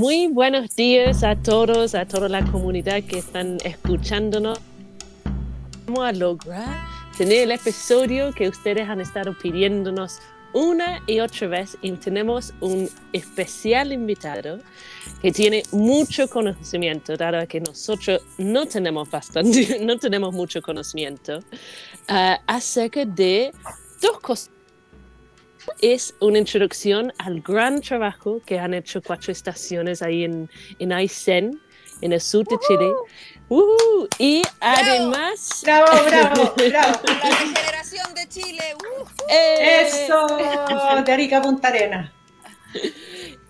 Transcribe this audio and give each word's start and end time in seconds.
Muy 0.00 0.28
buenos 0.28 0.76
días 0.76 1.24
a 1.24 1.34
todos, 1.34 1.96
a 1.96 2.06
toda 2.06 2.28
la 2.28 2.44
comunidad 2.44 3.02
que 3.02 3.18
están 3.18 3.58
escuchándonos. 3.64 4.60
Vamos 5.86 6.04
a 6.04 6.12
lograr 6.12 6.86
tener 7.16 7.42
el 7.42 7.50
episodio 7.50 8.32
que 8.32 8.48
ustedes 8.48 8.88
han 8.88 9.00
estado 9.00 9.36
pidiéndonos 9.36 10.20
una 10.52 11.02
y 11.08 11.18
otra 11.18 11.48
vez 11.48 11.76
y 11.82 11.90
tenemos 11.94 12.54
un 12.60 12.88
especial 13.12 13.92
invitado 13.92 14.60
que 15.20 15.32
tiene 15.32 15.64
mucho 15.72 16.28
conocimiento, 16.28 17.16
dado 17.16 17.44
que 17.48 17.60
nosotros 17.60 18.22
no 18.38 18.66
tenemos 18.66 19.10
bastante, 19.10 19.80
no 19.84 19.98
tenemos 19.98 20.32
mucho 20.32 20.62
conocimiento 20.62 21.38
uh, 22.08 22.36
acerca 22.46 23.04
de 23.04 23.50
dos 24.00 24.20
cosas. 24.20 24.57
Es 25.80 26.14
una 26.20 26.38
introducción 26.38 27.12
al 27.18 27.40
gran 27.40 27.80
trabajo 27.80 28.40
que 28.44 28.58
han 28.58 28.74
hecho 28.74 29.02
cuatro 29.02 29.32
estaciones 29.32 30.02
ahí 30.02 30.24
en, 30.24 30.50
en 30.78 30.92
Aysén, 30.92 31.60
en 32.00 32.12
el 32.12 32.20
sur 32.20 32.46
de 32.46 32.56
Chile. 32.66 32.90
Uh, 33.48 34.06
y 34.18 34.42
además. 34.60 35.62
Bravo, 35.64 35.86
bravo, 36.06 36.54
bravo. 36.56 37.00
La 37.06 37.30
regeneración 37.30 38.14
de 38.14 38.28
Chile. 38.28 38.62
Eh, 39.30 39.86
Eso, 39.86 40.26
de 41.04 41.12
Arica 41.12 41.40
Punta 41.40 41.68
Arena. 41.68 42.12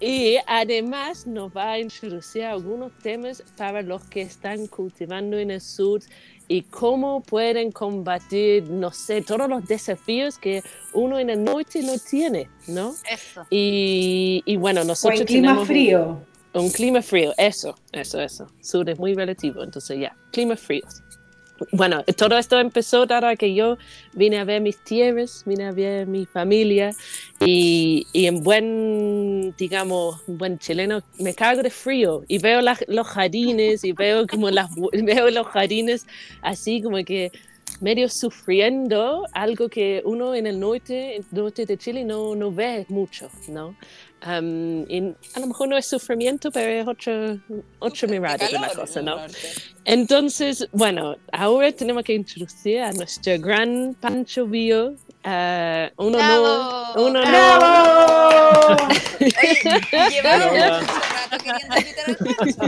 Y 0.00 0.36
además 0.46 1.26
nos 1.26 1.50
va 1.54 1.72
a 1.72 1.78
introducir 1.80 2.44
algunos 2.44 2.96
temas 2.98 3.42
para 3.56 3.82
los 3.82 4.04
que 4.04 4.22
están 4.22 4.68
cultivando 4.68 5.36
en 5.36 5.50
el 5.50 5.60
sur 5.60 6.00
y 6.48 6.62
cómo 6.62 7.20
pueden 7.20 7.70
combatir, 7.70 8.64
no 8.70 8.90
sé, 8.90 9.20
todos 9.20 9.48
los 9.48 9.66
desafíos 9.66 10.38
que 10.38 10.62
uno 10.94 11.18
en 11.18 11.28
el 11.28 11.44
norte 11.44 11.82
no 11.82 11.92
tiene, 11.98 12.48
¿no? 12.66 12.94
Eso. 13.10 13.46
Y, 13.50 14.42
y 14.46 14.56
bueno, 14.56 14.82
nosotros 14.82 15.20
O 15.20 15.22
en 15.22 15.26
clima 15.26 15.48
tenemos 15.48 15.68
frío. 15.68 16.20
Un, 16.54 16.70
clima 16.70 17.02
frío, 17.02 17.34
eso, 17.36 17.76
eso, 17.92 18.20
eso. 18.20 18.50
Sur 18.62 18.88
es 18.88 18.98
muy 18.98 19.14
relativo, 19.14 19.62
entonces 19.62 20.00
ya, 20.00 20.16
clima 20.32 20.56
frío. 20.56 20.84
Bueno, 21.72 22.04
todo 22.16 22.38
esto 22.38 22.58
empezó 22.58 23.06
dado 23.06 23.34
que 23.36 23.54
yo 23.54 23.78
vine 24.12 24.38
a 24.38 24.44
ver 24.44 24.60
mis 24.60 24.78
tierras, 24.78 25.42
vine 25.44 25.64
a 25.64 25.72
ver 25.72 26.06
mi 26.06 26.26
familia 26.26 26.94
y, 27.40 28.06
y 28.12 28.26
en 28.26 28.42
buen, 28.42 29.54
digamos, 29.56 30.22
buen 30.26 30.58
chileno, 30.58 31.02
me 31.18 31.34
cago 31.34 31.62
de 31.62 31.70
frío 31.70 32.22
y 32.28 32.38
veo 32.38 32.60
los 32.60 33.06
jardines 33.06 33.84
y 33.84 33.92
veo 33.92 34.26
como 34.26 34.50
las, 34.50 34.70
veo 34.92 35.30
los 35.30 35.46
jardines 35.48 36.06
así 36.42 36.80
como 36.82 36.96
que 37.04 37.32
medio 37.80 38.08
sufriendo 38.08 39.24
algo 39.32 39.68
que 39.68 40.02
uno 40.04 40.34
en 40.34 40.46
el 40.46 40.58
norte, 40.58 41.22
norte 41.30 41.66
de 41.66 41.76
Chile 41.76 42.04
no, 42.04 42.34
no 42.34 42.50
ve 42.50 42.86
mucho, 42.88 43.30
¿no? 43.48 43.76
Um, 44.26 44.82
y 44.90 45.14
a 45.34 45.40
lo 45.40 45.46
mejor 45.46 45.68
no 45.68 45.76
es 45.76 45.86
sufrimiento, 45.86 46.50
pero 46.50 46.68
es 46.72 46.88
otro, 46.88 47.38
otro 47.78 48.08
mirada 48.08 48.36
de 48.48 48.58
la 48.58 48.68
cosa, 48.70 49.00
¿no? 49.00 49.16
Entonces, 49.84 50.68
bueno, 50.72 51.16
ahora 51.30 51.70
tenemos 51.70 52.02
que 52.02 52.14
introducir 52.14 52.80
a 52.80 52.92
nuestro 52.92 53.38
gran 53.38 53.94
Pancho 54.00 54.46
Bio. 54.46 54.94
eh, 55.22 55.92
un 55.96 56.16
honor, 56.16 56.18
¡Bravo! 56.94 57.06
un 57.06 57.16
honor. 57.16 57.28
¡Bravo! 57.28 58.76
Oye, 59.20 60.10
llevamos 60.10 60.52
mucho 60.52 60.92
rato 61.30 61.44
queriendo 61.44 61.76
invitar 61.78 62.04
al 62.08 62.16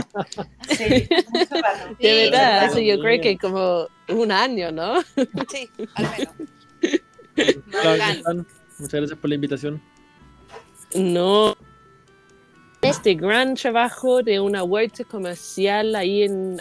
Pancho. 0.07 0.47
Sí, 0.69 1.09
mucho 1.33 1.55
rato. 1.55 1.87
De 1.89 1.95
Sí, 1.99 2.15
verdad, 2.15 2.31
verdad. 2.31 2.63
hace 2.63 2.85
yo 2.85 2.99
creo 3.01 3.21
que 3.21 3.37
como 3.37 3.87
un 4.07 4.31
año, 4.31 4.71
¿no? 4.71 5.01
Sí, 5.51 5.69
al 5.95 6.07
menos. 6.11 6.33
Muchas 8.79 8.99
gracias 8.99 9.19
por 9.19 9.29
la 9.29 9.35
invitación. 9.35 9.81
No. 10.95 11.55
Este 12.81 13.13
gran 13.13 13.55
trabajo 13.55 14.23
de 14.23 14.39
una 14.39 14.63
huerta 14.63 15.03
comercial 15.03 15.95
ahí 15.95 16.23
en 16.23 16.59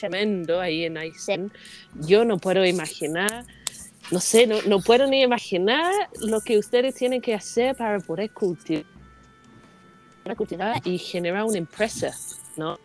tremendo 0.00 0.60
ahí 0.60 0.84
en 0.84 0.96
Aysén, 0.96 1.52
yo 1.94 2.24
no 2.24 2.38
puedo 2.38 2.64
imaginar, 2.64 3.44
no 4.10 4.18
sé, 4.18 4.46
no, 4.46 4.56
no 4.66 4.80
puedo 4.80 5.06
ni 5.06 5.22
imaginar 5.22 5.92
lo 6.22 6.40
que 6.40 6.58
ustedes 6.58 6.94
tienen 6.94 7.20
que 7.20 7.34
hacer 7.34 7.76
para 7.76 8.00
poder 8.00 8.30
cultivar, 8.30 8.86
y 10.84 10.98
generar 10.98 11.44
una 11.44 11.58
empresa, 11.58 12.16
¿no? 12.56 12.78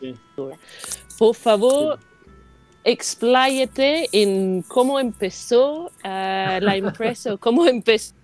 Sí. 0.00 0.14
Por 1.18 1.34
favor, 1.34 1.98
expláyate 2.84 4.08
en 4.12 4.62
cómo 4.62 4.98
empezó 4.98 5.90
ah, 6.02 6.58
la 6.60 6.76
empresa, 6.76 7.36
cómo 7.36 7.66
empezó, 7.66 8.14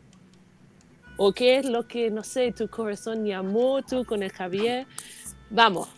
o 1.16 1.32
qué 1.32 1.56
es 1.58 1.66
lo 1.66 1.86
que, 1.86 2.10
no 2.10 2.22
sé, 2.24 2.52
tu 2.52 2.68
corazón 2.68 3.24
llamó 3.24 3.82
tú 3.82 4.04
con 4.04 4.22
el 4.22 4.32
Javier. 4.32 4.86
Vamos, 5.50 5.88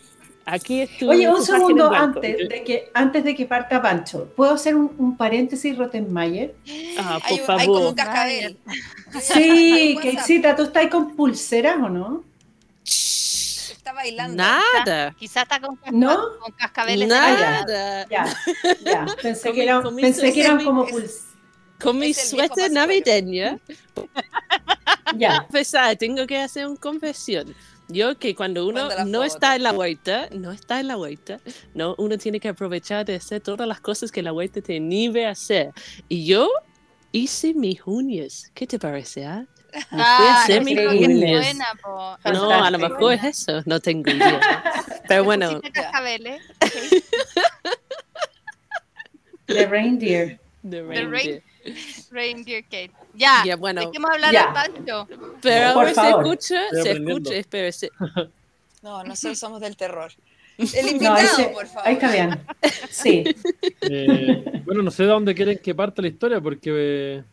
aquí 0.44 0.80
es 0.82 0.98
tu 0.98 1.08
Oye, 1.10 1.28
un 1.28 1.42
segundo 1.44 1.90
antes 1.92 2.36
de, 2.48 2.64
que, 2.64 2.90
antes 2.92 3.24
de 3.24 3.34
que 3.34 3.46
parta 3.46 3.80
Pancho. 3.80 4.28
¿Puedo 4.36 4.52
hacer 4.54 4.74
un, 4.74 4.92
un 4.98 5.16
paréntesis, 5.16 5.76
Rottenmeier? 5.78 6.54
Ah, 6.98 7.18
Hay, 7.22 7.38
por 7.38 7.54
un- 7.54 7.60
hay 7.60 7.66
como 7.66 7.78
favor. 7.78 7.88
un 7.90 7.94
cascabel. 7.94 8.58
Sí, 9.20 9.96
que 10.02 10.10
excita. 10.10 10.56
¿Tú 10.56 10.64
estás 10.64 10.86
con 10.88 11.14
pulseras 11.16 11.76
o 11.76 11.88
no? 11.88 12.24
Está 12.84 13.92
bailando. 13.92 14.36
Nada, 14.36 15.14
Quizás 15.18 15.42
está 15.44 15.60
con, 15.60 15.76
casca- 15.76 15.90
¿No? 15.92 16.18
con 16.40 16.52
cascabeles 16.52 17.06
nada. 17.08 18.06
Ya, 18.10 18.26
ya. 18.84 19.06
Pensé 19.22 19.52
que 19.52 19.58
mi- 19.58 19.64
eran, 19.64 19.82
con 19.82 19.94
mi 19.94 20.02
pensé 20.02 20.32
que 20.32 20.40
eran 20.40 20.64
como 20.64 20.86
pulseras. 20.86 21.33
Con 21.80 21.98
mi 21.98 22.14
suéter 22.14 22.70
navideño, 22.70 23.58
Ya. 25.16 25.36
a 25.38 25.48
pesar, 25.48 25.96
tengo 25.96 26.26
que 26.26 26.38
hacer 26.38 26.66
una 26.66 26.76
confesión. 26.76 27.54
Yo 27.88 28.18
que 28.18 28.34
cuando 28.34 28.66
uno 28.66 28.88
no 29.04 29.18
foto. 29.18 29.24
está 29.24 29.56
en 29.56 29.62
la 29.62 29.72
huerta, 29.72 30.28
no 30.32 30.52
está 30.52 30.80
en 30.80 30.88
la 30.88 30.96
huerta, 30.96 31.38
no, 31.74 31.94
uno 31.98 32.16
tiene 32.16 32.40
que 32.40 32.48
aprovechar 32.48 33.04
de 33.04 33.16
hacer 33.16 33.42
todas 33.42 33.68
las 33.68 33.80
cosas 33.80 34.10
que 34.10 34.22
la 34.22 34.32
huerta 34.32 34.62
te 34.62 34.76
inhibe 34.76 35.26
a 35.26 35.30
hacer. 35.30 35.72
Y 36.08 36.24
yo 36.24 36.48
hice 37.12 37.52
mis 37.52 37.80
uñas. 37.84 38.50
¿Qué 38.54 38.66
te 38.66 38.78
parece? 38.78 39.26
ah? 39.26 39.44
A 39.90 39.92
Ah, 39.92 40.42
hacer 40.42 40.60
no, 40.60 40.64
mis 40.64 40.76
pero 40.76 40.90
qué 40.92 40.96
uñas. 40.98 41.44
buena. 41.44 41.66
No, 42.32 42.50
a 42.50 42.70
lo 42.70 42.78
mejor 42.78 43.12
es 43.14 43.24
eso, 43.24 43.62
no 43.66 43.78
tengo 43.80 44.10
idea. 44.10 44.40
Pero 45.08 45.24
bueno, 45.24 45.60
cascabeles. 45.72 46.40
The 49.46 49.66
reindeer. 49.66 50.38
the 50.62 50.80
The 50.80 51.04
reindeer. 51.06 51.42
Reindeer 52.10 52.64
Kate. 52.64 52.90
Ya, 53.14 53.42
Ya, 53.46 53.56
bueno, 53.56 53.80
dejemos 53.86 54.10
hablar 54.10 54.32
Ya. 54.32 54.44
al 54.44 54.52
Pancho. 54.72 55.06
pero 55.40 55.74
Por 55.74 55.86
ahora 55.88 55.94
se 55.94 56.08
escucha, 56.10 56.60
se 56.82 56.90
escucha, 56.92 57.34
espera, 57.34 57.72
se- 57.72 57.90
No, 58.82 59.02
nosotros 59.04 59.38
somos 59.38 59.60
del 59.60 59.76
terror. 59.76 60.12
El 60.58 60.84
No, 60.86 60.90
invitado, 60.92 61.16
ese- 61.18 61.44
por 61.48 61.66
favor. 61.66 61.82
ahí 61.88 61.94
está 61.94 62.12
bien. 62.12 62.40
Sí. 62.90 63.24
Eh, 63.86 64.62
bueno, 64.64 64.82
no 64.82 64.90
sé 64.90 65.02
de 65.02 65.10
dónde 65.10 65.34
quieren 65.34 65.58
que 65.58 65.74
parta 65.74 66.00
la 66.00 66.08
historia 66.08 66.40
porque... 66.40 66.70
eh, 66.74 67.24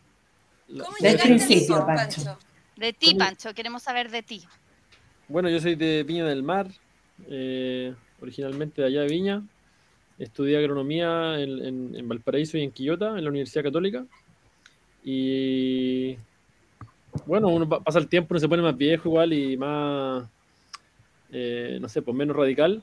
¿Cómo 0.68 0.96
Del 1.00 1.18
principio, 1.18 1.76
sur, 1.76 1.86
Pancho. 1.86 2.38
De 2.76 2.92
ti, 2.92 3.14
Pancho, 3.14 3.54
queremos 3.54 3.82
saber 3.82 4.10
de 4.10 4.22
ti. 4.22 4.42
Bueno, 5.28 5.48
yo 5.48 5.58
soy 5.60 5.74
de 5.76 6.02
Viña 6.02 6.26
del 6.26 6.42
Mar, 6.42 6.68
eh, 7.28 7.94
originalmente 8.20 8.82
de 8.82 8.88
allá 8.88 9.00
de 9.02 9.06
Viña. 9.08 9.42
Estudié 10.18 10.58
agronomía 10.58 11.38
en, 11.40 11.64
en- 11.64 11.94
en 11.96 12.08
Valparaíso 12.08 12.58
y 12.58 12.62
en 12.64 12.70
Quillota, 12.70 13.16
en 13.16 13.24
la 13.24 13.30
Universidad 13.30 13.64
Católica. 13.64 14.04
Y 15.04 16.16
bueno, 17.26 17.48
uno 17.48 17.68
pa- 17.68 17.80
pasa 17.80 17.98
el 17.98 18.08
tiempo, 18.08 18.28
uno 18.32 18.40
se 18.40 18.48
pone 18.48 18.62
más 18.62 18.76
viejo 18.76 19.08
igual 19.08 19.32
y 19.32 19.56
más, 19.56 20.28
eh, 21.30 21.78
no 21.80 21.88
sé, 21.88 22.02
pues 22.02 22.16
menos 22.16 22.36
radical. 22.36 22.82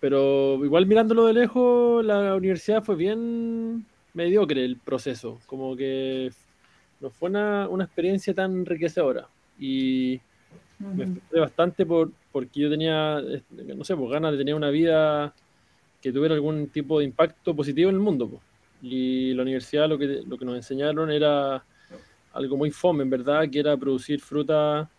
Pero 0.00 0.64
igual 0.64 0.86
mirándolo 0.86 1.26
de 1.26 1.32
lejos, 1.32 2.04
la 2.04 2.34
universidad 2.36 2.82
fue 2.84 2.94
bien 2.96 3.84
mediocre 4.14 4.64
el 4.64 4.76
proceso. 4.76 5.40
Como 5.46 5.76
que 5.76 6.30
no 7.00 7.10
fue 7.10 7.30
una, 7.30 7.68
una 7.68 7.84
experiencia 7.84 8.32
tan 8.34 8.52
enriquecedora. 8.52 9.26
Y 9.58 10.20
me 10.94 11.06
frustré 11.06 11.40
bastante 11.40 11.86
por, 11.86 12.10
porque 12.30 12.60
yo 12.60 12.70
tenía, 12.70 13.18
eh, 13.20 13.42
no 13.76 13.84
sé, 13.84 13.96
pues 13.96 14.10
ganas 14.10 14.32
de 14.32 14.38
tener 14.38 14.54
una 14.54 14.70
vida 14.70 15.34
que 16.00 16.12
tuviera 16.12 16.34
algún 16.34 16.68
tipo 16.68 16.98
de 16.98 17.04
impacto 17.06 17.54
positivo 17.54 17.90
en 17.90 17.96
el 17.96 18.02
mundo. 18.02 18.28
pues. 18.28 18.42
Y 18.82 19.32
la 19.34 19.42
universidad 19.42 19.88
lo 19.88 19.96
que, 19.96 20.22
lo 20.26 20.36
que 20.36 20.44
nos 20.44 20.56
enseñaron 20.56 21.10
era 21.10 21.64
algo 22.32 22.56
muy 22.56 22.70
fome, 22.70 23.02
en 23.02 23.10
verdad, 23.10 23.48
que 23.48 23.60
era 23.60 23.76
producir 23.76 24.20
fruta 24.20 24.90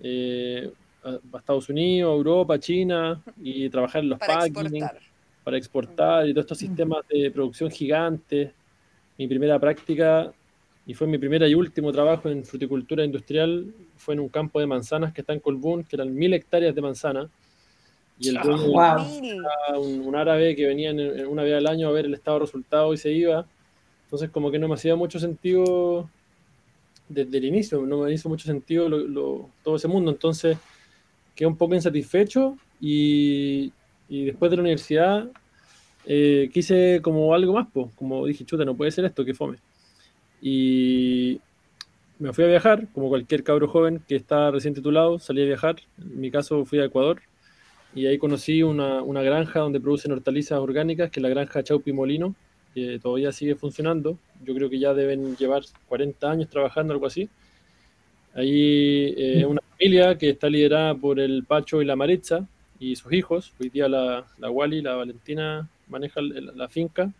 eh, 0.00 0.70
a, 1.04 1.38
Estados 1.38 1.68
Unidos, 1.68 2.14
Europa, 2.16 2.58
China, 2.58 3.20
y 3.42 3.68
trabajar 3.68 4.02
en 4.02 4.10
los 4.10 4.18
Para 4.18 4.34
packing, 4.34 4.76
exportar. 4.76 4.98
para 5.44 5.56
exportar 5.56 6.28
y 6.28 6.32
todos 6.32 6.44
estos 6.44 6.58
sistemas 6.58 7.06
de 7.08 7.30
producción 7.30 7.70
gigantes. 7.70 8.50
Mi 9.16 9.26
primera 9.26 9.58
práctica, 9.58 10.32
y 10.86 10.94
fue 10.94 11.06
mi 11.06 11.18
primera 11.18 11.48
y 11.48 11.54
último 11.54 11.92
trabajo 11.92 12.28
en 12.28 12.44
fruticultura 12.44 13.04
industrial, 13.04 13.74
fue 13.96 14.14
en 14.14 14.20
un 14.20 14.28
campo 14.28 14.60
de 14.60 14.66
manzanas 14.66 15.12
que 15.12 15.22
está 15.22 15.32
en 15.32 15.40
Colbún, 15.40 15.84
que 15.84 15.96
eran 15.96 16.14
mil 16.14 16.32
hectáreas 16.32 16.74
de 16.74 16.80
manzana. 16.80 17.28
Y 18.20 18.28
el 18.30 18.40
dueño 18.40 18.66
wow. 18.72 19.04
Mil. 19.20 19.36
era 19.68 19.78
un, 19.78 20.00
un 20.00 20.16
árabe 20.16 20.56
que 20.56 20.66
venía 20.66 20.90
en- 20.90 20.98
en 21.00 21.26
una 21.26 21.42
vez 21.44 21.54
al 21.54 21.66
año 21.66 21.88
a 21.88 21.92
ver 21.92 22.06
el 22.06 22.14
estado 22.14 22.38
de 22.38 22.46
resultado 22.46 22.92
y 22.92 22.96
se 22.96 23.12
iba. 23.12 23.46
Entonces 24.04 24.30
como 24.30 24.50
que 24.50 24.58
no 24.58 24.68
me 24.68 24.74
hacía 24.74 24.96
mucho 24.96 25.18
sentido 25.20 26.08
desde 27.08 27.38
el 27.38 27.44
inicio, 27.44 27.80
no 27.86 27.98
me 28.00 28.12
hizo 28.12 28.28
mucho 28.28 28.46
sentido 28.46 28.88
lo- 28.88 28.98
lo- 28.98 29.50
todo 29.62 29.76
ese 29.76 29.88
mundo. 29.88 30.10
Entonces 30.10 30.58
quedé 31.34 31.46
un 31.48 31.56
poco 31.56 31.74
insatisfecho 31.74 32.56
y, 32.80 33.72
y 34.08 34.24
después 34.26 34.50
de 34.50 34.56
la 34.56 34.62
universidad 34.62 35.30
eh, 36.06 36.48
quise 36.52 37.00
como 37.02 37.34
algo 37.34 37.52
más, 37.52 37.68
pues, 37.72 37.86
como 37.94 38.24
dije, 38.26 38.44
chuta, 38.44 38.64
no 38.64 38.74
puede 38.76 38.90
ser 38.90 39.04
esto, 39.04 39.24
que 39.24 39.34
fome. 39.34 39.58
Y 40.40 41.40
me 42.18 42.32
fui 42.32 42.44
a 42.44 42.48
viajar, 42.48 42.88
como 42.92 43.08
cualquier 43.08 43.42
cabro 43.44 43.68
joven 43.68 44.00
que 44.08 44.16
está 44.16 44.50
recién 44.50 44.74
titulado, 44.74 45.18
salí 45.18 45.42
a 45.42 45.46
viajar. 45.46 45.76
En 45.98 46.20
mi 46.20 46.30
caso 46.30 46.64
fui 46.64 46.78
a 46.80 46.84
Ecuador 46.86 47.20
y 47.98 48.06
ahí 48.06 48.16
conocí 48.16 48.62
una, 48.62 49.02
una 49.02 49.22
granja 49.22 49.58
donde 49.58 49.80
producen 49.80 50.12
hortalizas 50.12 50.60
orgánicas, 50.60 51.10
que 51.10 51.18
es 51.18 51.22
la 51.22 51.28
granja 51.28 51.64
Chaupi 51.64 51.92
Molino, 51.92 52.34
que 52.72 53.00
todavía 53.02 53.32
sigue 53.32 53.56
funcionando. 53.56 54.16
Yo 54.44 54.54
creo 54.54 54.70
que 54.70 54.78
ya 54.78 54.94
deben 54.94 55.36
llevar 55.36 55.64
40 55.88 56.30
años 56.30 56.48
trabajando, 56.48 56.92
algo 56.92 57.06
así. 57.06 57.28
Ahí 58.34 59.14
eh, 59.16 59.44
una 59.44 59.60
familia 59.72 60.16
que 60.16 60.30
está 60.30 60.48
liderada 60.48 60.94
por 60.94 61.18
el 61.18 61.42
Pacho 61.42 61.82
y 61.82 61.84
la 61.84 61.96
Maritza 61.96 62.46
y 62.78 62.94
sus 62.94 63.12
hijos. 63.12 63.52
Hoy 63.58 63.68
día 63.68 63.88
la, 63.88 64.24
la 64.38 64.48
Wally, 64.48 64.80
la 64.80 64.94
Valentina, 64.94 65.68
maneja 65.88 66.20
la 66.20 66.68
finca. 66.68 67.12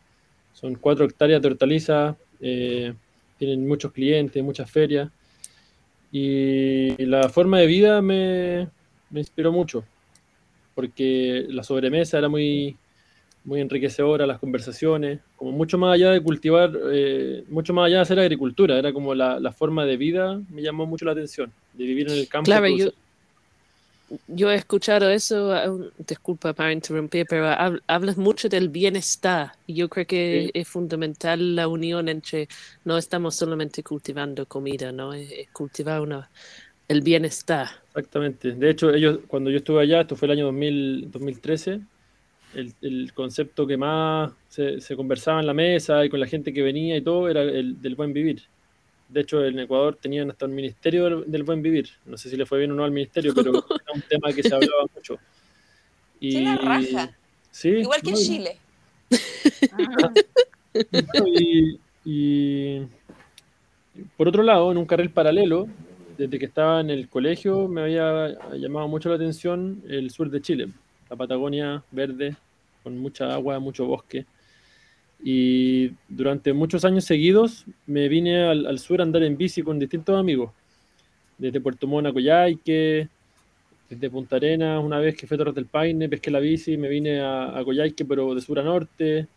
Son 0.52 0.76
cuatro 0.76 1.06
hectáreas 1.06 1.42
de 1.42 1.48
hortalizas, 1.48 2.16
eh, 2.40 2.94
tienen 3.36 3.66
muchos 3.66 3.90
clientes, 3.90 4.40
muchas 4.44 4.70
ferias. 4.70 5.10
Y 6.12 7.04
la 7.04 7.28
forma 7.30 7.58
de 7.58 7.66
vida 7.66 8.00
me, 8.00 8.68
me 9.10 9.20
inspiró 9.20 9.50
mucho, 9.50 9.84
porque 10.78 11.44
la 11.48 11.64
sobremesa 11.64 12.18
era 12.18 12.28
muy, 12.28 12.78
muy 13.44 13.60
enriquecedora, 13.60 14.26
las 14.26 14.38
conversaciones, 14.40 15.20
como 15.36 15.52
mucho 15.52 15.78
más 15.78 15.94
allá 15.94 16.10
de 16.12 16.22
cultivar, 16.22 16.72
eh, 16.92 17.44
mucho 17.48 17.74
más 17.74 17.86
allá 17.86 17.96
de 17.96 18.02
hacer 18.02 18.20
agricultura, 18.20 18.78
era 18.78 18.92
como 18.92 19.14
la, 19.14 19.40
la 19.40 19.52
forma 19.52 19.86
de 19.86 19.96
vida, 19.96 20.40
me 20.50 20.62
llamó 20.62 20.86
mucho 20.86 21.04
la 21.06 21.12
atención, 21.12 21.52
de 21.72 21.84
vivir 21.84 22.08
en 22.08 22.14
el 22.18 22.28
campo. 22.28 22.46
Claro, 22.46 22.68
yo, 22.68 22.90
yo 24.26 24.50
he 24.50 24.54
escuchado 24.54 25.10
eso, 25.10 25.52
disculpa 25.98 26.54
para 26.54 26.72
interrumpir, 26.72 27.26
pero 27.28 27.46
hab- 27.46 27.82
hablas 27.86 28.16
mucho 28.16 28.48
del 28.48 28.68
bienestar. 28.70 29.52
y 29.66 29.74
Yo 29.76 29.88
creo 29.88 30.06
que 30.06 30.46
Sí. 30.46 30.50
es 30.54 30.68
fundamental 30.68 31.54
la 31.56 31.68
unión 31.68 32.08
entre, 32.08 32.48
no 32.84 32.96
estamos 32.98 33.34
solamente 33.36 33.82
cultivando 33.82 34.46
comida, 34.46 34.92
¿no? 34.92 35.12
Es, 35.12 35.30
es 35.32 35.50
cultivar 35.52 36.00
una, 36.00 36.30
el 36.88 37.02
bienestar. 37.02 37.68
Exactamente. 37.98 38.52
De 38.52 38.70
hecho, 38.70 38.94
ellos, 38.94 39.18
cuando 39.26 39.50
yo 39.50 39.56
estuve 39.56 39.82
allá, 39.82 40.02
esto 40.02 40.14
fue 40.14 40.26
el 40.26 40.32
año 40.32 40.44
2000, 40.46 41.10
2013, 41.10 41.80
el, 42.54 42.72
el 42.80 43.12
concepto 43.12 43.66
que 43.66 43.76
más 43.76 44.32
se, 44.48 44.80
se 44.80 44.94
conversaba 44.94 45.40
en 45.40 45.46
la 45.46 45.54
mesa 45.54 46.04
y 46.04 46.08
con 46.08 46.20
la 46.20 46.26
gente 46.26 46.52
que 46.52 46.62
venía 46.62 46.96
y 46.96 47.02
todo 47.02 47.28
era 47.28 47.42
el 47.42 47.82
del 47.82 47.96
buen 47.96 48.12
vivir. 48.12 48.42
De 49.08 49.22
hecho, 49.22 49.44
en 49.44 49.58
Ecuador 49.58 49.98
tenían 50.00 50.30
hasta 50.30 50.46
un 50.46 50.54
ministerio 50.54 51.04
del, 51.04 51.24
del 51.30 51.42
buen 51.42 51.60
vivir. 51.60 51.88
No 52.06 52.16
sé 52.16 52.30
si 52.30 52.36
le 52.36 52.46
fue 52.46 52.58
bien 52.58 52.70
o 52.70 52.74
no 52.74 52.84
al 52.84 52.92
ministerio, 52.92 53.34
pero 53.34 53.50
era 53.82 53.92
un 53.94 54.02
tema 54.02 54.32
que 54.32 54.44
se 54.44 54.54
hablaba 54.54 54.84
mucho. 54.94 55.18
Y, 56.20 56.34
¡Qué 56.34 56.40
la 56.42 56.56
raja! 56.56 57.16
Sí, 57.50 57.70
Igual 57.70 58.00
que 58.02 58.10
en 58.10 58.14
no, 58.14 58.20
Chile. 58.20 58.58
Bueno, 60.92 61.26
y, 61.26 61.80
y 62.04 62.82
por 64.16 64.28
otro 64.28 64.44
lado, 64.44 64.70
en 64.70 64.78
un 64.78 64.86
carril 64.86 65.10
paralelo, 65.10 65.66
desde 66.18 66.38
que 66.38 66.46
estaba 66.46 66.80
en 66.80 66.90
el 66.90 67.08
colegio, 67.08 67.68
me 67.68 67.82
había 67.82 68.36
llamado 68.56 68.88
mucho 68.88 69.08
la 69.08 69.14
atención 69.14 69.82
el 69.88 70.10
sur 70.10 70.28
de 70.30 70.42
Chile, 70.42 70.68
la 71.08 71.16
Patagonia 71.16 71.82
verde, 71.92 72.36
con 72.82 72.98
mucha 72.98 73.32
agua, 73.32 73.60
mucho 73.60 73.86
bosque. 73.86 74.26
Y 75.22 75.92
durante 76.08 76.52
muchos 76.52 76.84
años 76.84 77.04
seguidos 77.04 77.64
me 77.86 78.08
vine 78.08 78.42
al, 78.42 78.66
al 78.66 78.78
sur 78.80 79.00
a 79.00 79.04
andar 79.04 79.22
en 79.22 79.36
bici 79.36 79.62
con 79.62 79.78
distintos 79.78 80.18
amigos, 80.18 80.50
desde 81.38 81.60
Puerto 81.60 81.86
Montt 81.86 82.08
a 82.08 82.12
Coyhaique, 82.12 83.08
desde 83.88 84.10
Punta 84.10 84.36
Arenas, 84.36 84.84
una 84.84 84.98
vez 84.98 85.16
que 85.16 85.26
fui 85.28 85.36
a 85.36 85.38
Torres 85.38 85.54
del 85.54 85.66
Paine, 85.66 86.08
pesqué 86.08 86.32
la 86.32 86.40
bici, 86.40 86.76
me 86.76 86.88
vine 86.88 87.20
a, 87.20 87.56
a 87.56 87.64
Coyhaique, 87.64 88.04
pero 88.04 88.34
de 88.34 88.40
sur 88.40 88.58
a 88.58 88.64
norte, 88.64 89.28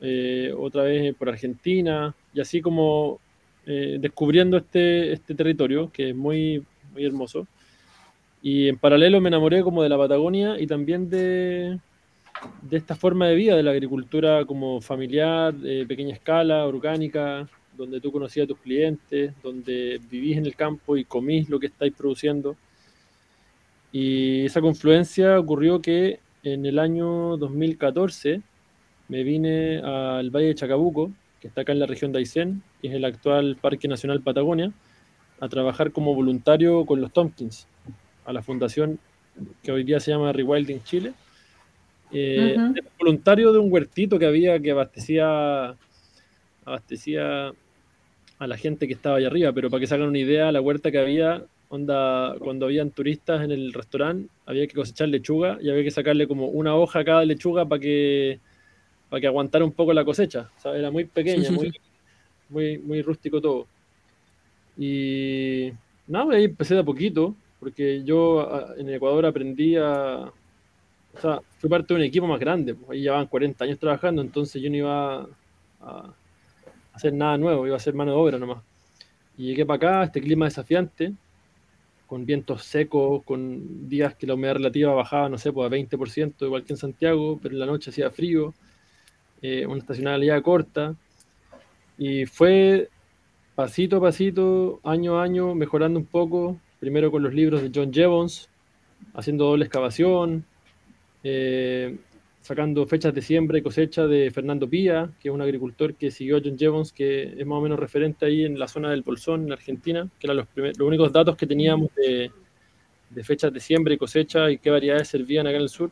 eh, 0.00 0.52
otra 0.56 0.82
vez 0.84 1.14
por 1.14 1.28
Argentina, 1.28 2.14
y 2.32 2.40
así 2.40 2.62
como 2.62 3.20
eh, 3.66 3.98
descubriendo 4.00 4.56
este, 4.56 5.12
este 5.12 5.34
territorio, 5.34 5.90
que 5.92 6.10
es 6.10 6.16
muy, 6.16 6.64
muy 6.92 7.04
hermoso. 7.04 7.46
Y 8.42 8.68
en 8.68 8.78
paralelo 8.78 9.20
me 9.20 9.28
enamoré 9.28 9.62
como 9.62 9.82
de 9.82 9.88
la 9.88 9.98
Patagonia 9.98 10.60
y 10.60 10.66
también 10.66 11.10
de, 11.10 11.78
de 12.62 12.76
esta 12.76 12.94
forma 12.94 13.26
de 13.26 13.34
vida, 13.34 13.56
de 13.56 13.62
la 13.62 13.72
agricultura 13.72 14.44
como 14.44 14.80
familiar, 14.80 15.52
de 15.52 15.84
pequeña 15.86 16.14
escala, 16.14 16.64
orgánica, 16.66 17.48
donde 17.76 18.00
tú 18.00 18.12
conocías 18.12 18.44
a 18.44 18.48
tus 18.48 18.58
clientes, 18.58 19.32
donde 19.42 20.00
vivís 20.10 20.36
en 20.36 20.46
el 20.46 20.54
campo 20.54 20.96
y 20.96 21.04
comís 21.04 21.48
lo 21.48 21.58
que 21.58 21.66
estáis 21.66 21.92
produciendo. 21.92 22.56
Y 23.92 24.44
esa 24.46 24.60
confluencia 24.60 25.38
ocurrió 25.38 25.80
que 25.80 26.20
en 26.42 26.66
el 26.66 26.78
año 26.78 27.36
2014 27.36 28.42
me 29.08 29.22
vine 29.22 29.78
al 29.78 30.30
Valle 30.30 30.48
de 30.48 30.54
Chacabuco, 30.54 31.10
que 31.46 31.50
está 31.50 31.60
acá 31.60 31.72
en 31.72 31.78
la 31.78 31.86
región 31.86 32.10
de 32.10 32.18
Aysén, 32.18 32.60
que 32.82 32.88
es 32.88 32.94
el 32.94 33.04
actual 33.04 33.56
Parque 33.60 33.86
Nacional 33.86 34.20
Patagonia, 34.20 34.72
a 35.38 35.48
trabajar 35.48 35.92
como 35.92 36.12
voluntario 36.12 36.84
con 36.84 37.00
los 37.00 37.12
Tompkins, 37.12 37.68
a 38.24 38.32
la 38.32 38.42
fundación 38.42 38.98
que 39.62 39.70
hoy 39.70 39.84
día 39.84 40.00
se 40.00 40.10
llama 40.10 40.32
Rewilding 40.32 40.82
Chile. 40.82 41.12
Eh, 42.10 42.56
voluntario 42.98 43.52
de 43.52 43.60
un 43.60 43.72
huertito 43.72 44.18
que 44.18 44.26
había 44.26 44.58
que 44.58 44.72
abastecía, 44.72 45.76
abastecía 46.64 47.52
a 48.38 48.46
la 48.46 48.56
gente 48.56 48.88
que 48.88 48.94
estaba 48.94 49.18
allá 49.18 49.28
arriba, 49.28 49.52
pero 49.52 49.70
para 49.70 49.80
que 49.80 49.86
se 49.86 49.94
hagan 49.94 50.08
una 50.08 50.18
idea, 50.18 50.50
la 50.50 50.60
huerta 50.60 50.90
que 50.90 50.98
había, 50.98 51.44
onda, 51.68 52.34
cuando 52.40 52.66
habían 52.66 52.90
turistas 52.90 53.44
en 53.44 53.52
el 53.52 53.72
restaurante, 53.72 54.28
había 54.46 54.66
que 54.66 54.74
cosechar 54.74 55.08
lechuga 55.08 55.58
y 55.60 55.70
había 55.70 55.84
que 55.84 55.92
sacarle 55.92 56.26
como 56.26 56.48
una 56.48 56.74
hoja 56.74 57.00
a 57.00 57.04
cada 57.04 57.24
lechuga 57.24 57.66
para 57.66 57.80
que, 57.80 58.40
para 59.08 59.20
que 59.20 59.26
aguantara 59.26 59.64
un 59.64 59.72
poco 59.72 59.92
la 59.92 60.04
cosecha. 60.04 60.50
Sea, 60.58 60.76
era 60.76 60.90
muy 60.90 61.04
pequeña, 61.04 61.48
muy, 61.56 61.72
muy, 62.48 62.78
muy 62.78 63.02
rústico 63.02 63.40
todo. 63.40 63.66
Y 64.76 65.70
nada, 66.06 66.34
ahí 66.34 66.44
empecé 66.44 66.74
de 66.74 66.80
a 66.80 66.84
poquito, 66.84 67.34
porque 67.60 68.02
yo 68.04 68.40
a- 68.40 68.74
en 68.76 68.88
Ecuador 68.90 69.26
aprendí 69.26 69.76
a... 69.76 70.30
O 71.14 71.20
sea, 71.20 71.40
fui 71.58 71.70
parte 71.70 71.94
de 71.94 72.00
un 72.00 72.04
equipo 72.06 72.26
más 72.26 72.38
grande, 72.38 72.74
pues 72.74 72.90
ahí 72.90 73.00
llevaban 73.00 73.26
40 73.26 73.64
años 73.64 73.78
trabajando, 73.78 74.20
entonces 74.20 74.60
yo 74.60 74.68
no 74.68 74.76
iba 74.76 75.20
a, 75.22 75.26
a 75.80 76.14
hacer 76.92 77.14
nada 77.14 77.38
nuevo, 77.38 77.66
iba 77.66 77.74
a 77.74 77.78
hacer 77.78 77.94
mano 77.94 78.10
de 78.12 78.18
obra 78.18 78.38
nomás. 78.38 78.62
Y 79.38 79.46
llegué 79.46 79.64
para 79.64 79.76
acá, 79.76 80.04
este 80.04 80.20
clima 80.20 80.44
desafiante, 80.44 81.14
con 82.06 82.26
vientos 82.26 82.64
secos, 82.64 83.22
con 83.24 83.88
días 83.88 84.14
que 84.14 84.26
la 84.26 84.34
humedad 84.34 84.54
relativa 84.56 84.92
bajaba, 84.92 85.28
no 85.30 85.38
sé, 85.38 85.52
pues 85.52 85.66
a 85.66 85.70
20%, 85.70 86.44
igual 86.44 86.64
que 86.64 86.74
en 86.74 86.76
Santiago, 86.76 87.38
pero 87.42 87.54
en 87.54 87.60
la 87.60 87.66
noche 87.66 87.88
hacía 87.90 88.10
frío, 88.10 88.52
eh, 89.42 89.66
una 89.66 89.78
estacionalidad 89.78 90.42
corta. 90.42 90.94
Y 91.98 92.26
fue 92.26 92.88
pasito 93.54 93.96
a 93.96 94.00
pasito, 94.00 94.80
año 94.84 95.18
a 95.18 95.22
año, 95.22 95.54
mejorando 95.54 95.98
un 95.98 96.06
poco, 96.06 96.60
primero 96.78 97.10
con 97.10 97.22
los 97.22 97.32
libros 97.32 97.62
de 97.62 97.70
John 97.74 97.92
Jevons, 97.92 98.50
haciendo 99.14 99.46
doble 99.46 99.64
excavación, 99.64 100.44
eh, 101.24 101.96
sacando 102.42 102.86
fechas 102.86 103.14
de 103.14 103.22
siembra 103.22 103.58
y 103.58 103.62
cosecha 103.62 104.06
de 104.06 104.30
Fernando 104.30 104.68
Pía, 104.68 105.10
que 105.20 105.28
es 105.28 105.34
un 105.34 105.40
agricultor 105.40 105.94
que 105.94 106.10
siguió 106.10 106.36
a 106.36 106.40
John 106.44 106.58
Jevons, 106.58 106.92
que 106.92 107.34
es 107.38 107.46
más 107.46 107.58
o 107.58 107.60
menos 107.60 107.78
referente 107.78 108.26
ahí 108.26 108.44
en 108.44 108.58
la 108.58 108.68
zona 108.68 108.90
del 108.90 109.02
Bolsón, 109.02 109.46
en 109.46 109.52
Argentina, 109.52 110.08
que 110.18 110.26
eran 110.26 110.36
los, 110.36 110.46
los 110.54 110.86
únicos 110.86 111.12
datos 111.12 111.36
que 111.36 111.46
teníamos 111.46 111.88
de, 111.96 112.30
de 113.10 113.24
fechas 113.24 113.52
de 113.52 113.60
siembra 113.60 113.94
y 113.94 113.98
cosecha 113.98 114.50
y 114.50 114.58
qué 114.58 114.70
variedades 114.70 115.08
servían 115.08 115.46
acá 115.46 115.56
en 115.56 115.62
el 115.62 115.68
sur. 115.68 115.90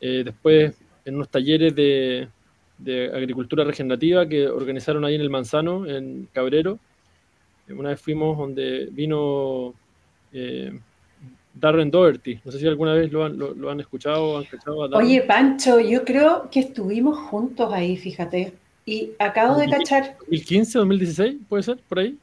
Eh, 0.00 0.22
después, 0.24 0.74
en 1.04 1.14
unos 1.14 1.28
talleres 1.28 1.74
de, 1.74 2.28
de 2.78 3.06
agricultura 3.14 3.64
regenerativa 3.64 4.28
que 4.28 4.46
organizaron 4.46 5.04
ahí 5.04 5.14
en 5.14 5.20
el 5.20 5.30
Manzano, 5.30 5.86
en 5.86 6.28
Cabrero, 6.32 6.78
una 7.68 7.90
vez 7.90 8.00
fuimos 8.00 8.36
donde 8.36 8.88
vino 8.90 9.74
eh, 10.32 10.78
Darren 11.54 11.90
Doherty. 11.90 12.40
No 12.44 12.52
sé 12.52 12.58
si 12.58 12.66
alguna 12.66 12.94
vez 12.94 13.12
lo 13.12 13.24
han, 13.24 13.38
lo, 13.38 13.54
lo 13.54 13.70
han 13.70 13.80
escuchado, 13.80 14.38
han 14.38 14.44
escuchado 14.44 14.84
a 14.84 14.88
Darren. 14.88 15.06
Oye, 15.06 15.22
Pancho, 15.22 15.80
yo 15.80 16.04
creo 16.04 16.48
que 16.50 16.60
estuvimos 16.60 17.18
juntos 17.18 17.72
ahí, 17.72 17.96
fíjate. 17.96 18.54
Y 18.86 19.10
acabo 19.18 19.56
de 19.56 19.68
cachar, 19.68 20.16
2015, 20.20 20.78
2016, 20.78 21.36
puede 21.48 21.62
ser, 21.62 21.78
por 21.88 21.98
ahí. 22.00 22.18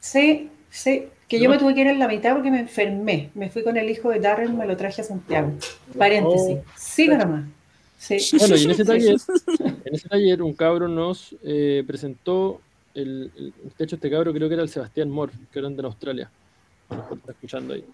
sí, 0.00 0.50
sí, 0.68 1.04
que 1.28 1.38
yo 1.38 1.48
me 1.48 1.58
tuve 1.58 1.74
que 1.74 1.82
ir 1.82 1.86
en 1.86 2.00
la 2.00 2.08
mitad 2.08 2.34
porque 2.34 2.50
me 2.50 2.58
enfermé. 2.58 3.30
Me 3.34 3.48
fui 3.48 3.62
con 3.62 3.76
el 3.76 3.88
hijo 3.88 4.10
de 4.10 4.18
Darren, 4.18 4.58
me 4.58 4.66
lo 4.66 4.76
traje 4.76 5.00
a 5.00 5.04
Santiago. 5.04 5.52
Paréntesis. 5.96 6.58
Oh. 6.58 6.64
Siga 6.76 7.16
nomás. 7.16 7.44
Sí. 8.00 8.16
Bueno, 8.38 8.56
y 8.56 8.64
en 8.64 8.70
ese 8.70 8.84
taller, 8.84 9.16
en 9.84 9.94
ese 9.94 10.08
taller 10.08 10.42
un 10.42 10.54
cabro 10.54 10.88
nos 10.88 11.36
eh, 11.44 11.84
presentó, 11.86 12.60
el, 12.94 13.30
el- 13.36 13.52
de 13.78 13.84
hecho 13.84 13.96
este 13.96 14.10
cabro 14.10 14.32
creo 14.32 14.48
que 14.48 14.54
era 14.54 14.62
el 14.62 14.70
Sebastián 14.70 15.10
Moore, 15.10 15.32
que 15.52 15.58
era 15.58 15.68
de 15.68 15.82
Australia, 15.84 16.30
mejor 16.88 17.18
está 17.18 17.32
escuchando 17.32 17.74
ahí. 17.74 17.84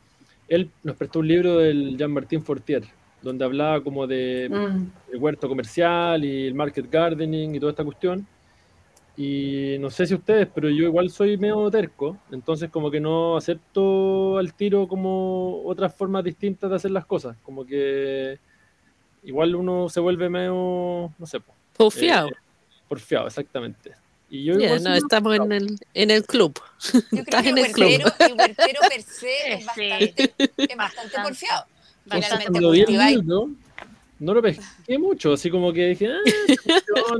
Él 0.48 0.70
nos 0.84 0.94
prestó 0.96 1.18
un 1.18 1.26
libro 1.28 1.58
del 1.58 1.96
Jean-Martin 1.98 2.44
Fortier, 2.44 2.84
donde 3.20 3.44
hablaba 3.44 3.82
como 3.82 4.06
de 4.06 4.48
Mm. 4.48 5.12
el 5.12 5.18
huerto 5.18 5.48
comercial 5.48 6.24
y 6.24 6.46
el 6.46 6.54
market 6.54 6.88
gardening 6.88 7.56
y 7.56 7.58
toda 7.60 7.72
esta 7.72 7.82
cuestión. 7.84 8.24
Y 9.16 9.76
no 9.80 9.90
sé 9.90 10.06
si 10.06 10.14
ustedes, 10.14 10.46
pero 10.54 10.68
yo 10.68 10.84
igual 10.84 11.10
soy 11.10 11.36
medio 11.38 11.68
terco, 11.70 12.18
entonces 12.30 12.70
como 12.70 12.90
que 12.90 13.00
no 13.00 13.36
acepto 13.36 14.36
al 14.38 14.52
tiro 14.54 14.86
como 14.86 15.62
otras 15.64 15.94
formas 15.94 16.22
distintas 16.22 16.68
de 16.70 16.76
hacer 16.76 16.90
las 16.90 17.06
cosas, 17.06 17.36
como 17.42 17.64
que 17.64 18.38
igual 19.26 19.54
uno 19.54 19.88
se 19.88 20.00
vuelve 20.00 20.28
medio, 20.30 21.12
no 21.18 21.26
sé, 21.26 21.40
po, 21.40 21.54
Porfiado. 21.76 22.28
eh, 22.28 22.32
porfiado, 22.88 23.26
exactamente. 23.26 23.92
Y 24.30 24.44
yo 24.44 24.58
Ya, 24.58 24.66
igual 24.66 24.82
no, 24.84 24.94
estamos 24.94 25.36
en 25.36 25.52
el, 25.52 25.78
en 25.94 26.10
el 26.10 26.24
club. 26.24 26.58
Yo 26.92 27.00
creo 27.10 27.22
Estás 27.26 27.42
que 27.42 27.48
en 27.50 27.58
el 27.58 27.72
club. 27.72 27.88
huertero, 27.88 28.12
el 28.18 28.34
huertero 28.34 28.80
per 28.88 29.02
se 29.02 29.28
es 29.54 29.60
Sí. 29.60 29.66
bastante, 29.66 30.34
es 30.56 30.76
bastante 30.76 31.16
porfiado. 31.22 31.66
Libro, 33.16 33.50
no 34.18 34.32
lo 34.34 34.40
pesqué 34.40 34.98
mucho, 34.98 35.34
así 35.34 35.50
como 35.50 35.72
que 35.72 35.88
dije, 35.88 36.08
ah, 36.08 36.20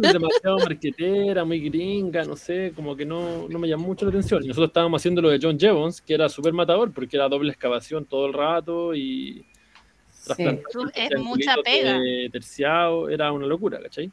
es 0.03 0.13
demasiado 0.13 0.59
marquetera, 0.61 1.45
muy 1.45 1.61
gringa, 1.61 2.25
no 2.25 2.37
sé, 2.37 2.73
como 2.75 2.97
que 2.97 3.05
no, 3.05 3.47
no 3.49 3.59
me 3.59 3.69
llamó 3.69 3.87
mucho 3.89 4.07
la 4.07 4.11
atención. 4.11 4.43
Y 4.43 4.49
nosotros 4.49 4.69
estábamos 4.71 5.03
haciendo 5.03 5.21
lo 5.21 5.29
de 5.29 5.39
John 5.43 5.59
Jevons, 5.61 6.01
que 6.01 6.15
era 6.15 6.29
súper 6.29 6.53
matador, 6.55 6.93
porque 6.93 7.17
era 7.17 7.29
doble 7.29 7.51
excavación 7.53 8.07
todo 8.07 8.27
el 8.27 8.33
rato 8.33 8.95
y 8.95 9.45
Sí. 10.35 10.45
Es 10.95 11.21
mucha 11.21 11.55
pega. 11.65 12.01
terciado, 12.33 13.09
era 13.09 13.31
una 13.33 13.47
locura, 13.47 13.79
¿cachai? 13.81 14.11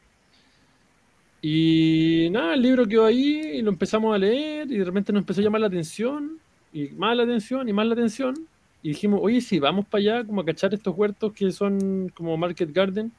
Y 1.42 2.28
nada, 2.30 2.54
el 2.54 2.62
libro 2.62 2.86
quedó 2.86 3.04
ahí 3.04 3.58
y 3.58 3.62
lo 3.62 3.70
empezamos 3.70 4.14
a 4.14 4.18
leer 4.18 4.70
y 4.70 4.78
de 4.78 4.84
repente 4.84 5.12
nos 5.12 5.20
empezó 5.20 5.40
a 5.40 5.44
llamar 5.44 5.60
la 5.60 5.66
atención 5.66 6.38
y 6.72 6.88
más 6.88 7.16
la 7.16 7.24
atención 7.24 7.68
y 7.68 7.72
más 7.72 7.86
la 7.86 7.92
atención 7.94 8.34
y 8.82 8.88
dijimos, 8.88 9.20
oye, 9.22 9.40
si 9.40 9.58
vamos 9.58 9.86
para 9.86 10.00
allá 10.00 10.24
como 10.24 10.40
a 10.40 10.44
cachar 10.44 10.72
estos 10.72 10.96
huertos 10.96 11.32
que 11.32 11.50
son 11.50 12.10
como 12.14 12.36
Market 12.36 12.72
Garden, 12.72 13.12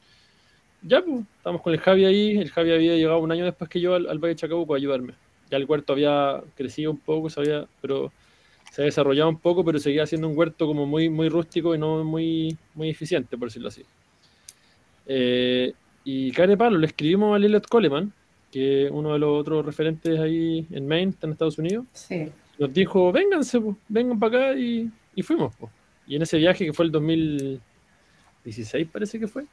ya 0.82 1.02
pues, 1.02 1.24
estamos 1.36 1.62
con 1.62 1.72
el 1.72 1.80
Javi 1.80 2.04
ahí, 2.04 2.38
el 2.38 2.50
Javi 2.50 2.72
había 2.72 2.94
llegado 2.96 3.18
un 3.18 3.32
año 3.32 3.44
después 3.44 3.68
que 3.70 3.80
yo 3.80 3.94
al, 3.94 4.08
al 4.08 4.18
Valle 4.18 4.34
de 4.34 4.40
Chacabuco 4.40 4.74
a 4.74 4.76
ayudarme. 4.76 5.14
Ya 5.50 5.58
el 5.58 5.64
huerto 5.64 5.92
había 5.92 6.42
crecido 6.56 6.90
un 6.90 6.98
poco, 6.98 7.30
se 7.30 7.40
había, 7.40 7.66
pero 7.80 8.12
se 8.76 8.82
había 8.82 8.88
desarrollado 8.88 9.30
un 9.30 9.38
poco, 9.38 9.64
pero 9.64 9.78
seguía 9.78 10.04
siendo 10.06 10.28
un 10.28 10.36
huerto 10.36 10.66
como 10.66 10.84
muy, 10.84 11.08
muy 11.08 11.30
rústico 11.30 11.74
y 11.74 11.78
no 11.78 12.04
muy, 12.04 12.58
muy 12.74 12.90
eficiente, 12.90 13.38
por 13.38 13.48
decirlo 13.48 13.68
así. 13.68 13.82
Eh, 15.06 15.72
y 16.04 16.30
care 16.32 16.58
palo, 16.58 16.76
le 16.76 16.86
escribimos 16.86 17.32
a 17.34 17.42
Elliot 17.42 17.66
Coleman, 17.68 18.12
que 18.52 18.84
es 18.84 18.90
uno 18.90 19.14
de 19.14 19.18
los 19.18 19.40
otros 19.40 19.64
referentes 19.64 20.20
ahí 20.20 20.66
en 20.70 20.86
Maine, 20.86 21.10
está 21.12 21.26
en 21.26 21.32
Estados 21.32 21.56
Unidos, 21.56 21.86
Sí. 21.94 22.28
nos 22.58 22.70
dijo, 22.74 23.10
vénganse, 23.12 23.58
po, 23.62 23.78
vengan 23.88 24.18
para 24.18 24.50
acá 24.50 24.58
y, 24.58 24.90
y 25.14 25.22
fuimos. 25.22 25.54
po. 25.56 25.70
Y 26.06 26.16
en 26.16 26.22
ese 26.22 26.36
viaje 26.36 26.66
que 26.66 26.74
fue 26.74 26.84
el 26.84 26.90
2016 26.92 28.88
parece 28.92 29.18
que 29.18 29.26
fue, 29.26 29.44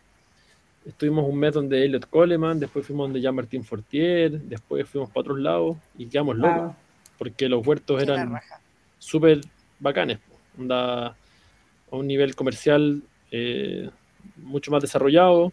estuvimos 0.86 1.26
un 1.30 1.40
mes 1.40 1.54
donde 1.54 1.84
Elliot 1.86 2.08
Coleman, 2.10 2.60
después 2.60 2.86
fuimos 2.86 3.06
donde 3.06 3.22
Jean 3.22 3.36
Martín 3.36 3.64
Fortier, 3.64 4.32
después 4.42 4.86
fuimos 4.88 5.10
para 5.10 5.22
otros 5.22 5.40
lados 5.40 5.78
y 5.98 6.08
quedamos 6.08 6.36
locos, 6.38 6.62
Wow. 6.62 6.76
porque 7.18 7.48
los 7.50 7.66
huertos 7.66 8.04
eran 8.04 8.32
raja. 8.34 8.60
Súper 9.04 9.42
bacanes, 9.80 10.20
onda 10.58 11.08
a 11.08 11.96
un 11.96 12.08
nivel 12.08 12.36
comercial 12.36 13.04
eh, 13.32 13.90
mucho 14.38 14.72
más 14.72 14.82
desarrollado, 14.82 15.52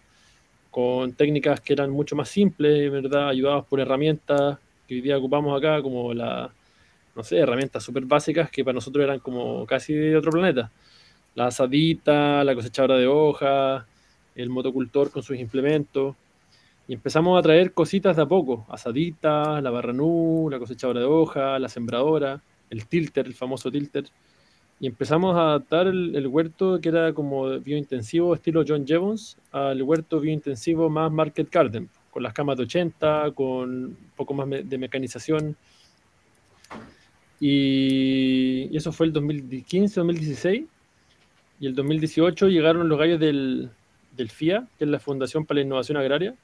con 0.71 1.13
técnicas 1.15 1.61
que 1.61 1.73
eran 1.73 1.91
mucho 1.91 2.15
más 2.15 2.29
simples, 2.29 2.91
¿verdad? 2.93 3.29
Ayudados 3.29 3.67
por 3.67 3.81
herramientas 3.81 4.59
que 4.87 4.95
hoy 4.95 5.01
día 5.01 5.19
ocupamos 5.19 5.59
acá, 5.59 5.83
como 5.83 6.15
la, 6.15 6.53
no 7.17 7.25
sé, 7.25 7.39
herramientas 7.39 7.83
súper 7.83 8.05
básicas 8.05 8.51
que 8.51 8.65
para 8.65 8.75
nosotros 8.75 9.03
eran 9.03 9.19
como 9.19 9.67
casi 9.67 9.95
de 9.95 10.17
otro 10.17 10.31
planeta. 10.31 10.71
La 11.35 11.47
asadita, 11.47 12.45
la 12.45 12.55
cosechadora 12.55 12.97
de 12.99 13.07
hojas, 13.09 13.85
el 14.37 14.49
motocultor 14.49 15.11
con 15.11 15.23
sus 15.23 15.37
implementos. 15.39 16.15
Y 16.87 16.95
empezamos 16.95 17.39
a 17.39 17.43
traer 17.43 17.73
cositas 17.73 18.17
de 18.17 18.23
a 18.23 18.27
poco, 18.27 18.67
asadita, 18.69 19.61
la 19.61 19.71
barranú, 19.71 20.49
la 20.51 20.59
cosechadora 20.59 21.01
de 21.01 21.07
hojas, 21.07 21.61
la 21.61 21.69
sembradora, 21.69 22.43
el 22.71 22.87
tilter, 22.87 23.27
el 23.27 23.35
famoso 23.35 23.71
tilter. 23.71 24.05
Y 24.79 24.87
empezamos 24.87 25.37
a 25.37 25.41
adaptar 25.41 25.89
el, 25.89 26.27
huerto 26.27 26.81
que 26.81 26.89
era 26.89 27.13
como 27.13 27.59
biointensivo 27.61 28.35
estilo 28.35 28.65
John 28.67 28.87
Jevons 28.87 29.37
al 29.53 29.83
huerto 29.83 30.21
biointensivo 30.21 30.89
más 30.89 31.13
Market 31.13 31.51
Garden, 31.51 31.91
con 32.11 32.23
las 32.23 32.33
camas 32.33 32.57
de 32.57 32.63
80, 32.63 33.33
con 33.33 33.71
un 33.71 33.97
poco 34.17 34.33
más 34.33 34.49
de 34.49 34.79
mecanización. 34.79 35.55
Y, 37.41 38.75
eso 38.75 38.91
fue 38.91 39.07
el 39.07 39.13
2015, 39.13 40.01
2016. 40.01 40.65
Y 41.61 41.67
el 41.67 41.75
2018 41.75 42.49
llegaron 42.49 42.89
los 42.89 42.99
gallos 42.99 43.21
del, 43.21 43.71
del 44.17 44.31
FIA, 44.31 44.67
que 44.79 44.85
es 44.85 44.91
la 44.91 44.99
Fundación 44.99 45.45
para 45.45 45.57
la 45.57 45.67
Innovación 45.67 45.99
Agraria, 45.99 46.35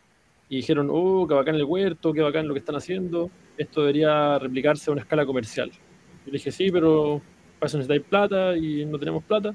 y 0.51 0.57
dijeron, 0.57 0.89
oh, 0.91 1.27
qué 1.27 1.35
bacán 1.35 1.55
el 1.55 1.65
huerto, 1.65 2.13
qué 2.13 2.21
bacán 2.21 2.47
lo 2.47 2.53
que 2.53 2.61
están 2.61 2.77
haciendo, 2.77 3.31
esto 3.57 3.81
debería 3.81 4.39
replicarse 4.39 4.91
a 4.91 4.93
una 4.93 5.01
escala 5.03 5.25
comercial. 5.25 5.73
Le 6.27 6.33
dije, 6.33 6.51
sí, 6.51 6.71
pero 6.71 7.21
para 7.59 7.69
eso 7.69 7.79
necesitáis 7.79 8.03
plata 8.03 8.57
y 8.57 8.85
no 8.85 8.99
tenemos 8.99 9.25
plata. 9.25 9.55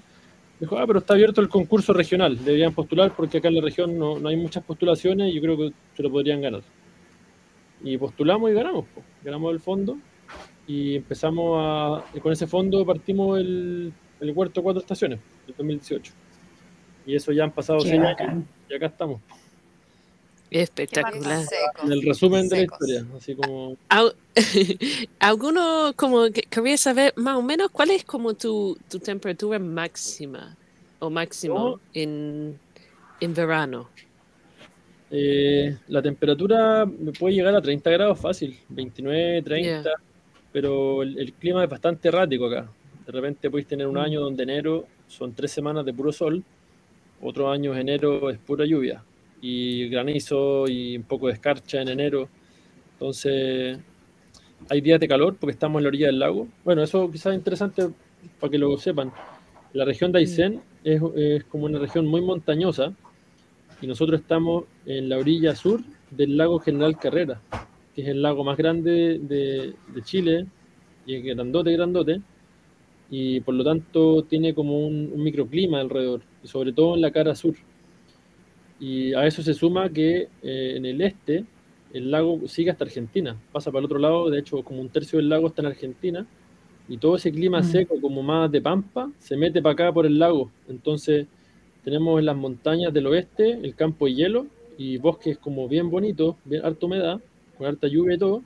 Dijo, 0.60 0.78
ah, 0.78 0.86
pero 0.86 1.00
está 1.00 1.16
abierto 1.16 1.42
el 1.42 1.50
concurso 1.50 1.92
regional, 1.92 2.38
deberían 2.44 2.74
postular 2.74 3.12
porque 3.16 3.40
acá 3.40 3.48
en 3.48 3.56
la 3.56 3.62
región 3.62 3.98
no, 3.98 4.20
no 4.20 4.30
hay 4.30 4.38
muchas 4.38 4.64
postulaciones 4.64 5.32
y 5.32 5.36
yo 5.36 5.42
creo 5.42 5.58
que 5.58 5.74
se 5.96 6.04
lo 6.04 6.12
podrían 6.12 6.42
ganar. 6.42 6.62
Y 7.84 7.98
postulamos 7.98 8.52
y 8.52 8.54
ganamos, 8.54 8.86
po. 8.94 9.02
ganamos 9.24 9.52
el 9.54 9.60
fondo 9.60 9.98
y 10.68 10.98
empezamos 10.98 11.58
a, 11.60 12.06
y 12.14 12.20
con 12.20 12.32
ese 12.32 12.46
fondo 12.46 12.86
partimos 12.86 13.40
el, 13.40 13.92
el 14.20 14.32
huerto 14.32 14.62
cuatro 14.62 14.82
estaciones, 14.82 15.20
el 15.48 15.56
2018. 15.56 16.14
Y 17.08 17.16
eso 17.16 17.32
ya 17.32 17.44
han 17.44 17.52
pasado 17.52 17.80
Qué 17.80 17.90
seis 17.90 18.02
años 18.02 18.46
y 18.70 18.76
acá 18.76 18.86
estamos. 18.86 19.20
Espectacular. 20.52 21.46
El 21.90 22.02
resumen 22.04 22.48
de 22.50 22.58
la 22.58 22.64
historia, 22.64 23.06
así 23.18 23.34
como 23.36 23.78
Al- 23.90 24.14
¿Alguno 25.20 25.94
como 25.96 26.30
que 26.30 26.42
quería 26.42 26.78
saber 26.78 27.14
más 27.16 27.38
o 27.38 27.42
menos 27.42 27.70
cuál 27.72 27.92
es 27.92 28.04
como 28.04 28.34
tu, 28.34 28.78
tu 28.90 29.00
temperatura 29.00 29.58
máxima 29.60 30.56
o 31.00 31.10
máximo 31.10 31.80
en, 31.94 32.60
en 33.22 33.34
verano? 33.34 33.90
Eh, 35.10 35.78
la 35.88 36.02
temperatura 36.02 36.86
me 36.86 37.12
puede 37.12 37.36
llegar 37.36 37.56
a 37.56 37.62
30 37.62 37.90
grados 37.90 38.20
fácil, 38.20 38.58
29, 38.70 39.42
30, 39.42 39.62
Yeah. 39.84 39.84
pero 40.54 41.02
el, 41.04 41.18
el 41.20 41.34
clima 41.34 41.64
es 41.64 41.70
bastante 41.70 42.08
errático 42.10 42.46
acá. 42.48 42.70
De 43.06 43.12
repente 43.12 43.50
podéis 43.50 43.68
tener 43.68 43.88
un 43.88 43.96
Mm. 43.96 44.00
año 44.00 44.22
donde 44.22 44.44
enero 44.44 44.86
son 45.08 45.34
tres 45.34 45.52
semanas 45.52 45.86
de 45.86 45.94
puro 45.94 46.12
sol, 46.14 46.44
otros 47.22 47.54
años 47.54 47.78
enero 47.78 48.30
es 48.30 48.38
pura 48.38 48.66
lluvia, 48.66 49.04
y 49.42 49.90
granizo 49.90 50.68
y 50.68 50.98
un 50.98 51.04
poco 51.04 51.28
de 51.28 51.34
escarcha 51.34 51.82
en 51.82 51.90
enero. 51.90 52.30
Entonces, 52.94 53.80
hay 54.70 54.82
días 54.82 55.00
de 55.00 55.08
calor 55.08 55.38
porque 55.40 55.54
estamos 55.54 55.80
en 55.80 55.84
la 55.84 55.88
orilla 55.90 56.08
del 56.08 56.20
lago. 56.20 56.48
Bueno, 56.64 56.84
eso 56.84 57.10
quizás 57.12 57.34
es 57.34 57.40
interesante 57.40 57.90
para 58.40 58.52
que 58.52 58.58
lo 58.58 58.78
sepan. 58.78 59.12
La 59.74 59.86
región 59.86 60.12
de 60.12 60.20
Aysén 60.20 60.62
es, 60.84 61.02
es 61.16 61.44
como 61.46 61.66
una 61.66 61.80
región 61.80 62.06
muy 62.06 62.22
montañosa 62.22 62.94
y 63.82 63.88
nosotros 63.88 64.22
estamos 64.22 64.66
en 64.86 65.10
la 65.10 65.18
orilla 65.18 65.56
sur 65.56 65.82
del 66.12 66.38
lago 66.38 66.60
General 66.60 66.98
Carrera, 67.00 67.42
que 67.96 68.04
es 68.04 68.08
el 68.08 68.22
lago 68.22 68.44
más 68.44 68.58
grande 68.58 69.20
de, 69.20 69.74
de 69.94 70.02
Chile 70.04 70.46
y 71.06 71.16
es 71.16 71.24
grandote, 71.24 71.72
grandote, 71.72 72.22
y 73.10 73.40
por 73.42 73.56
lo 73.56 73.64
tanto 73.64 74.24
tiene 74.24 74.54
como 74.54 74.86
un, 74.86 75.12
un 75.14 75.24
microclima 75.24 75.80
alrededor, 75.80 76.22
sobre 76.44 76.74
todo 76.74 76.96
en 76.96 77.02
la 77.02 77.12
cara 77.12 77.36
sur. 77.36 77.56
Y 78.82 79.14
a 79.14 79.26
eso 79.28 79.42
se 79.44 79.54
suma 79.54 79.90
que 79.90 80.28
eh, 80.44 80.74
en 80.76 80.86
el 80.86 81.02
este 81.02 81.46
el 81.94 82.10
lago 82.10 82.42
sigue 82.48 82.72
hasta 82.72 82.84
Argentina, 82.86 83.38
pasa 83.52 83.70
para 83.70 83.80
el 83.80 83.86
otro 83.86 84.00
lado, 84.00 84.30
de 84.30 84.40
hecho 84.40 84.64
como 84.64 84.82
un 84.82 84.90
tercio 84.90 85.20
del 85.20 85.30
lago 85.30 85.48
está 85.48 85.62
en 85.62 85.68
Argentina, 85.68 86.26
y 86.90 86.98
todo 86.98 87.16
ese 87.16 87.32
clima 87.32 87.60
Mm. 87.60 87.64
seco 87.64 88.02
como 88.02 88.24
más 88.24 88.52
de 88.52 88.60
pampa 88.62 89.12
se 89.20 89.38
mete 89.38 89.62
para 89.62 89.74
acá 89.74 89.94
por 89.94 90.06
el 90.06 90.18
lago. 90.20 90.52
Entonces 90.68 91.28
tenemos 91.84 92.20
en 92.20 92.26
las 92.26 92.36
montañas 92.36 92.92
del 92.94 93.08
oeste 93.08 93.60
el 93.62 93.76
campo 93.76 94.06
de 94.08 94.16
hielo 94.16 94.48
y 94.78 94.98
bosques 94.98 95.38
como 95.38 95.68
bien 95.68 95.90
bonitos, 95.90 96.36
bien 96.44 96.66
harta 96.66 96.86
humedad, 96.86 97.22
con 97.58 97.68
harta 97.68 97.88
lluvia 97.88 98.16
y 98.16 98.18
todo, 98.18 98.42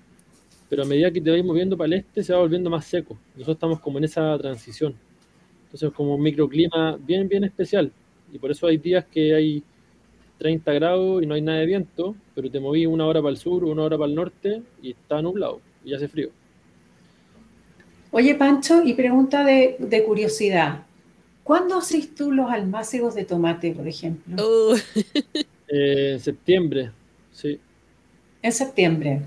pero 0.70 0.84
a 0.84 0.86
medida 0.86 1.12
que 1.12 1.22
te 1.22 1.32
vais 1.32 1.46
moviendo 1.46 1.77
para 1.77 1.88
el 1.88 1.94
este 1.94 2.24
se 2.24 2.34
va 2.34 2.39
volviendo 2.39 2.70
más 2.70 2.86
seco. 2.86 3.18
Nosotros 3.36 3.56
estamos 3.56 3.80
como 3.80 4.00
en 4.00 4.04
esa 4.04 4.38
transición. 4.38 4.96
Entonces 5.65 5.92
como 5.92 6.15
un 6.15 6.22
microclima 6.22 6.98
bien, 6.98 7.27
bien 7.30 7.44
especial. 7.46 7.92
Y 8.34 8.38
por 8.38 8.51
eso 8.51 8.68
hay 8.68 8.77
días 8.77 9.06
que 9.06 9.34
hay 9.34 9.63
30 10.38 10.74
grados 10.74 11.24
y 11.24 11.25
no 11.25 11.34
hay 11.34 11.42
nada 11.42 11.60
de 11.60 11.65
viento, 11.65 12.15
pero 12.34 12.50
te 12.51 12.60
moví 12.60 12.86
una 12.86 13.06
hora 13.06 13.22
para 13.22 13.32
el 13.32 13.38
sur, 13.38 13.63
una 13.63 13.84
hora 13.84 13.98
para 13.98 14.10
el 14.10 14.15
norte 14.15 14.62
y 14.82 14.92
está 14.92 15.22
nublado 15.22 15.62
y 15.84 15.94
hace 15.94 16.08
frío. 16.08 16.30
Oye, 18.12 18.36
Pancho, 18.36 18.82
y 18.84 18.94
pregunta 18.94 19.44
de, 19.44 19.75
de 19.80 20.04
curiosidad. 20.04 20.84
¿Cuándo 21.44 21.77
haces 21.77 22.15
tú 22.15 22.32
los 22.32 22.50
almácigos 22.50 23.13
de 23.15 23.25
tomate, 23.25 23.72
por 23.74 23.88
ejemplo? 23.88 24.36
Oh, 24.44 24.75
Eh, 25.68 26.12
en 26.13 26.20
septiembre, 26.20 26.92
sí. 27.32 27.60
En 28.44 28.51
septiembre. 28.51 29.22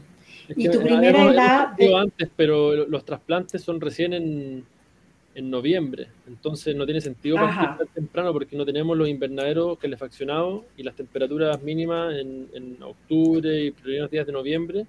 Es 0.48 0.56
¿Y 0.56 0.68
tu 0.70 0.78
primera 0.80 1.18
hemos- 1.18 1.32
helada 1.32 1.56
hemos 1.56 1.68
partido 1.70 1.90
de- 1.90 2.00
antes, 2.00 2.28
pero 2.36 2.74
lo- 2.76 2.86
los 2.86 3.04
trasplantes 3.04 3.60
son 3.62 3.80
recién 3.80 4.12
en, 4.12 4.64
en 5.38 5.50
noviembre, 5.50 6.08
entonces 6.26 6.74
no 6.74 6.84
tiene 6.84 7.00
sentido 7.00 7.38
Ajá. 7.38 7.60
partir 7.60 7.86
tan 7.86 7.94
temprano 7.94 8.32
porque 8.32 8.56
no 8.56 8.66
tenemos 8.66 8.96
los 8.96 9.08
invernaderos 9.08 9.78
calefaccionados 9.78 10.64
y 10.76 10.82
las 10.82 10.96
temperaturas 10.96 11.62
mínimas 11.62 12.12
en, 12.16 12.48
en 12.52 12.82
octubre 12.82 13.64
y 13.64 13.70
primeros 13.70 14.10
días 14.10 14.26
de 14.26 14.32
noviembre 14.32 14.84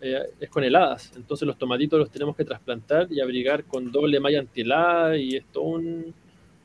eh, 0.00 0.22
es 0.38 0.48
con 0.48 0.62
heladas. 0.62 1.12
Entonces 1.16 1.44
los 1.44 1.58
tomatitos 1.58 1.98
los 1.98 2.08
tenemos 2.08 2.36
que 2.36 2.44
trasplantar 2.44 3.10
y 3.10 3.20
abrigar 3.20 3.64
con 3.64 3.90
doble 3.90 4.20
malla 4.20 4.38
antihelada 4.38 5.16
y 5.16 5.34
es 5.34 5.44
todo 5.46 5.64
un, 5.64 6.14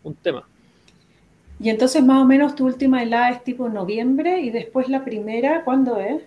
un 0.03 0.13
tema. 0.13 0.47
Y 1.59 1.69
entonces 1.69 2.03
más 2.03 2.21
o 2.21 2.25
menos 2.25 2.53
tu 2.53 2.67
última 2.67 3.01
helada 3.01 3.31
es 3.31 3.43
tipo 3.43 3.69
noviembre 3.69 4.39
y 4.41 4.51
después 4.51 4.87
la 4.87 5.03
primera, 5.03 5.63
¿cuándo 5.63 5.97
es? 5.97 6.21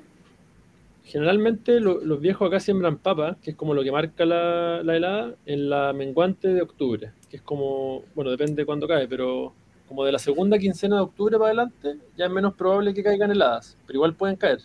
Generalmente 1.05 1.81
lo- 1.81 2.01
los 2.01 2.21
viejos 2.21 2.47
acá 2.49 2.61
siembran 2.61 2.99
papa, 2.99 3.37
que 3.43 3.51
es 3.53 3.57
como 3.57 3.75
lo 3.75 3.83
que 3.83 3.91
marca 3.93 4.25
la, 4.25 4.83
la 4.83 4.97
helada, 4.97 5.35
en 5.47 5.69
la 5.69 5.93
menguante 5.93 6.49
de 6.49 6.63
octubre, 6.63 7.13
que 7.29 7.37
es 7.37 7.43
como, 7.43 8.05
bueno, 8.15 8.31
depende 8.31 8.55
de 8.63 8.67
cuándo 8.67 8.87
cae, 8.87 9.09
pero 9.09 9.53
como 9.89 10.05
de 10.05 10.13
la 10.13 10.19
segunda 10.19 10.59
quincena 10.59 10.97
de 10.97 11.03
octubre 11.03 11.37
para 11.37 11.47
adelante, 11.47 11.99
ya 12.17 12.27
es 12.27 12.31
menos 12.31 12.55
probable 12.55 12.95
que 12.95 13.03
caigan 13.03 13.31
heladas, 13.31 13.77
pero 13.87 13.99
igual 13.99 14.15
pueden 14.15 14.37
caer, 14.37 14.61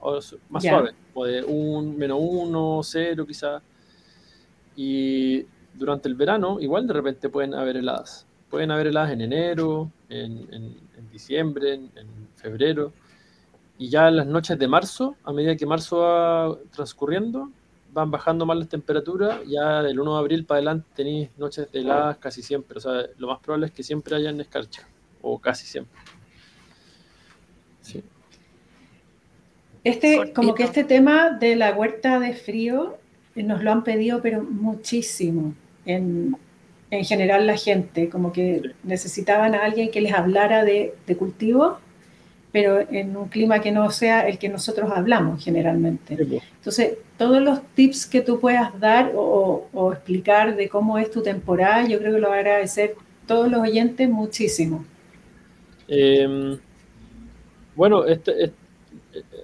o 0.00 0.18
más 0.48 0.62
Ya. 0.64 0.70
suaves, 0.70 0.94
como 1.12 1.26
de 1.26 1.44
un, 1.44 1.96
menos 1.98 2.18
uno, 2.20 2.80
cero 2.82 3.26
quizás. 3.26 3.62
Y 4.76 5.44
durante 5.74 6.08
el 6.08 6.14
verano, 6.14 6.58
igual 6.60 6.86
de 6.86 6.92
repente 6.94 7.28
pueden 7.28 7.54
haber 7.54 7.76
heladas. 7.76 8.26
Pueden 8.50 8.70
haber 8.70 8.88
heladas 8.88 9.10
en 9.12 9.20
enero, 9.20 9.90
en, 10.08 10.48
en- 10.52 10.76
en 10.96 11.10
diciembre, 11.10 11.74
en, 11.74 11.90
en 11.96 12.28
febrero. 12.36 12.92
Y 13.78 13.88
ya 13.90 14.08
en 14.08 14.16
las 14.16 14.26
noches 14.26 14.58
de 14.58 14.66
marzo, 14.66 15.14
a 15.22 15.32
medida 15.32 15.56
que 15.56 15.64
marzo 15.64 15.98
va 15.98 16.58
transcurriendo, 16.72 17.50
van 17.92 18.10
bajando 18.10 18.44
más 18.44 18.58
las 18.58 18.68
temperaturas. 18.68 19.40
Ya 19.46 19.82
del 19.82 20.00
1 20.00 20.14
de 20.14 20.18
abril 20.18 20.44
para 20.44 20.58
adelante 20.58 20.88
tenéis 20.94 21.30
noches 21.38 21.70
de 21.70 21.80
heladas 21.80 22.18
casi 22.18 22.42
siempre. 22.42 22.78
O 22.78 22.80
sea, 22.80 23.02
lo 23.16 23.28
más 23.28 23.38
probable 23.38 23.66
es 23.66 23.72
que 23.72 23.82
siempre 23.82 24.16
hayan 24.16 24.40
escarcha. 24.40 24.86
O 25.22 25.38
casi 25.38 25.66
siempre. 25.66 25.98
Sí. 27.80 28.02
Este, 29.84 30.16
Cortito. 30.16 30.34
como 30.40 30.54
que 30.54 30.64
este 30.64 30.84
tema 30.84 31.30
de 31.30 31.56
la 31.56 31.72
huerta 31.72 32.18
de 32.18 32.34
frío 32.34 32.98
eh, 33.36 33.42
nos 33.42 33.62
lo 33.62 33.72
han 33.72 33.84
pedido, 33.84 34.20
pero 34.20 34.42
muchísimo 34.42 35.54
en, 35.86 36.36
en 36.90 37.04
general 37.04 37.46
la 37.46 37.56
gente, 37.56 38.08
como 38.08 38.32
que 38.32 38.72
necesitaban 38.82 39.54
a 39.54 39.64
alguien 39.64 39.90
que 39.90 40.00
les 40.00 40.12
hablara 40.12 40.64
de, 40.64 40.94
de 41.06 41.16
cultivo, 41.16 41.78
pero 42.52 42.80
en 42.80 43.16
un 43.16 43.28
clima 43.28 43.60
que 43.60 43.72
no 43.72 43.90
sea 43.90 44.26
el 44.28 44.38
que 44.38 44.48
nosotros 44.48 44.90
hablamos 44.94 45.44
generalmente. 45.44 46.16
Pues. 46.16 46.42
Entonces, 46.56 46.98
todos 47.16 47.42
los 47.42 47.62
tips 47.74 48.06
que 48.06 48.20
tú 48.20 48.40
puedas 48.40 48.78
dar 48.80 49.12
o, 49.14 49.68
o 49.72 49.92
explicar 49.92 50.56
de 50.56 50.68
cómo 50.68 50.98
es 50.98 51.10
tu 51.10 51.22
temporada, 51.22 51.86
yo 51.86 51.98
creo 51.98 52.14
que 52.14 52.20
lo 52.20 52.28
van 52.28 52.38
a 52.38 52.40
agradecer 52.40 52.94
todos 53.26 53.50
los 53.50 53.60
oyentes 53.60 54.08
muchísimo. 54.08 54.84
Eh, 55.88 56.58
bueno, 57.74 58.04
este, 58.04 58.44
este- 58.44 58.68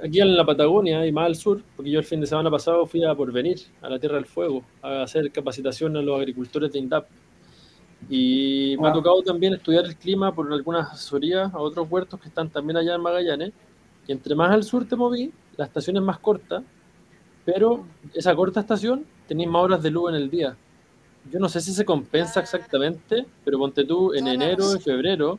aquí 0.02 0.20
en 0.20 0.36
la 0.36 0.44
Patagonia 0.44 1.06
y 1.06 1.12
más 1.12 1.26
al 1.26 1.36
sur, 1.36 1.62
porque 1.76 1.90
yo 1.90 1.98
el 1.98 2.04
fin 2.04 2.20
de 2.20 2.26
semana 2.26 2.50
pasado 2.50 2.86
fui 2.86 3.04
a 3.04 3.14
Porvenir, 3.14 3.58
a 3.80 3.88
la 3.88 3.98
Tierra 3.98 4.16
del 4.16 4.26
Fuego, 4.26 4.62
a 4.82 5.02
hacer 5.02 5.30
capacitación 5.30 5.96
a 5.96 6.02
los 6.02 6.18
agricultores 6.18 6.72
de 6.72 6.78
INDAP. 6.78 7.06
Y 8.08 8.76
me 8.78 8.88
ha 8.88 8.92
Wow. 8.92 9.02
tocado 9.02 9.22
también 9.22 9.54
estudiar 9.54 9.84
el 9.84 9.96
clima 9.96 10.34
por 10.34 10.52
algunas 10.52 10.92
asesorías 10.92 11.52
a 11.52 11.58
otros 11.58 11.86
huertos 11.90 12.20
que 12.20 12.28
están 12.28 12.50
también 12.50 12.76
allá 12.76 12.94
en 12.94 13.00
Magallanes. 13.02 13.52
Y 14.06 14.12
entre 14.12 14.34
más 14.34 14.50
al 14.50 14.62
sur 14.64 14.86
te 14.86 14.96
moví, 14.96 15.32
la 15.56 15.64
estación 15.64 15.96
es 15.96 16.02
más 16.02 16.18
corta, 16.18 16.62
pero 17.44 17.86
esa 18.14 18.34
corta 18.34 18.60
estación 18.60 19.06
tenéis 19.26 19.48
más 19.48 19.62
horas 19.62 19.82
de 19.82 19.90
luz 19.90 20.10
en 20.10 20.16
el 20.16 20.30
día. 20.30 20.56
Yo 21.30 21.38
no 21.38 21.48
sé 21.48 21.60
si 21.60 21.72
se 21.72 21.84
compensa 21.84 22.40
exactamente, 22.40 23.26
pero 23.44 23.58
ponte 23.58 23.84
tú 23.84 24.12
en 24.12 24.26
enero 24.28 24.76
y 24.76 24.80
febrero, 24.80 25.38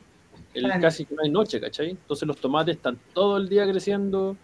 el, 0.52 0.70
casi 0.80 1.06
que 1.06 1.14
no 1.14 1.22
hay 1.22 1.30
noche, 1.30 1.60
¿cachai? 1.60 1.90
Entonces 1.90 2.26
los 2.26 2.40
tomates 2.40 2.76
están 2.76 2.98
todo 3.12 3.36
el 3.36 3.48
día 3.48 3.68
creciendo, 3.70 4.36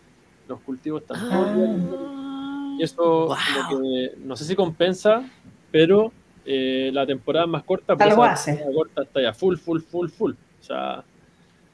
los 0.47 0.61
cultivos 0.61 1.03
están 1.03 1.19
todo 1.29 1.45
el 1.45 1.55
día 1.55 1.65
creciendo. 1.65 1.97
Ah, 2.17 2.77
Y 2.79 2.83
eso 2.85 3.27
Wow. 3.27 3.37
como 3.47 3.69
que 3.69 4.17
no 4.19 4.37
sé 4.37 4.45
si 4.45 4.55
compensa, 4.55 5.25
pero 5.71 6.13
eh, 6.45 6.91
la 6.93 7.07
temporada 7.07 7.47
más 7.47 7.63
corta, 7.65 7.97
pues 7.97 8.09
temporada 8.09 8.37
corta 8.75 9.03
está 9.03 9.23
ya 9.23 9.33
full, 9.33 9.57
full, 9.57 9.81
full, 9.81 10.09
full. 10.09 10.33
O 10.33 10.65
sea, 10.65 11.05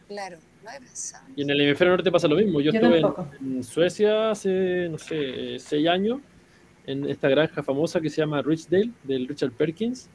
Claro, 0.09 0.39
no 0.65 0.71
pensado. 0.79 1.25
y 1.37 1.43
en 1.43 1.51
el 1.51 1.61
hemisferio 1.61 1.93
norte 1.95 2.11
pasa 2.11 2.29
lo 2.29 2.37
mismo. 2.37 2.61
Yo, 2.61 2.73
Yo 2.73 2.79
estuve 2.81 3.03
en, 3.41 3.63
Suecia 3.65 4.31
hace, 4.31 4.89
no 4.91 4.99
sé, 4.99 5.59
seis 5.59 5.87
años, 5.89 6.21
en 6.87 7.09
esta 7.09 7.29
granja 7.29 7.63
famosa 7.63 8.01
que 8.01 8.09
se 8.09 8.23
llama 8.23 8.41
Richdale, 8.43 8.91
del 9.05 9.29
Richard 9.29 9.53
Perkins. 9.53 10.09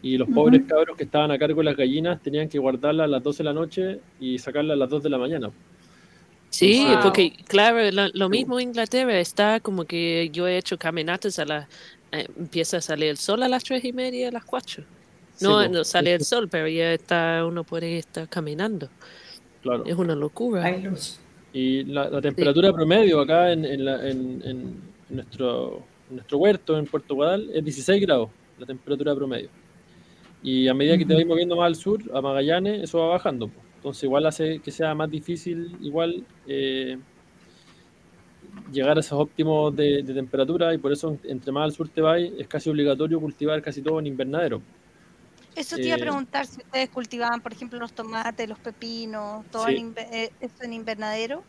Y 0.00 0.16
los 0.16 0.28
Ujú. 0.28 0.34
pobres 0.36 0.62
cabros 0.66 0.96
que 0.96 1.02
estaban 1.04 1.30
a 1.32 1.38
cargo 1.38 1.58
de 1.60 1.64
las 1.64 1.76
gallinas 1.76 2.22
tenían 2.22 2.48
que 2.48 2.58
guardarlas 2.58 3.04
a 3.04 3.08
las 3.08 3.22
12 3.22 3.38
de 3.38 3.44
la 3.44 3.52
noche 3.52 4.00
y 4.20 4.38
sacarlas 4.38 4.74
a 4.74 4.78
las 4.78 4.88
2 4.88 5.02
de 5.02 5.10
la 5.10 5.18
mañana. 5.18 5.50
Sí, 6.50 6.84
Wow. 6.86 7.00
porque 7.02 7.32
claro, 7.46 7.78
lo, 7.90 8.08
lo 8.14 8.28
mismo 8.30 8.58
en 8.58 8.68
Inglaterra 8.68 9.18
está 9.18 9.60
como 9.60 9.84
que 9.84 10.30
yo 10.32 10.46
he 10.48 10.56
hecho 10.56 10.78
caminatas 10.78 11.38
a 11.40 11.44
las, 11.44 11.66
eh, 12.12 12.26
empieza 12.38 12.78
a 12.78 12.80
salir 12.80 13.08
el 13.10 13.16
sol 13.16 13.42
a 13.42 13.48
las 13.48 13.64
tres 13.64 13.84
y 13.84 13.92
media, 13.92 14.28
a 14.28 14.32
las 14.32 14.44
cuatro. 14.44 14.84
No, 15.40 15.60
Sí, 15.62 15.68
po. 15.68 15.74
no 15.74 15.84
sale 15.84 16.14
el 16.14 16.24
sol, 16.24 16.48
pero 16.48 16.66
ya 16.68 16.92
está, 16.92 17.44
uno 17.46 17.64
puede 17.64 17.98
estar 17.98 18.28
caminando. 18.28 18.88
Claro. 19.62 19.84
Es 19.84 19.94
una 19.96 20.14
locura. 20.14 20.64
Hay 20.64 20.82
luz. 20.82 21.18
Y 21.52 21.84
la, 21.84 22.08
la 22.10 22.20
temperatura 22.20 22.72
promedio 22.72 23.20
acá 23.20 23.52
en, 23.52 23.64
en 23.64 23.84
la- 23.84 24.08
en- 24.08 24.42
en 24.44 24.74
nuestro, 25.08 25.82
en 26.10 26.16
nuestro 26.16 26.38
huerto, 26.38 26.78
en 26.78 26.86
Puerto 26.86 27.14
Guadal, 27.14 27.50
es 27.54 27.64
16 27.64 28.00
grados, 28.02 28.30
la 28.58 28.66
temperatura 28.66 29.14
promedio. 29.14 29.48
Y 30.42 30.68
a 30.68 30.74
medida 30.74 30.96
que 30.98 31.04
te 31.04 31.14
vas 31.14 31.24
moviendo 31.26 31.56
más 31.56 31.66
al 31.66 31.74
sur, 31.76 32.00
a 32.14 32.20
Magallanes, 32.20 32.82
eso 32.84 32.98
va 32.98 33.08
bajando. 33.08 33.50
Entonces 33.76 34.04
igual 34.04 34.26
hace 34.26 34.58
que 34.60 34.70
sea 34.70 34.94
más 34.94 35.10
difícil 35.10 35.76
igual 35.80 36.24
eh, 36.46 36.98
llegar 38.66 38.96
a 38.96 39.00
esos 39.00 39.18
óptimos 39.20 39.74
de, 39.76 40.02
de 40.02 40.14
temperatura 40.14 40.74
y 40.74 40.78
por 40.78 40.92
eso 40.92 41.18
entre 41.24 41.52
más 41.52 41.64
al 41.64 41.72
sur 41.72 41.88
te 41.90 42.00
vas 42.00 42.20
es 42.20 42.48
casi 42.48 42.70
obligatorio 42.70 43.20
cultivar 43.20 43.62
casi 43.62 43.82
todo 43.82 43.98
en 44.00 44.06
invernadero. 44.06 44.62
Eso 45.54 45.76
te 45.76 45.88
iba 45.88 45.94
a 45.94 45.98
Eh, 45.98 46.00
preguntar 46.00 46.46
si 46.46 46.60
ustedes 46.60 46.88
cultivaban, 46.90 47.40
por 47.40 47.52
ejemplo, 47.52 47.78
los 47.78 47.92
tomates, 47.92 48.48
los 48.48 48.60
pepinos, 48.60 49.44
todo 49.50 49.66
Sí. 49.66 49.76
en 49.76 49.94
eh, 49.96 50.30
eso 50.40 50.62
en 50.64 50.72
invernadero. 50.72 51.44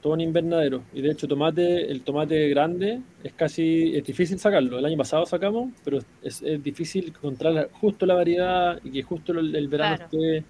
todo 0.00 0.14
en 0.14 0.20
invernadero. 0.22 0.88
Y 0.92 1.02
de 1.02 1.10
hecho, 1.10 1.28
tomate, 1.28 1.90
el 1.90 2.02
tomate 2.04 2.48
grande 2.48 3.02
es 3.22 3.34
casi, 3.34 3.94
es 3.96 4.04
difícil 4.04 4.38
sacarlo. 4.38 4.78
El 4.78 4.86
año 4.86 4.96
pasado 4.96 5.26
sacamos, 5.26 5.74
pero 5.84 5.98
es, 6.22 6.40
es 6.42 6.62
difícil 6.62 7.08
encontrar 7.08 7.68
justo 7.72 8.06
la 8.06 8.14
variedad 8.14 8.80
y 8.82 8.92
que 8.92 9.02
justo 9.02 9.32
el, 9.32 9.54
el 9.54 9.68
verano 9.68 9.96
Claro. 9.96 10.04
esté. 10.10 10.48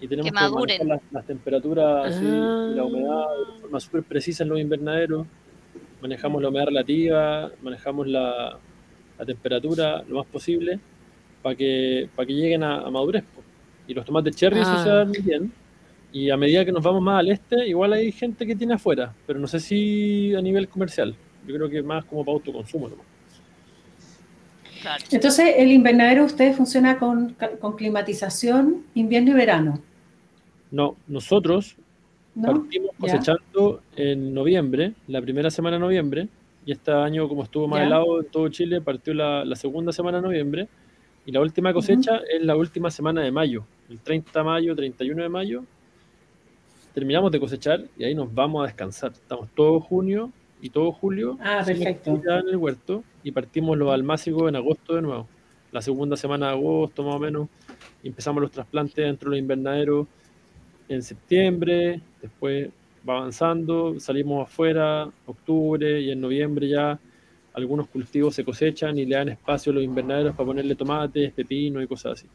Y 0.00 0.08
tenemos 0.08 0.30
Que 0.30 0.34
manejar 0.34 0.86
las, 0.86 1.00
las 1.10 1.26
temperaturas 1.26 2.20
y 2.20 2.24
la 2.24 2.82
Ah. 2.82 2.84
humedad 2.84 3.24
de 3.54 3.60
forma 3.60 3.80
súper 3.80 4.02
precisa 4.02 4.42
en 4.42 4.50
los 4.50 4.60
invernaderos. 4.60 5.26
Manejamos 6.02 6.42
la 6.42 6.48
humedad 6.50 6.66
relativa, 6.66 7.50
manejamos 7.62 8.06
la, 8.06 8.58
la 9.18 9.24
temperatura 9.24 10.02
lo 10.08 10.16
más 10.18 10.26
posible 10.26 10.78
para 11.42 11.54
que, 11.54 12.08
para 12.14 12.26
que 12.26 12.34
lleguen 12.34 12.62
a, 12.62 12.80
a 12.82 12.90
madurez. 12.90 13.24
Y 13.88 13.94
los 13.94 14.04
tomates 14.04 14.36
cherry 14.36 14.60
eso 14.60 14.70
Ah. 14.74 14.82
se 14.82 14.88
dan 14.90 15.08
muy 15.08 15.18
bien. 15.20 15.52
Y 16.12 16.30
a 16.30 16.36
medida 16.36 16.64
que 16.64 16.72
nos 16.72 16.82
vamos 16.82 17.02
más 17.02 17.20
al 17.20 17.28
este, 17.30 17.66
igual 17.68 17.92
hay 17.94 18.12
gente 18.12 18.46
que 18.46 18.54
tiene 18.56 18.74
afuera, 18.74 19.14
pero 19.26 19.38
no 19.38 19.46
sé 19.46 19.60
si 19.60 20.34
a 20.34 20.42
nivel 20.42 20.68
comercial. 20.68 21.14
Yo 21.46 21.54
creo 21.54 21.68
que 21.70 21.82
más 21.82 22.04
como 22.04 22.24
para 22.24 22.34
autoconsumo. 22.34 22.88
nomás. 22.88 23.05
Claro. 24.80 25.04
Entonces, 25.10 25.54
el 25.56 25.72
invernadero 25.72 26.22
de 26.22 26.26
ustedes 26.26 26.56
funciona 26.56 26.98
con, 26.98 27.34
con 27.60 27.76
climatización 27.76 28.84
invierno 28.94 29.30
y 29.30 29.34
verano, 29.34 29.80
No, 30.70 30.96
nosotros 31.06 31.76
¿no? 32.34 32.46
partimos 32.52 32.90
Ya. 32.92 32.98
cosechando 32.98 33.82
en 33.96 34.34
noviembre, 34.34 34.92
la 35.06 35.20
primera 35.22 35.50
semana 35.50 35.76
de 35.76 35.80
noviembre, 35.80 36.28
y 36.64 36.72
este 36.72 36.90
año 36.92 37.28
como 37.28 37.42
estuvo 37.44 37.68
más 37.68 37.80
Ya. 37.80 37.86
helado 37.86 38.20
en 38.20 38.26
todo 38.30 38.48
Chile, 38.48 38.80
partió 38.80 39.14
la, 39.14 39.44
la 39.44 39.56
segunda 39.56 39.92
semana 39.92 40.18
de 40.18 40.22
noviembre, 40.24 40.68
y 41.24 41.32
la 41.32 41.40
última 41.40 41.72
cosecha 41.72 42.20
es 42.32 42.42
la 42.44 42.56
última 42.56 42.90
semana 42.90 43.22
de 43.22 43.32
mayo, 43.32 43.64
el 43.88 44.00
30 44.00 44.38
de 44.40 44.44
mayo, 44.44 44.76
31 44.76 45.22
de 45.22 45.28
mayo, 45.28 45.64
terminamos 46.94 47.30
de 47.32 47.40
cosechar 47.40 47.84
y 47.98 48.04
ahí 48.04 48.14
nos 48.14 48.32
vamos 48.32 48.62
a 48.62 48.66
descansar. 48.66 49.12
Estamos 49.12 49.48
todo 49.54 49.80
junio 49.80 50.30
y 50.60 50.70
todo 50.70 50.92
julio 50.92 51.38
Ah, 51.40 51.62
perfecto. 51.64 52.10
en 52.24 52.48
el 52.48 52.56
huerto 52.56 53.04
y 53.22 53.30
partimos 53.32 53.76
los 53.76 53.92
almácigos 53.92 54.48
en 54.48 54.56
agosto 54.56 54.94
de 54.94 55.02
nuevo. 55.02 55.28
La 55.72 55.82
segunda 55.82 56.16
semana 56.16 56.46
de 56.46 56.52
agosto 56.52 57.02
más 57.04 57.14
o 57.16 57.18
menos 57.18 57.48
y 58.02 58.08
empezamos 58.08 58.40
los 58.40 58.50
trasplantes 58.50 58.96
dentro 59.04 59.30
de 59.30 59.36
los 59.36 59.40
invernaderos 59.42 60.06
en 60.88 61.02
septiembre, 61.02 62.00
después 62.22 62.68
va 63.08 63.18
avanzando, 63.18 63.98
salimos 64.00 64.48
afuera, 64.48 65.08
octubre 65.26 66.00
y 66.00 66.10
en 66.10 66.20
noviembre 66.20 66.68
ya 66.68 66.98
algunos 67.52 67.88
cultivos 67.88 68.34
se 68.34 68.44
cosechan 68.44 68.98
y 68.98 69.04
le 69.06 69.16
dan 69.16 69.28
espacio 69.30 69.72
a 69.72 69.74
los 69.76 69.84
invernaderos 69.84 70.34
para 70.36 70.46
ponerle 70.46 70.74
tomates, 70.74 71.32
pepino 71.32 71.80
y 71.82 71.86
cosas 71.86 72.12
así. 72.20 72.26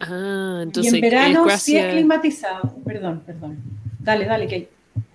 Ah, 0.00 0.58
Y 0.60 0.62
entonces 0.64 0.94
en 0.94 1.00
verano 1.00 1.46
es 1.48 1.62
sí 1.62 1.76
es 1.76 1.92
climatizado. 1.92 2.74
Perdón, 2.84 3.22
perdón. 3.24 3.58
Dale, 3.98 4.24
dale, 4.24 4.44
Kate. 4.46 4.68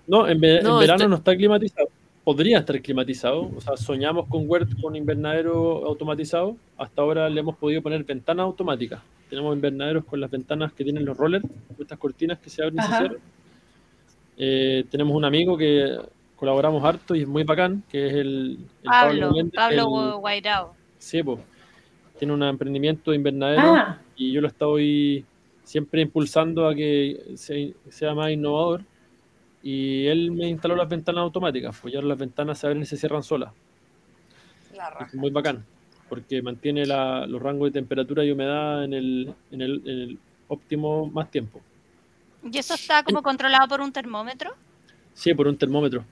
No, 0.06 0.28
en, 0.28 0.40
ve- 0.40 0.58
en 0.58 0.64
No, 0.64 0.78
verano 0.78 0.96
este- 0.96 1.08
no 1.08 1.16
está 1.16 1.36
climatizado. 1.36 1.88
Podría 2.24 2.58
estar 2.58 2.80
climatizado. 2.80 3.50
O 3.56 3.60
sea, 3.60 3.76
soñamos 3.76 4.26
con 4.28 4.46
con 4.80 4.96
invernadero 4.96 5.84
automatizado. 5.86 6.56
Hasta 6.76 7.02
ahora 7.02 7.28
le 7.28 7.40
hemos 7.40 7.56
podido 7.56 7.82
poner 7.82 8.02
ventanas 8.04 8.44
automáticas. 8.44 9.00
Tenemos 9.30 9.54
invernaderos 9.54 10.04
con 10.04 10.20
las 10.20 10.30
ventanas 10.30 10.72
que 10.72 10.84
tienen 10.84 11.04
los 11.04 11.16
rollers, 11.16 11.44
estas 11.78 11.98
cortinas 11.98 12.38
que 12.38 12.50
se 12.50 12.62
abren 12.62 12.78
y 12.78 12.82
se 12.82 12.86
Ajá. 12.88 12.98
cierran. 12.98 13.18
Eh, 14.38 14.84
tenemos 14.90 15.16
un 15.16 15.24
amigo 15.24 15.56
que 15.56 15.96
colaboramos 16.36 16.84
harto 16.84 17.14
y 17.14 17.22
es 17.22 17.28
muy 17.28 17.42
bacán, 17.44 17.82
que 17.88 18.06
es 18.08 18.12
el, 18.14 18.58
el 18.82 18.84
Pablo, 18.84 19.32
Méndez, 19.32 19.54
Pablo 19.54 20.12
el- 20.12 20.16
Guairao. 20.20 20.74
Sí, 20.98 21.22
po. 21.22 21.38
tiene 22.18 22.34
un 22.34 22.42
emprendimiento 22.42 23.10
de 23.10 23.16
invernadero 23.18 23.62
Ah, 23.74 23.98
y 24.16 24.32
yo 24.32 24.40
lo 24.40 24.48
estoy 24.48 25.24
siempre 25.64 26.02
impulsando 26.02 26.66
a 26.68 26.74
que 26.74 27.32
se- 27.36 27.74
sea 27.88 28.14
más 28.14 28.30
innovador. 28.30 28.82
Y 29.68 30.06
él 30.06 30.30
me 30.30 30.46
instaló 30.48 30.76
las 30.76 30.88
ventanas 30.88 31.22
automáticas, 31.22 31.76
pues 31.82 31.92
ya 31.92 32.00
las 32.00 32.16
ventanas 32.16 32.56
se 32.56 32.68
abren 32.68 32.82
y 32.84 32.86
se 32.86 32.96
cierran 32.96 33.24
solas. 33.24 33.52
Es 35.00 35.12
muy 35.14 35.30
bacán, 35.30 35.66
porque 36.08 36.40
mantiene 36.40 36.86
la- 36.86 37.26
los 37.26 37.42
rangos 37.42 37.72
de 37.72 37.80
temperatura 37.80 38.24
y 38.24 38.30
humedad 38.30 38.84
en 38.84 38.92
el, 38.94 39.34
en 39.50 39.60
el, 39.60 39.82
en 39.84 39.98
el 40.02 40.18
óptimo 40.46 41.06
más 41.06 41.32
tiempo. 41.32 41.60
¿Y 42.44 42.56
eso 42.58 42.74
está 42.74 43.02
como 43.02 43.22
controlado 43.22 43.66
por 43.66 43.80
un 43.80 43.90
termómetro? 43.92 44.54
Sí, 45.14 45.34
por 45.34 45.48
un 45.48 45.58
termómetro. 45.58 46.04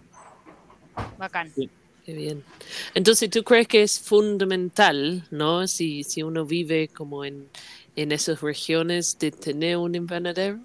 Bacán. 1.17 1.53
Qué 2.05 2.13
bien. 2.13 2.43
Entonces, 2.93 3.31
¿tú 3.31 3.45
crees 3.45 3.69
que 3.69 3.83
es 3.85 4.01
fundamental, 4.01 5.23
no? 5.31 5.69
Si, 5.69 6.03
si 6.03 6.25
uno 6.25 6.45
vive 6.45 6.89
como 6.89 7.25
en, 7.25 7.49
en 7.95 8.11
esas 8.11 8.41
regiones 8.43 9.17
de 9.21 9.31
tener 9.31 9.77
un 9.77 9.95
invernadero. 9.95 10.59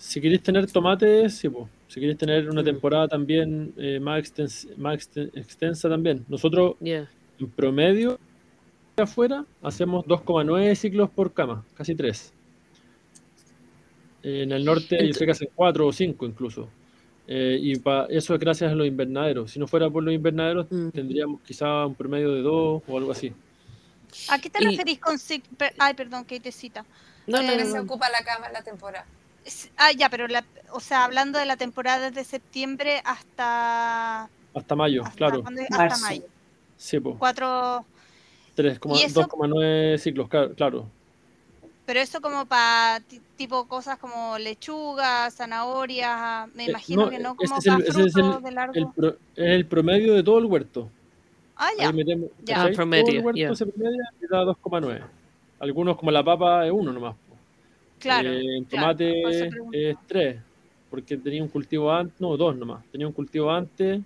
Si 0.00 0.18
queréis 0.18 0.42
tener 0.42 0.66
tomates, 0.70 1.34
sí, 1.36 1.48
po. 1.50 1.68
Si 1.86 2.00
queréis 2.00 2.16
tener 2.16 2.48
una 2.48 2.62
Mm. 2.62 2.64
temporada 2.64 3.06
también 3.08 3.74
eh, 3.76 4.00
más, 4.00 4.18
extens- 4.22 4.74
más 4.78 4.94
exten- 4.98 5.30
extensa 5.34 5.90
también. 5.90 6.24
Nosotros 6.26 6.76
Yeah. 6.80 7.06
en 7.38 7.50
promedio 7.50 8.18
afuera 8.96 9.44
hacemos 9.62 10.06
2,9 10.06 10.74
ciclos 10.74 11.10
por 11.10 11.34
cama, 11.34 11.64
casi 11.74 11.94
3. 11.94 12.32
En 14.22 14.52
el 14.52 14.64
norte 14.64 14.96
yo 14.98 15.04
Ent- 15.04 15.12
sé 15.18 15.24
que 15.26 15.32
hacen 15.32 15.48
4 15.54 15.86
o 15.86 15.92
5 15.92 16.24
incluso. 16.24 16.68
Eh, 17.26 17.58
y 17.60 17.76
pa- 17.78 18.06
eso 18.08 18.34
es 18.34 18.40
gracias 18.40 18.72
a 18.72 18.74
los 18.74 18.86
invernaderos. 18.86 19.50
Si 19.52 19.58
no 19.58 19.66
fuera 19.66 19.88
por 19.90 20.02
los 20.02 20.14
invernaderos, 20.14 20.66
Mm. 20.70 20.88
tendríamos 20.90 21.42
quizá 21.42 21.84
un 21.86 21.94
promedio 21.94 22.32
de 22.34 22.40
2 22.40 22.82
o 22.88 22.96
algo 22.98 23.12
así. 23.12 23.32
¿A 24.30 24.38
qué 24.40 24.48
te 24.48 24.62
Y- 24.64 24.66
referís 24.66 24.98
con... 24.98 25.16
Ay, 25.78 25.92
perdón, 25.94 26.24
que 26.24 26.40
te 26.40 26.50
cita. 26.52 26.84
No, 27.26 27.36
no, 27.42 27.50
Eh, 27.52 27.56
Que 27.58 27.64
no, 27.64 27.70
se 27.70 27.76
no. 27.76 27.82
ocupa 27.82 28.08
la 28.10 28.24
cama 28.24 28.46
en 28.48 28.54
la 28.54 28.62
temporada. 28.62 29.04
Ah, 29.76 29.92
ya, 29.92 30.08
pero 30.10 30.28
la, 30.28 30.44
o 30.72 30.80
sea, 30.80 31.04
hablando 31.04 31.38
de 31.38 31.46
la 31.46 31.56
temporada 31.56 32.10
desde 32.10 32.24
septiembre 32.24 33.00
hasta, 33.04 34.28
Hasta 34.54 34.76
mayo, 34.76 35.02
hasta, 35.04 35.16
claro. 35.16 35.42
¿cuándo 35.42 35.62
es? 35.62 35.68
Hasta 35.70 35.98
mayo. 35.98 36.22
Sí, 36.76 37.00
po. 37.00 37.16
Cuatro, 37.18 37.84
3,- 38.56 38.78
¿Y 38.98 39.02
eso? 39.04 39.20
2,9 39.22 39.98
ciclos, 39.98 40.28
claro. 40.56 40.86
pero 41.86 42.00
eso 42.00 42.20
como 42.20 42.46
para 42.46 43.00
tipo 43.36 43.66
cosas 43.66 43.98
como 43.98 44.38
lechuga, 44.38 45.30
zanahoria, 45.30 46.46
me 46.54 46.66
Eh, 46.66 46.70
imagino 46.70 47.04
no, 47.06 47.10
que 47.10 47.18
no 47.18 47.34
como 47.34 47.56
es 47.58 47.66
el- 47.66 47.72
para 47.72 47.88
es 47.88 47.96
el- 48.16 48.42
de 48.42 48.50
largo. 48.52 48.74
El 48.74 48.86
pro- 48.88 49.16
es 49.36 49.50
el 49.50 49.66
promedio 49.66 50.14
de 50.14 50.22
todo 50.22 50.38
el 50.38 50.44
huerto. 50.44 50.88
Ah, 51.56 51.70
ya. 51.78 51.90
Metemos, 51.92 52.30
Ya. 52.44 52.62
Ah, 52.62 52.68
promedio, 52.74 53.04
Todo 53.06 53.16
el 53.18 53.24
huerto 53.24 53.38
ya. 53.40 53.54
se 53.54 53.66
promedia 53.66 54.02
y 54.22 54.26
da 54.28 54.44
2,9. 54.44 55.02
Algunos, 55.58 55.96
como 55.98 56.10
la 56.10 56.22
papa, 56.24 56.64
es 56.66 56.72
uno 56.72 56.92
nomás. 56.92 57.16
Claro. 58.00 58.30
Eh, 58.30 58.56
en 58.56 58.64
claro, 58.64 58.96
tomate 58.96 59.50
es 59.72 59.96
3, 60.06 60.36
porque 60.90 61.16
tenía 61.16 61.42
un 61.42 61.48
cultivo 61.48 61.92
antes, 61.92 62.20
no, 62.20 62.36
dos 62.36 62.56
nomás. 62.56 62.84
Tenía 62.90 63.06
un 63.06 63.12
cultivo 63.12 63.50
antes 63.50 64.00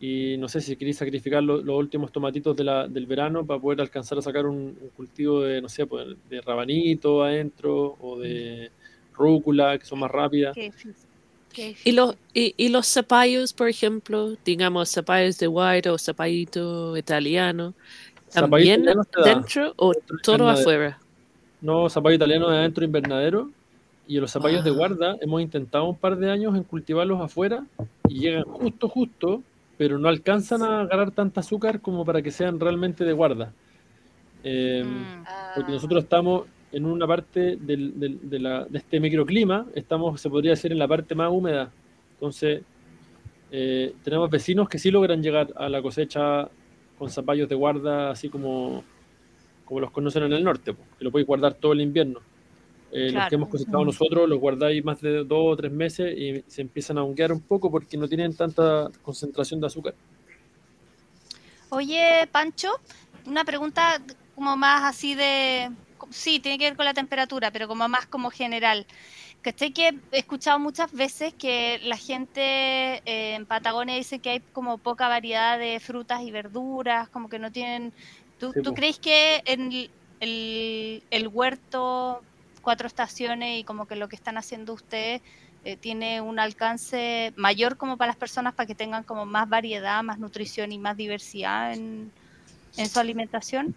y 0.00 0.36
no 0.38 0.48
sé 0.48 0.60
si 0.60 0.76
queréis 0.76 0.98
sacrificar 0.98 1.42
lo- 1.42 1.62
los 1.62 1.76
últimos 1.78 2.10
tomatitos 2.12 2.56
de 2.56 2.64
la- 2.64 2.88
del 2.88 3.06
verano 3.06 3.44
para 3.46 3.60
poder 3.60 3.80
alcanzar 3.80 4.18
a 4.18 4.22
sacar 4.22 4.46
un, 4.46 4.76
un 4.80 4.88
cultivo 4.96 5.42
de, 5.42 5.62
no 5.62 5.68
sé, 5.68 5.86
pues, 5.86 6.06
de 6.28 6.40
rabanito 6.40 7.22
adentro 7.22 7.96
o 8.00 8.18
de 8.18 8.70
rúcula, 9.14 9.78
que 9.78 9.86
son 9.86 10.00
más 10.00 10.10
rápidas. 10.10 10.54
Qué 10.54 10.64
difícil. 10.64 11.08
Qué 11.52 11.74
Y 11.84 11.92
los, 11.92 12.16
y, 12.32 12.54
y 12.56 12.68
los 12.68 12.86
zapallos, 12.88 13.52
por 13.52 13.68
ejemplo, 13.68 14.34
digamos 14.44 14.90
zapallos 14.90 15.38
de 15.38 15.46
white 15.46 15.88
o 15.88 15.98
zapallito 15.98 16.96
italiano, 16.96 17.74
¿también 18.32 18.84
dentro 19.24 19.72
o 19.76 19.92
todo 20.22 20.48
afuera? 20.48 20.98
No, 21.64 21.88
zapallo 21.88 22.16
italiano 22.16 22.50
de 22.50 22.58
adentro 22.58 22.84
invernadero. 22.84 23.50
Y 24.06 24.18
los 24.20 24.30
zapallos 24.30 24.62
de 24.64 24.68
Wow. 24.70 24.78
guarda 24.80 25.16
hemos 25.22 25.40
intentado 25.40 25.86
un 25.86 25.96
par 25.96 26.18
de 26.18 26.30
años 26.30 26.54
en 26.54 26.62
cultivarlos 26.62 27.22
afuera 27.22 27.64
y 28.06 28.18
llegan 28.20 28.44
justo, 28.44 28.86
justo, 28.90 29.42
pero 29.78 29.98
no 29.98 30.10
alcanzan 30.10 30.60
a 30.62 30.82
agarrar 30.82 31.10
tanta 31.10 31.40
azúcar 31.40 31.80
como 31.80 32.04
para 32.04 32.20
que 32.20 32.30
sean 32.30 32.60
realmente 32.60 33.02
de 33.02 33.14
guarda. 33.14 33.50
Eh, 34.42 34.84
Mm. 34.84 35.24
Porque 35.54 35.70
Ah, 35.72 35.74
nosotros 35.76 36.02
estamos 36.04 36.42
en 36.70 36.84
una 36.84 37.06
parte 37.06 37.56
del- 37.56 37.98
del- 37.98 38.28
de, 38.28 38.38
la- 38.40 38.64
de 38.66 38.76
este 38.78 39.00
microclima, 39.00 39.64
estamos, 39.74 40.20
se 40.20 40.28
podría 40.28 40.50
decir, 40.50 40.70
en 40.70 40.78
la 40.78 40.86
parte 40.88 41.14
más 41.14 41.30
húmeda. 41.32 41.70
Entonces, 42.14 42.60
eh, 43.50 43.94
tenemos 44.04 44.28
vecinos 44.28 44.68
que 44.68 44.78
sí 44.78 44.90
logran 44.90 45.22
llegar 45.22 45.48
a 45.56 45.70
la 45.70 45.80
cosecha 45.80 46.46
con 46.98 47.08
zapallos 47.08 47.48
de 47.48 47.54
guarda, 47.54 48.10
así 48.10 48.28
como, 48.28 48.84
como 49.64 49.80
los 49.80 49.90
conocen 49.90 50.24
en 50.24 50.32
el 50.32 50.44
norte, 50.44 50.74
que 50.98 51.04
lo 51.04 51.10
podéis 51.10 51.26
guardar 51.26 51.54
todo 51.54 51.72
el 51.72 51.80
invierno. 51.80 52.20
Eh, 52.92 53.10
Los 53.10 53.12
Claro. 53.12 53.28
que 53.28 53.34
hemos 53.34 53.48
cosechado 53.48 53.84
nosotros 53.84 54.28
los 54.28 54.38
guardáis 54.38 54.84
más 54.84 55.00
de 55.00 55.24
dos 55.24 55.52
o 55.52 55.56
tres 55.56 55.72
meses 55.72 56.16
y 56.16 56.44
se 56.46 56.62
empiezan 56.62 56.96
a 56.98 57.02
honguear 57.02 57.32
un 57.32 57.40
poco 57.40 57.70
porque 57.70 57.96
no 57.96 58.06
tienen 58.08 58.36
tanta 58.36 58.88
concentración 59.02 59.60
de 59.60 59.66
azúcar. 59.66 59.94
Oye, 61.70 62.28
Pancho, 62.30 62.70
una 63.26 63.44
pregunta 63.44 64.00
como 64.36 64.56
más 64.56 64.84
así 64.84 65.14
de... 65.14 65.70
Sí, 66.10 66.38
tiene 66.38 66.58
que 66.58 66.66
ver 66.66 66.76
con 66.76 66.84
la 66.84 66.94
temperatura, 66.94 67.50
pero 67.50 67.66
como 67.66 67.88
más 67.88 68.06
como 68.06 68.30
general. 68.30 68.86
Que 69.42 69.52
que 69.72 69.88
he 70.12 70.18
escuchado 70.18 70.58
muchas 70.58 70.92
veces 70.92 71.34
que 71.34 71.80
la 71.82 71.96
gente 71.96 72.40
eh, 73.04 73.34
en 73.34 73.44
Patagonia 73.44 73.96
dice 73.96 74.20
que 74.20 74.30
hay 74.30 74.40
como 74.40 74.78
poca 74.78 75.08
variedad 75.08 75.58
de 75.58 75.80
frutas 75.80 76.22
y 76.22 76.30
verduras, 76.30 77.08
como 77.08 77.28
que 77.28 77.38
no 77.40 77.50
tienen... 77.50 77.92
¿Tú, 78.44 78.52
Sí, 78.52 78.62
tú 78.62 78.74
crees 78.74 78.98
que 78.98 79.42
en 79.46 79.70
el, 80.20 81.28
huerto 81.28 82.22
Cuatro 82.60 82.86
Estaciones 82.86 83.60
y 83.60 83.64
como 83.64 83.86
que 83.86 83.96
lo 83.96 84.08
que 84.08 84.16
están 84.16 84.36
haciendo 84.36 84.72
ustedes 84.72 85.22
eh, 85.64 85.76
tiene 85.76 86.20
un 86.20 86.38
alcance 86.38 87.32
mayor 87.36 87.76
como 87.76 87.96
para 87.96 88.08
las 88.08 88.16
personas 88.16 88.54
para 88.54 88.66
que 88.66 88.74
tengan 88.74 89.02
como 89.02 89.24
más 89.24 89.48
variedad, 89.48 90.02
más 90.02 90.18
nutrición 90.18 90.72
y 90.72 90.78
más 90.78 90.96
diversidad 90.96 91.72
en, 91.72 92.10
en 92.76 92.88
su 92.88 93.00
alimentación? 93.00 93.74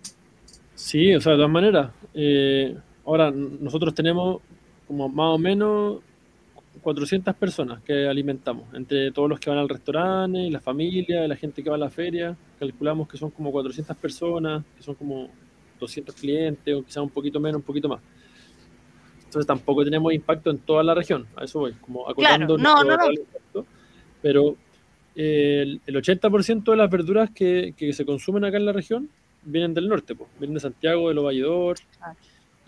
Sí, 0.75 1.13
o 1.15 1.21
sea, 1.21 1.33
de 1.33 1.37
todas 1.37 1.51
maneras. 1.51 1.91
eh, 2.13 2.77
ahora, 3.05 3.31
nosotros 3.31 3.93
tenemos 3.95 4.41
como 4.87 5.09
más 5.09 5.35
o 5.35 5.37
menos 5.37 5.99
400 6.87 7.35
personas 7.35 7.81
que 7.83 8.07
alimentamos, 8.07 8.73
entre 8.73 9.11
todos 9.11 9.27
los 9.27 9.41
que 9.41 9.49
van 9.49 9.59
al 9.59 9.67
restaurante, 9.67 10.39
y 10.39 10.49
la 10.49 10.61
familia, 10.61 11.25
y 11.25 11.27
la 11.27 11.35
gente 11.35 11.61
que 11.61 11.69
va 11.69 11.75
a 11.75 11.79
la 11.79 11.89
feria. 11.89 12.33
Calculamos 12.57 13.09
que 13.09 13.17
son 13.17 13.29
como 13.29 13.51
400 13.51 13.97
personas, 13.97 14.63
que 14.77 14.83
son 14.83 14.95
como 14.95 15.29
200 15.81 16.15
clientes, 16.15 16.73
o 16.73 16.85
quizás 16.85 17.03
un 17.03 17.09
poquito 17.09 17.41
menos, 17.41 17.57
un 17.57 17.63
poquito 17.63 17.89
más. 17.89 17.99
Entonces 19.25 19.45
tampoco 19.45 19.83
tenemos 19.83 20.13
impacto 20.13 20.49
en 20.49 20.59
toda 20.59 20.81
la 20.81 20.95
región, 20.95 21.27
a 21.35 21.43
eso 21.43 21.59
voy, 21.59 21.73
como 21.73 22.09
acotando 22.09 22.55
Claro, 22.55 22.81
no, 22.81 22.89
no, 22.89 22.95
no. 22.95 23.11
impacto. 23.11 23.65
Pero 24.21 24.55
eh, 25.13 25.63
el, 25.63 25.81
el 25.87 25.95
80% 26.01 26.71
de 26.71 26.77
las 26.77 26.89
verduras 26.89 27.31
que, 27.31 27.73
que 27.75 27.91
se 27.91 28.05
consumen 28.05 28.45
acá 28.45 28.55
en 28.55 28.65
la 28.65 28.71
región 28.71 29.09
vienen 29.43 29.73
del 29.73 29.89
norte, 29.89 30.15
pues. 30.15 30.29
vienen 30.39 30.53
de 30.53 30.61
Santiago, 30.61 31.09
de 31.09 31.15
Los 31.15 31.25
Valledor 31.25 31.75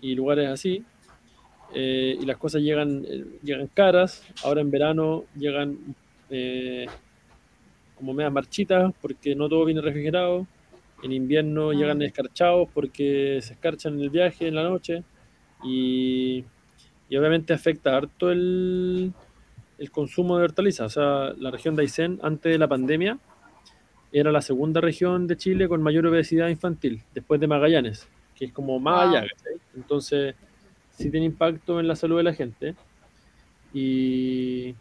y 0.02 0.14
lugares 0.14 0.50
así. 0.50 0.84
Eh, 1.74 2.16
y 2.20 2.26
las 2.26 2.36
cosas 2.36 2.62
llegan, 2.62 3.04
eh, 3.08 3.24
llegan 3.42 3.68
caras. 3.68 4.22
Ahora 4.44 4.60
en 4.60 4.70
verano 4.70 5.24
llegan 5.36 5.78
eh, 6.30 6.86
como 7.96 8.12
medias 8.14 8.32
marchitas 8.32 8.92
porque 9.00 9.34
no 9.34 9.48
todo 9.48 9.64
viene 9.64 9.80
refrigerado. 9.80 10.46
En 11.02 11.12
invierno 11.12 11.70
Ah. 11.70 11.74
llegan 11.74 12.02
escarchados 12.02 12.68
porque 12.74 13.38
se 13.42 13.54
escarchan 13.54 13.94
en 13.94 14.00
el 14.00 14.10
viaje 14.10 14.48
en 14.48 14.54
la 14.54 14.62
noche. 14.64 15.02
Y, 15.64 16.44
y 17.08 17.16
obviamente 17.16 17.52
afecta 17.52 17.96
harto 17.96 18.30
el, 18.30 19.12
el 19.78 19.90
consumo 19.90 20.38
de 20.38 20.44
hortalizas. 20.44 20.96
O 20.96 21.00
sea, 21.00 21.34
la 21.38 21.50
región 21.50 21.76
de 21.76 21.82
Aysén 21.82 22.18
antes 22.22 22.50
de 22.52 22.58
la 22.58 22.68
pandemia 22.68 23.18
era 24.12 24.32
la 24.32 24.42
segunda 24.42 24.80
región 24.80 25.26
de 25.28 25.36
Chile 25.36 25.68
con 25.68 25.82
mayor 25.82 26.04
obesidad 26.06 26.48
infantil, 26.48 27.02
después 27.14 27.40
de 27.40 27.46
Magallanes, 27.46 28.08
que 28.34 28.46
es 28.46 28.52
como 28.52 28.80
más 28.80 29.06
Wow. 29.06 29.16
allá. 29.16 29.28
¿cachai? 29.28 29.52
Entonces, 29.76 30.34
sí 31.00 31.10
tiene 31.10 31.26
impacto 31.26 31.80
en 31.80 31.88
la 31.88 31.96
salud 31.96 32.16
de 32.18 32.22
la 32.22 32.34
gente. 32.34 32.74
Y, 33.72 34.74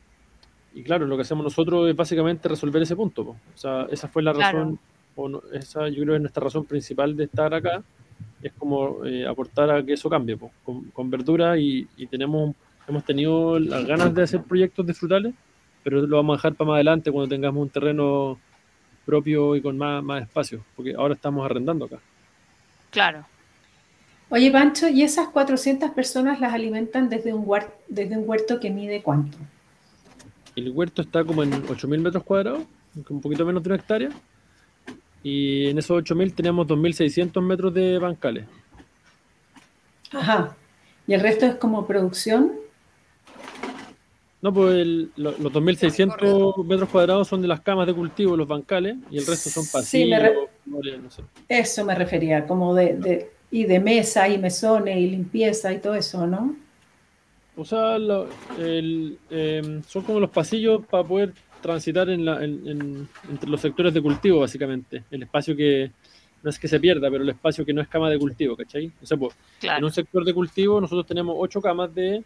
y 0.73 0.83
claro, 0.83 1.05
lo 1.05 1.15
que 1.15 1.21
hacemos 1.21 1.43
nosotros 1.43 1.89
es 1.89 1.95
básicamente 1.95 2.47
resolver 2.49 2.81
ese 2.81 2.95
punto. 2.95 3.23
po. 3.25 3.31
O 3.53 3.57
sea, 3.57 3.87
esa 3.91 4.07
fue 4.07 4.23
la 4.23 4.33
Claro. 4.33 4.57
razón, 4.59 4.79
o 5.15 5.29
no- 5.29 5.41
esa 5.53 5.87
yo 5.89 5.95
creo 6.01 6.07
que 6.13 6.15
es 6.15 6.21
nuestra 6.21 6.43
razón 6.43 6.65
principal 6.65 7.15
de 7.15 7.25
estar 7.25 7.53
acá, 7.53 7.83
es 8.41 8.53
como 8.53 9.05
eh, 9.05 9.27
aportar 9.27 9.69
a 9.71 9.83
que 9.83 9.93
eso 9.93 10.09
cambie, 10.09 10.37
po, 10.37 10.51
con, 10.63 10.85
con 10.91 11.09
verdura 11.09 11.57
y, 11.57 11.87
y 11.97 12.07
tenemos, 12.07 12.55
hemos 12.87 13.03
tenido 13.03 13.59
las 13.59 13.85
ganas 13.85 14.13
de 14.13 14.23
hacer 14.23 14.41
proyectos 14.43 14.85
de 14.85 14.93
frutales, 14.93 15.33
pero 15.83 16.01
lo 16.05 16.17
vamos 16.17 16.35
a 16.35 16.37
dejar 16.37 16.55
para 16.55 16.67
más 16.69 16.75
adelante 16.75 17.11
cuando 17.11 17.29
tengamos 17.29 17.61
un 17.61 17.69
terreno 17.69 18.39
propio 19.05 19.55
y 19.55 19.61
con 19.61 19.77
más, 19.77 20.03
más 20.03 20.23
espacio, 20.23 20.63
porque 20.75 20.93
ahora 20.95 21.13
estamos 21.15 21.45
arrendando 21.45 21.85
acá. 21.85 21.99
Claro. 22.91 23.25
Oye, 24.31 24.51
Pancho, 24.51 24.87
¿y 24.87 25.01
esas 25.03 25.29
400 25.29 25.91
personas 25.91 26.39
las 26.39 26.53
alimentan 26.53 27.09
desde 27.09 27.33
un, 27.33 27.45
huer- 27.45 27.71
desde 27.87 28.15
un 28.17 28.29
huerto 28.29 28.59
que 28.59 28.69
mide 28.69 29.01
cuánto? 29.01 29.37
El 30.55 30.69
huerto 30.71 31.01
está 31.01 31.23
como 31.23 31.41
en 31.43 31.51
8.000 31.51 31.99
metros 31.99 32.23
cuadrados, 32.23 32.63
un 33.09 33.21
poquito 33.21 33.45
menos 33.45 33.63
de 33.63 33.69
una 33.69 33.75
hectárea. 33.77 34.09
Y 35.23 35.67
en 35.67 35.77
esos 35.79 35.97
8.000 36.03 36.33
tenemos 36.35 36.67
2.600 36.67 37.41
metros 37.41 37.73
de 37.73 37.97
bancales. 37.97 38.45
Ajá. 40.11 40.55
¿Y 41.07 41.13
el 41.13 41.21
resto 41.21 41.45
es 41.47 41.55
como 41.55 41.87
producción? 41.87 42.51
No, 44.41 44.53
pues 44.53 44.75
el- 44.75 45.11
lo- 45.17 45.37
los 45.39 45.51
2.600 45.51 46.63
metros 46.65 46.89
cuadrados 46.89 47.27
son 47.27 47.41
de 47.41 47.47
las 47.47 47.61
camas 47.61 47.87
de 47.87 47.93
cultivo, 47.93 48.37
los 48.37 48.47
bancales, 48.47 48.95
y 49.09 49.17
el 49.17 49.25
resto 49.25 49.49
son 49.49 49.63
Sí, 49.63 49.71
pasillos, 49.73 50.19
me 50.65 50.81
re- 50.81 50.97
no 50.99 51.09
sé. 51.09 51.23
Eso 51.49 51.83
me 51.83 51.95
refería, 51.95 52.45
como 52.47 52.73
de, 52.75 52.93
de- 52.95 53.31
y 53.51 53.63
de 53.65 53.79
mesa 53.79 54.29
y 54.29 54.37
mesones 54.37 54.97
y 54.97 55.09
limpieza 55.09 55.73
y 55.73 55.79
todo 55.79 55.95
eso, 55.95 56.25
¿no? 56.27 56.55
O 57.57 57.65
sea, 57.65 57.97
lo- 57.97 58.27
el, 58.57 59.17
em, 59.29 59.81
son 59.83 60.03
como 60.03 60.19
los 60.19 60.29
pasillos 60.29 60.85
para 60.85 61.03
poder 61.03 61.33
transitar 61.61 62.09
en 62.09 62.23
la- 62.23 62.43
en- 62.43 62.67
en- 62.67 63.09
entre 63.29 63.49
los 63.49 63.59
sectores 63.59 63.93
de 63.93 64.01
cultivo, 64.01 64.39
básicamente. 64.39 65.03
El 65.11 65.23
espacio 65.23 65.55
que 65.55 65.91
no 66.41 66.49
es 66.49 66.57
que 66.57 66.69
se 66.69 66.79
pierda, 66.79 67.09
pero 67.11 67.23
el 67.23 67.29
espacio 67.29 67.65
que 67.65 67.73
no 67.73 67.81
es 67.81 67.87
cama 67.89 68.09
de 68.09 68.17
cultivo, 68.17 68.55
¿cachai? 68.55 68.89
O 69.03 69.05
sea, 69.05 69.17
pues, 69.17 69.35
en 69.61 69.83
un 69.83 69.91
sector 69.91 70.23
de 70.23 70.33
cultivo 70.33 70.79
nosotros 70.79 71.05
tenemos 71.05 71.35
ocho 71.37 71.59
camas 71.61 71.93
de 71.93 72.23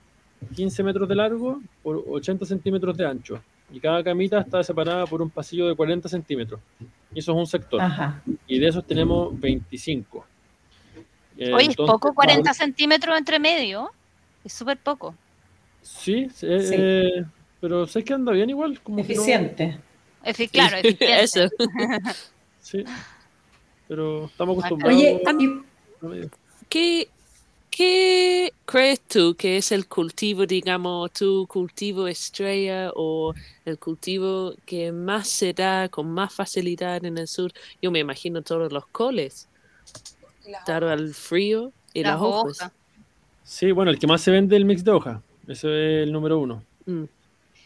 15 0.56 0.84
metros 0.84 1.10
de 1.10 1.16
largo 1.16 1.62
por 1.82 2.04
80 2.08 2.46
centímetros 2.46 2.96
de 2.96 3.08
ancho. 3.08 3.42
Y 3.72 3.80
cada 3.80 4.04
camita 4.04 4.40
está 4.40 4.62
separada 4.64 5.08
por 5.08 5.20
un 5.22 5.32
pasillo 5.32 5.68
de 5.68 5.76
40 5.76 6.08
centímetros. 6.08 6.60
Y 7.16 7.20
eso 7.20 7.32
es 7.32 7.38
un 7.40 7.48
sector. 7.48 7.82
Ajá. 7.82 8.22
Y 8.46 8.60
de 8.60 8.68
esos 8.68 8.86
tenemos 8.86 9.40
25. 9.40 10.28
Eh, 11.50 11.54
Oye, 11.54 11.64
es 11.64 11.70
entonces, 11.72 11.92
poco, 11.94 12.14
40 12.14 12.54
centímetros 12.54 13.18
entre 13.18 13.40
medio. 13.40 13.92
Es 14.44 14.54
súper 14.54 14.78
poco. 14.78 15.16
Sí, 15.82 16.28
eh, 16.42 16.60
Sí. 16.60 16.76
eh, 16.78 17.26
pero 17.62 17.86
sé 17.88 18.04
que 18.04 18.14
anda 18.14 18.32
bien 18.32 18.50
igual. 18.50 18.80
Como 18.82 18.98
que 18.98 19.02
no- 19.04 19.10
Eficiente. 19.10 19.78
Efi- 20.26 20.50
claro, 20.50 20.78
eficiente. 20.84 21.24
Eso. 21.24 21.50
sí. 22.62 22.84
Pero 23.88 24.26
estamos 24.26 24.58
acostumbrados. 24.58 24.96
Oye, 24.98 25.22
a. 25.26 25.34
¿Qué, 26.70 27.08
¿Qué 27.70 28.54
crees 28.66 29.02
tú 29.02 29.36
que 29.36 29.58
es 29.58 29.72
el 29.72 29.88
cultivo, 29.88 30.46
digamos, 30.46 31.12
tu 31.12 31.48
cultivo 31.48 32.08
estrella 32.08 32.92
o 32.96 33.34
el 33.66 33.78
cultivo 33.80 34.54
que 34.66 34.92
más 34.92 35.28
se 35.28 35.54
da 35.54 35.90
con 35.90 36.12
más 36.12 36.34
facilidad 36.34 37.04
en 37.06 37.18
el 37.18 37.28
sur? 37.28 37.52
Yo 37.82 37.90
me 37.92 38.00
imagino 38.00 38.42
todos 38.42 38.72
los 38.72 38.86
coles, 38.88 39.48
Hojas. 40.48 40.68
al 40.92 41.14
frío 41.14 41.72
y 41.94 42.04
las, 42.04 42.14
Las 42.14 42.22
hojas. 42.22 42.58
hojas. 42.62 42.72
Sí, 43.44 43.72
bueno, 43.72 43.92
el 43.92 44.00
que 44.00 44.08
más 44.08 44.22
se 44.22 44.32
vende 44.32 44.56
es 44.56 44.60
el 44.60 44.66
mix 44.66 44.84
de 44.84 44.92
hoja. 44.92 45.22
Ese 45.48 45.68
es 46.02 46.04
el 46.08 46.12
número 46.12 46.40
uno. 46.40 46.64
Mm. 46.86 47.04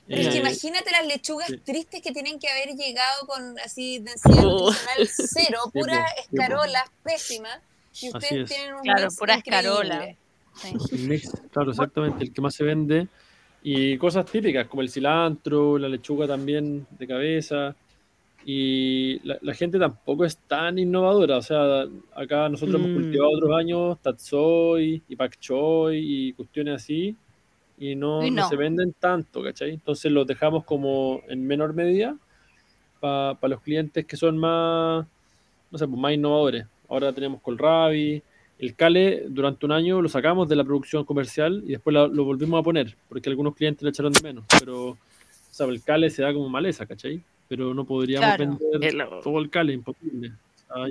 Pero 0.07 0.21
es 0.21 0.27
que 0.29 0.37
Eh, 0.37 0.39
imagínate 0.39 0.89
las 0.91 1.05
lechugas 1.05 1.47
sí. 1.47 1.57
tristes 1.57 2.01
que 2.01 2.11
tienen 2.11 2.39
que 2.39 2.47
haber 2.49 2.75
llegado 2.75 3.27
con 3.27 3.59
así 3.59 3.99
densidad 3.99 4.45
Oh. 4.45 4.71
nutricional 4.71 5.07
cero, 5.07 5.59
sí, 5.73 5.79
po. 5.79 5.85
escarolas 6.33 6.83
pésimas. 7.03 7.59
Y 8.01 8.07
ustedes 8.09 8.43
es. 8.43 8.49
tienen 8.49 8.75
un 8.75 8.81
Claro, 8.81 9.03
mix 9.03 9.17
pura 9.17 9.35
increíble. 9.37 9.59
escarola. 9.69 10.15
Sí. 10.55 10.95
El 10.95 11.07
mix, 11.09 11.31
claro, 11.51 11.71
exactamente, 11.71 12.23
el 12.23 12.33
que 12.33 12.41
más 12.41 12.55
se 12.55 12.63
vende. 12.63 13.07
Y 13.63 13.97
cosas 13.97 14.25
típicas 14.25 14.67
como 14.67 14.81
el 14.81 14.89
cilantro, 14.89 15.77
la 15.77 15.89
lechuga 15.89 16.25
también 16.27 16.87
de 16.91 17.07
cabeza. 17.07 17.75
Y 18.49 19.19
la, 19.27 19.37
la 19.41 19.53
gente 19.53 19.77
tampoco 19.77 20.23
es 20.23 20.37
tan 20.37 20.79
innovadora. 20.79 21.35
O 21.35 21.41
sea, 21.41 21.85
acá 22.15 22.47
nosotros 22.47 22.79
Mm. 22.79 22.85
hemos 22.85 22.91
cultivado 22.93 23.29
otros 23.31 23.51
años 23.57 24.01
tatsoi 24.01 25.03
y 25.05 25.15
pak 25.17 25.37
choi 25.37 25.97
y 25.97 26.31
cuestiones 26.31 26.75
así. 26.75 27.13
Y 27.77 27.93
no, 27.95 28.23
Y 28.25 28.31
no 28.31 28.43
no. 28.43 28.47
se 28.49 28.55
venden 28.55 28.93
tanto, 28.97 29.43
¿cachai? 29.43 29.71
Entonces 29.71 30.09
los 30.13 30.25
dejamos 30.25 30.63
como 30.63 31.21
en 31.27 31.45
menor 31.45 31.73
medida 31.73 32.17
para 33.01 33.37
los 33.49 33.59
clientes 33.61 34.05
que 34.05 34.15
son 34.15 34.37
más, 34.37 35.05
no 35.69 35.77
sé, 35.77 35.85
pues 35.85 35.99
más 35.99 36.13
innovadores. 36.13 36.65
Ahora 36.87 37.11
tenemos 37.11 37.41
Colrabi, 37.41 38.23
el 38.59 38.75
Cale 38.75 39.25
durante 39.27 39.65
un 39.65 39.73
año 39.73 40.01
lo 40.01 40.07
sacamos 40.07 40.47
de 40.47 40.55
la 40.55 40.63
producción 40.63 41.03
comercial 41.03 41.63
y 41.65 41.71
después 41.73 41.93
la- 41.93 42.07
lo 42.07 42.23
volvimos 42.23 42.61
a 42.61 42.63
poner, 42.63 42.95
porque 43.09 43.29
algunos 43.29 43.55
clientes 43.55 43.83
le 43.83 43.89
echaron 43.89 44.13
de 44.13 44.21
menos. 44.23 44.45
Pero, 44.57 44.91
o 44.91 44.97
sea, 45.51 45.67
el 45.67 45.83
Cale 45.83 46.09
se 46.09 46.21
da 46.23 46.33
como 46.33 46.47
maleza, 46.47 46.85
¿cachai? 46.85 47.21
Pero 47.47 47.73
no 47.73 47.85
podríamos 47.85 48.35
Claro. 48.35 48.57
vender 48.59 48.93
El- 48.93 49.21
todo 49.23 49.39
el 49.39 49.49
Cale, 49.49 49.73
imposible. 49.73 50.31
A 50.69 50.81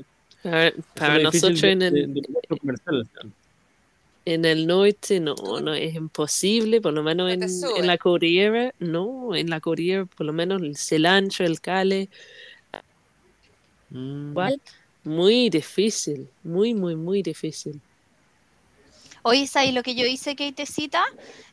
ver, 0.51 0.75
para 0.95 1.19
nosotros 1.19 1.61
de- 1.61 1.71
en 1.73 1.83
el, 1.83 2.15
de-. 2.15 2.23
En 4.25 4.45
el 4.45 4.67
norte 4.67 5.21
no, 5.21 5.35
no 5.61 5.73
es 5.75 5.95
imposible, 5.95 6.81
por 6.81 6.93
lo 6.93 7.03
menos 7.03 7.29
No 7.39 7.77
en, 7.77 7.87
la 7.87 7.97
cordillera, 7.99 8.75
no, 8.81 9.35
en 9.37 9.51
la 9.51 9.61
cordillera 9.61 10.05
por 10.07 10.27
lo 10.27 10.33
menos 10.33 10.63
el 10.63 10.77
cilantro, 10.77 11.45
el 11.47 11.61
cale, 11.61 12.09
Mm. 13.91 14.31
igual, 14.31 14.61
muy 15.05 15.49
difícil, 15.49 16.29
muy, 16.43 16.75
muy, 16.75 16.97
muy 16.97 17.23
difícil. 17.23 17.81
Oye, 19.29 19.49
¿sabes 19.49 19.75
lo 19.75 19.83
que 19.83 19.97
yo 19.97 20.07
hice, 20.07 20.37
Keitecita? 20.37 21.03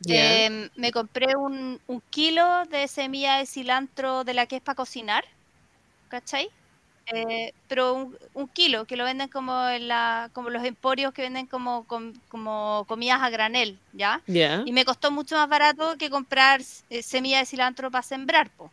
Ya. 0.00 0.44
Em, 0.44 0.70
me 0.76 0.92
compré 0.92 1.34
un, 1.36 1.80
un 1.88 2.00
kilo 2.10 2.64
de 2.66 2.86
semilla 2.86 3.38
de 3.38 3.46
cilantro 3.46 4.22
de 4.22 4.32
la 4.32 4.46
que 4.46 4.56
es 4.56 4.62
para 4.62 4.76
cocinar, 4.76 5.24
¿cachai? 6.08 6.48
Eh, 7.12 7.52
pero 7.66 7.94
un, 7.94 8.16
un 8.34 8.48
kilo 8.48 8.86
que 8.86 8.96
lo 8.96 9.04
venden 9.04 9.28
como 9.28 9.68
en 9.68 9.88
la, 9.88 10.30
como 10.32 10.50
los 10.50 10.64
emporios 10.64 11.12
que 11.12 11.22
venden 11.22 11.46
como, 11.48 11.84
com- 11.86 12.14
como 12.28 12.84
comidas 12.86 13.20
a 13.20 13.28
granel, 13.28 13.76
¿ya? 13.92 14.22
Y 14.64 14.70
me 14.72 14.84
costó 14.84 15.10
mucho 15.10 15.34
más 15.34 15.48
barato 15.48 15.96
que 15.98 16.10
comprar 16.10 16.60
eh, 16.90 17.02
semilla 17.02 17.40
de 17.40 17.46
cilantro 17.46 17.90
para 17.90 18.02
sembrar, 18.02 18.50
po. 18.54 18.70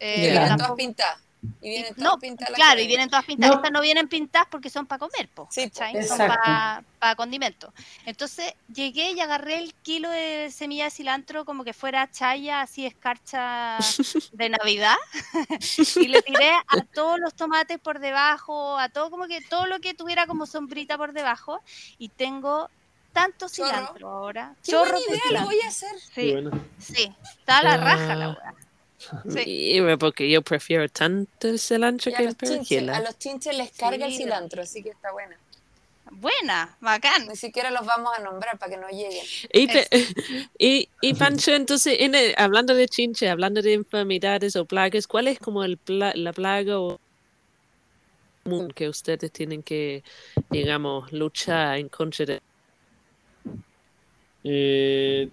Eh, 0.00 0.16
Y 0.16 0.22
Ya. 0.24 0.30
vienen 0.32 0.48
tampoco- 0.48 0.66
todas 0.74 0.76
pintadas. 0.76 1.22
Y 1.62 1.68
vienen 1.70 1.94
no, 1.96 2.04
todas 2.10 2.20
pintadas. 2.20 2.50
las 2.50 2.56
claro, 2.56 2.80
y 2.80 2.86
vienen 2.86 3.08
todas 3.08 3.24
pintadas. 3.24 3.50
No. 3.50 3.56
Estas 3.60 3.72
no 3.72 3.80
vienen 3.80 4.08
pintadas 4.08 4.48
porque 4.50 4.68
son 4.70 4.86
para 4.86 4.98
comer, 4.98 5.28
po, 5.28 5.48
Sí. 5.50 5.70
Son 6.06 6.28
para 6.28 7.14
condimento. 7.16 7.72
Entonces 8.04 8.52
llegué 8.72 9.12
y 9.12 9.20
agarré 9.20 9.58
el 9.58 9.72
kilo 9.74 10.10
de 10.10 10.50
semilla 10.50 10.84
de 10.84 10.90
cilantro 10.90 11.44
como 11.44 11.64
que 11.64 11.72
fuera 11.72 12.10
chaya, 12.10 12.60
así 12.60 12.84
escarcha 12.86 13.78
de 14.32 14.48
Navidad, 14.50 14.96
y 15.96 16.08
le 16.08 16.22
tiré 16.22 16.50
a 16.50 16.80
todos 16.94 17.18
los 17.18 17.34
tomates 17.34 17.78
por 17.78 18.00
debajo, 18.00 18.78
a 18.78 18.88
todo 18.90 19.10
como 19.10 19.26
que 19.26 19.40
todo 19.40 19.66
lo 19.66 19.80
que 19.80 19.94
tuviera 19.94 20.26
como 20.26 20.44
sombrita 20.46 20.98
por 20.98 21.12
debajo, 21.12 21.60
y 21.98 22.08
tengo 22.10 22.68
tanto 23.12 23.48
Chorro. 23.48 23.70
cilantro 23.70 24.08
ahora. 24.08 24.54
Qué 24.64 24.72
Chorros 24.72 24.92
buena 24.92 25.06
de 25.06 25.28
idea, 25.30 25.40
lo 25.40 25.46
voy 25.46 25.60
a 25.64 25.68
hacer. 25.68 25.98
Sí, 26.14 26.34
sí, 26.78 27.12
está 27.38 27.58
a 27.58 27.62
la 27.62 27.76
raja 27.78 28.14
la 28.14 28.26
Ah. 28.26 28.36
weá. 28.40 28.54
Sí. 29.32 29.78
Porque 29.98 30.30
yo 30.30 30.42
prefiero 30.42 30.88
tanto 30.88 31.48
el 31.48 31.58
cilantro 31.58 32.10
Y 32.10 32.14
que 32.14 32.18
a 32.18 32.20
el 32.20 32.26
los, 32.26 32.36
chinches, 32.36 32.68
perejil. 32.68 32.90
a 32.90 33.00
los 33.00 33.18
chinches 33.18 33.56
les 33.56 33.70
carga 33.72 34.06
el 34.06 34.14
cilantro, 34.14 34.62
así 34.62 34.82
que 34.82 34.90
está 34.90 35.10
buena. 35.12 35.36
Buena, 36.12 36.76
bacán. 36.80 37.28
Ni 37.28 37.36
siquiera 37.36 37.70
los 37.70 37.86
vamos 37.86 38.12
a 38.16 38.20
nombrar 38.22 38.58
para 38.58 38.72
que 38.72 38.76
no 38.80 38.88
lleguen. 38.88 39.24
Y, 39.52 39.66
pe- 39.68 39.88
y, 40.58 40.88
y 41.00 41.14
Pancho, 41.14 41.52
entonces, 41.54 41.96
en 42.00 42.14
el- 42.14 42.34
hablando 42.36 42.74
de 42.74 42.88
chinche, 42.88 43.28
hablando 43.28 43.62
de 43.62 43.74
enfermedades 43.74 44.56
o 44.56 44.64
plagas, 44.64 45.06
¿cuál 45.06 45.28
es 45.28 45.38
como 45.38 45.62
el 45.64 45.78
pla- 45.78 46.12
la 46.14 46.32
plaga 46.32 46.78
o 46.80 46.98
común 48.42 48.70
que 48.72 48.88
ustedes 48.88 49.30
tienen 49.30 49.62
que, 49.62 50.02
digamos, 50.50 51.12
luchar 51.12 51.78
en 51.78 51.88
contra 51.88 52.26
de? 52.26 52.40
Eh, 54.42 55.28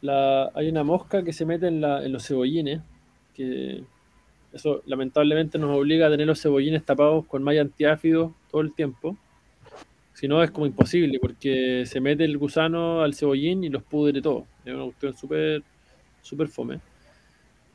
la, 0.00 0.50
hay 0.54 0.68
una 0.68 0.84
mosca 0.84 1.22
que 1.24 1.32
se 1.32 1.44
mete 1.46 1.66
en, 1.68 1.80
la- 1.80 2.04
en 2.04 2.12
los 2.12 2.26
cebollines, 2.26 2.80
que 3.34 3.82
eso 4.52 4.82
lamentablemente 4.86 5.58
nos 5.58 5.76
obliga 5.76 6.06
a 6.06 6.10
tener 6.10 6.26
los 6.26 6.40
cebollines 6.40 6.84
tapados 6.84 7.26
con 7.26 7.42
malla 7.42 7.60
antiáfido 7.62 8.34
todo 8.50 8.60
el 8.62 8.74
tiempo. 8.74 9.16
Si 10.14 10.26
no, 10.26 10.42
es 10.42 10.50
como 10.50 10.66
imposible, 10.66 11.18
porque 11.20 11.84
se 11.86 12.00
mete 12.00 12.24
el 12.24 12.38
gusano 12.38 13.02
al 13.02 13.14
cebollín 13.14 13.62
y 13.62 13.68
los 13.68 13.82
pudre 13.84 14.20
todo. 14.20 14.46
Es 14.64 14.74
una 14.74 14.84
cuestión 14.84 15.16
súper 15.16 15.62
súper 16.22 16.48
fome. 16.48 16.80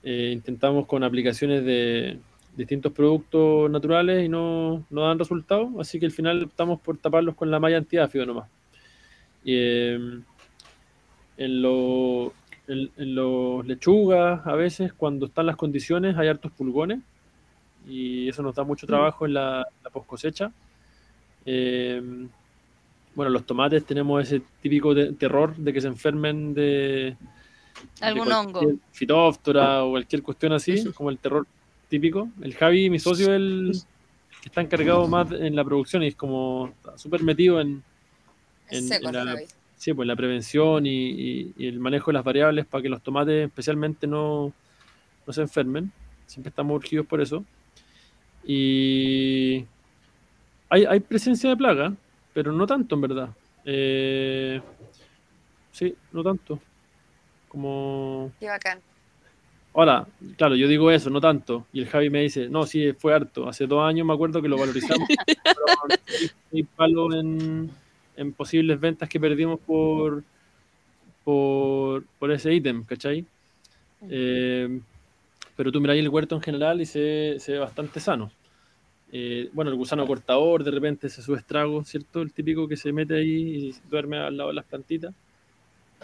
Eh, 0.04 0.32
intentamos 0.34 0.86
con 0.86 1.04
aplicaciones 1.04 1.64
de 1.64 2.20
distintos 2.56 2.92
productos 2.92 3.72
naturales 3.72 4.24
y 4.26 4.30
no, 4.30 4.86
no 4.90 5.08
dan 5.08 5.18
resultado, 5.18 5.72
así 5.80 6.00
que 6.00 6.06
al 6.06 6.12
final 6.12 6.44
optamos 6.44 6.80
por 6.82 6.98
taparlos 6.98 7.36
con 7.36 7.50
la 7.50 7.60
malla 7.60 7.78
antiáfido 7.78 8.26
nomás. 8.26 8.50
Eh, 9.46 9.98
en, 11.38 11.62
lo- 11.62 12.34
en- 12.68 12.92
en 12.98 13.16
los 13.16 13.66
lechugas, 13.66 14.46
a 14.46 14.54
veces, 14.56 14.94
cuando 14.94 15.26
están 15.26 15.46
las 15.46 15.56
condiciones, 15.56 16.18
hay 16.18 16.28
hartos 16.28 16.52
pulgones. 16.52 17.00
Y 17.88 18.30
eso 18.30 18.42
nos 18.42 18.56
da 18.56 18.64
mucho 18.64 18.88
trabajo 18.88 19.26
en 19.26 19.34
la, 19.34 19.66
la 19.84 19.90
post 19.90 20.08
cosecha. 20.08 20.52
Eh, 21.46 22.02
bueno, 23.16 23.30
los 23.30 23.46
tomates 23.46 23.86
tenemos 23.86 24.24
ese 24.24 24.42
típico 24.62 24.94
de- 24.94 25.12
terror 25.14 25.56
de 25.56 25.74
que 25.74 25.82
se 25.82 25.88
enfermen 25.88 26.54
de, 26.54 27.16
Algún 28.02 28.32
hongo. 28.32 28.74
Fitóftora 28.92 29.84
o 29.84 29.92
cualquier 29.92 30.24
cuestión 30.24 30.54
así, 30.54 30.72
como 30.94 31.10
el 31.10 31.18
terror 31.18 31.46
típico. 31.90 32.30
El 32.42 32.56
Javi, 32.56 32.90
mi 32.90 33.00
socio, 33.00 33.34
él 33.34 33.72
está 34.46 34.62
encargado 34.62 35.08
más 35.08 35.32
en 35.32 35.56
la 35.56 35.64
producción 35.64 36.04
y 36.04 36.08
es 36.08 36.16
como 36.16 36.68
está 36.78 36.98
súper 36.98 37.22
metido 37.24 37.60
en, 37.60 37.84
En- 38.70 38.86
en 38.88 38.94
el 38.94 39.04
la- 39.04 39.26
Javi. 39.26 39.44
Sí, 39.84 39.94
pues 39.94 40.08
la 40.08 40.16
prevención 40.16 40.86
y, 40.86 41.10
y- 41.10 41.54
y 41.58 41.68
el 41.68 41.80
manejo 41.80 42.12
de 42.12 42.14
las 42.14 42.24
variables 42.24 42.66
para 42.66 42.82
que 42.82 42.88
los 42.90 43.02
tomates 43.02 43.48
especialmente 43.48 44.08
no, 44.08 44.54
no 45.28 45.34
se 45.34 45.42
enfermen. 45.42 45.92
Siempre 46.26 46.50
estamos 46.50 46.76
urgidos 46.78 47.06
por 47.06 47.20
eso. 47.22 47.44
Y 48.46 49.66
hay, 50.70 50.86
hay 50.86 51.00
presencia 51.02 51.50
de 51.50 51.58
plaga, 51.58 51.94
pero 52.34 52.52
no 52.52 52.66
tanto 52.66 52.96
en 52.96 53.02
verdad. 53.02 53.30
Eh, 53.66 54.62
sí, 55.72 55.94
no 56.12 56.24
tanto. 56.24 56.60
Como... 57.50 58.32
Qué 58.40 58.48
bacán. 58.48 58.80
Ahora, 59.76 60.06
claro, 60.38 60.56
yo 60.56 60.68
digo 60.68 60.92
eso, 60.92 61.10
no 61.10 61.20
tanto. 61.20 61.66
Y 61.74 61.82
el 61.82 61.88
Javi 61.88 62.10
me 62.10 62.22
dice, 62.22 62.48
no, 62.48 62.66
sí, 62.66 62.94
fue 62.94 63.14
harto. 63.14 63.50
Hace 63.50 63.66
dos 63.68 63.84
años 63.84 64.06
me 64.08 64.14
acuerdo 64.14 64.42
que 64.42 64.48
lo 64.48 64.58
valorizamos. 64.58 65.08
Fueron 65.44 66.00
seis- 66.06 66.36
seis 66.52 66.66
palos 66.76 67.16
en, 67.16 67.72
en 68.18 68.34
posibles 68.34 68.80
ventas 68.80 69.10
que 69.10 69.20
perdimos 69.20 69.60
por, 69.60 70.24
por, 71.24 72.04
por 72.20 72.32
ese 72.32 72.54
ítem, 72.54 72.84
¿cachai? 72.84 73.26
Eh, 74.10 74.80
pero 75.56 75.72
tú 75.72 75.80
miráis 75.80 76.02
el 76.02 76.10
huerto 76.10 76.36
en 76.36 76.42
general 76.42 76.82
y 76.82 76.86
se, 76.86 77.36
se 77.40 77.54
ve 77.54 77.60
bastante 77.60 78.00
sano. 78.00 78.32
Eh, 79.12 79.50
bueno, 79.54 79.70
el 79.70 79.78
gusano 79.78 80.08
cortador 80.08 80.64
de 80.64 80.72
repente 80.72 81.08
se 81.10 81.22
sube 81.22 81.38
estrago, 81.38 81.84
¿cierto? 81.84 82.22
El 82.22 82.34
típico 82.34 82.68
que 82.68 82.76
se 82.76 82.92
mete 82.92 83.16
ahí 83.16 83.68
y 83.70 83.76
duerme 83.90 84.18
al 84.18 84.36
lado 84.36 84.50
de 84.50 84.56
las 84.56 84.66
plantitas. 84.66 85.14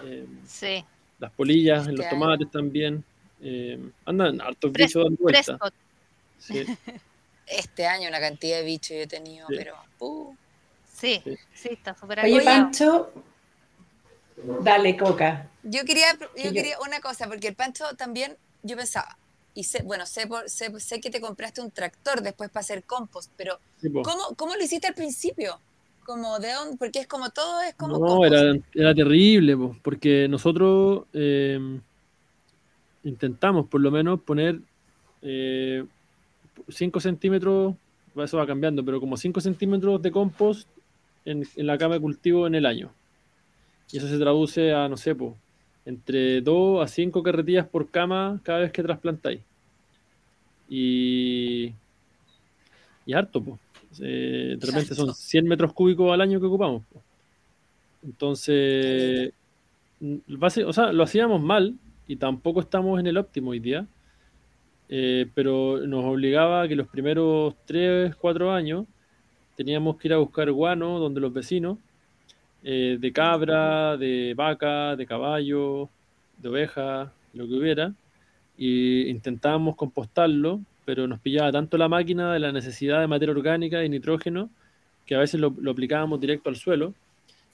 Eh, 0.06 0.26
Sí. 0.46 0.84
las 1.20 1.32
polillas 1.32 1.88
en 1.88 1.96
los 1.96 2.06
Este 2.06 2.16
tomates 2.16 2.52
también. 2.52 3.04
Eh, 3.42 3.80
andan 4.06 4.40
hartos 4.42 4.72
Pres- 4.72 4.88
bichos 4.88 5.04
dando 5.04 5.18
vueltas. 5.22 5.46
Prescott. 5.46 5.74
Sí, 6.38 6.64
Este 7.48 7.88
año 7.88 8.08
una 8.10 8.20
cantidad 8.20 8.58
de 8.60 8.64
bichos 8.64 8.90
yo 8.96 9.02
he 9.04 9.08
tenido, 9.08 9.48
Sí. 9.48 9.56
pero... 9.58 9.74
uh, 10.00 10.36
Sí, 11.00 11.22
Sí. 11.24 11.38
sí, 11.54 11.70
está 11.72 11.96
súper 11.96 12.20
Oye. 12.26 12.42
Pancho, 12.44 13.12
dale, 14.62 14.98
Coca. 14.98 15.50
Yo 15.64 15.84
quería, 15.86 16.08
yo 16.20 16.28
Que 16.36 16.44
yo- 16.44 16.54
quería 16.54 16.78
una 16.86 17.00
cosa, 17.00 17.28
porque 17.28 17.48
el 17.48 17.56
Pancho 17.56 17.86
también, 17.98 18.36
yo 18.64 18.76
pensaba, 18.76 19.18
y 19.54 19.64
sé, 19.64 19.82
bueno, 19.84 20.06
sé, 20.06 20.28
por- 20.28 20.50
sé, 20.50 20.78
sé 20.80 21.02
que 21.02 21.10
te 21.10 21.20
compraste 21.22 21.62
un 21.62 21.72
tractor 21.72 22.22
después 22.22 22.50
para 22.50 22.62
hacer 22.62 22.84
compost, 22.84 23.32
pero 23.38 23.60
sí. 23.82 23.90
¿cómo, 23.92 24.36
cómo 24.36 24.56
lo 24.56 24.64
hiciste 24.64 24.88
al 24.88 24.94
principio? 24.96 25.60
Como 26.06 26.40
de 26.40 26.54
dónde, 26.54 26.78
porque 26.78 27.00
es 27.00 27.08
como 27.08 27.30
todo 27.30 27.62
es 27.62 27.76
como 27.76 27.94
No, 28.00 28.06
compost. 28.06 28.34
era, 28.34 28.54
era 28.74 28.96
terrible, 28.96 29.56
po, 29.56 29.76
porque 29.84 30.28
nosotros 30.28 31.04
eh, 31.14 31.60
intentamos 33.04 33.68
por 33.68 33.80
lo 33.82 33.92
menos 33.92 34.20
poner 34.22 34.60
5 36.70 37.00
centímetros, 37.00 37.76
eso 38.16 38.38
va 38.38 38.48
cambiando, 38.48 38.84
pero 38.84 39.00
como 39.00 39.18
5 39.18 39.40
centímetros 39.42 40.02
de 40.02 40.12
compost 40.12 40.68
en, 41.26 41.44
en 41.56 41.68
la 41.68 41.78
cama 41.78 41.96
de 41.96 42.02
cultivo 42.02 42.48
en 42.48 42.56
el 42.56 42.66
año. 42.66 42.92
Y 43.92 43.98
eso 43.98 44.08
se 44.08 44.18
traduce 44.20 44.72
a, 44.74 44.88
no 44.88 44.98
sé, 44.98 45.16
po, 45.16 45.36
entre 45.86 46.42
2 46.42 46.84
a 46.84 46.88
5 46.88 47.24
carretillas 47.24 47.68
por 47.68 47.90
cama 47.90 48.40
cada 48.44 48.60
vez 48.60 48.72
que 48.72 48.84
trasplantáis. 48.84 49.42
Y, 50.70 51.74
y 53.06 53.14
harto, 53.14 53.42
pues. 53.44 53.60
de 53.98 54.58
repente 54.62 54.94
son 54.96 55.10
Harto. 55.10 55.14
100 55.22 55.48
metros 55.48 55.74
cúbicos 55.74 56.12
al 56.14 56.22
año 56.22 56.40
que 56.40 56.46
ocupamos. 56.46 56.84
po. 56.92 57.02
Entonces, 58.04 59.34
base- 60.00 60.64
o 60.66 60.72
sea, 60.74 60.94
lo 60.94 61.04
hacíamos 61.04 61.42
mal 61.42 61.76
y 62.08 62.16
tampoco 62.16 62.60
estamos 62.62 63.00
en 63.00 63.08
el 63.08 63.18
óptimo 63.18 63.52
hoy 63.52 63.60
día, 63.60 63.88
eh, 64.90 65.28
pero 65.34 65.80
nos 65.86 66.06
obligaba 66.06 66.62
a 66.64 66.68
que 66.68 66.76
los 66.76 66.88
primeros 66.88 67.56
3, 67.66 68.16
4 68.16 68.52
años 68.52 68.86
teníamos 69.60 69.98
que 69.98 70.08
ir 70.08 70.14
a 70.14 70.18
buscar 70.20 70.50
guano 70.54 71.00
donde 71.00 71.20
los 71.20 71.34
vecinos, 71.34 71.80
eh, 72.64 72.96
de 72.98 73.12
cabra, 73.12 73.98
de 73.98 74.34
vaca, 74.34 74.96
de 74.96 75.06
caballo, 75.06 75.90
de 76.38 76.48
oveja, 76.48 77.12
lo 77.34 77.46
que 77.46 77.56
hubiera, 77.56 77.94
y 78.58 79.10
intentábamos 79.10 79.76
compostarlo, 79.76 80.62
pero 80.86 81.08
nos 81.08 81.20
pillaba 81.20 81.52
tanto 81.52 81.78
la 81.78 81.90
máquina 81.90 82.32
de 82.32 82.40
la 82.40 82.54
necesidad 82.54 83.02
de 83.02 83.08
materia 83.08 83.36
orgánica 83.36 83.84
y 83.84 83.90
nitrógeno 83.90 84.50
que 85.06 85.16
a 85.16 85.20
veces 85.20 85.42
lo, 85.42 85.54
lo 85.60 85.72
aplicábamos 85.72 86.22
directo 86.22 86.48
al 86.48 86.56
suelo, 86.56 86.94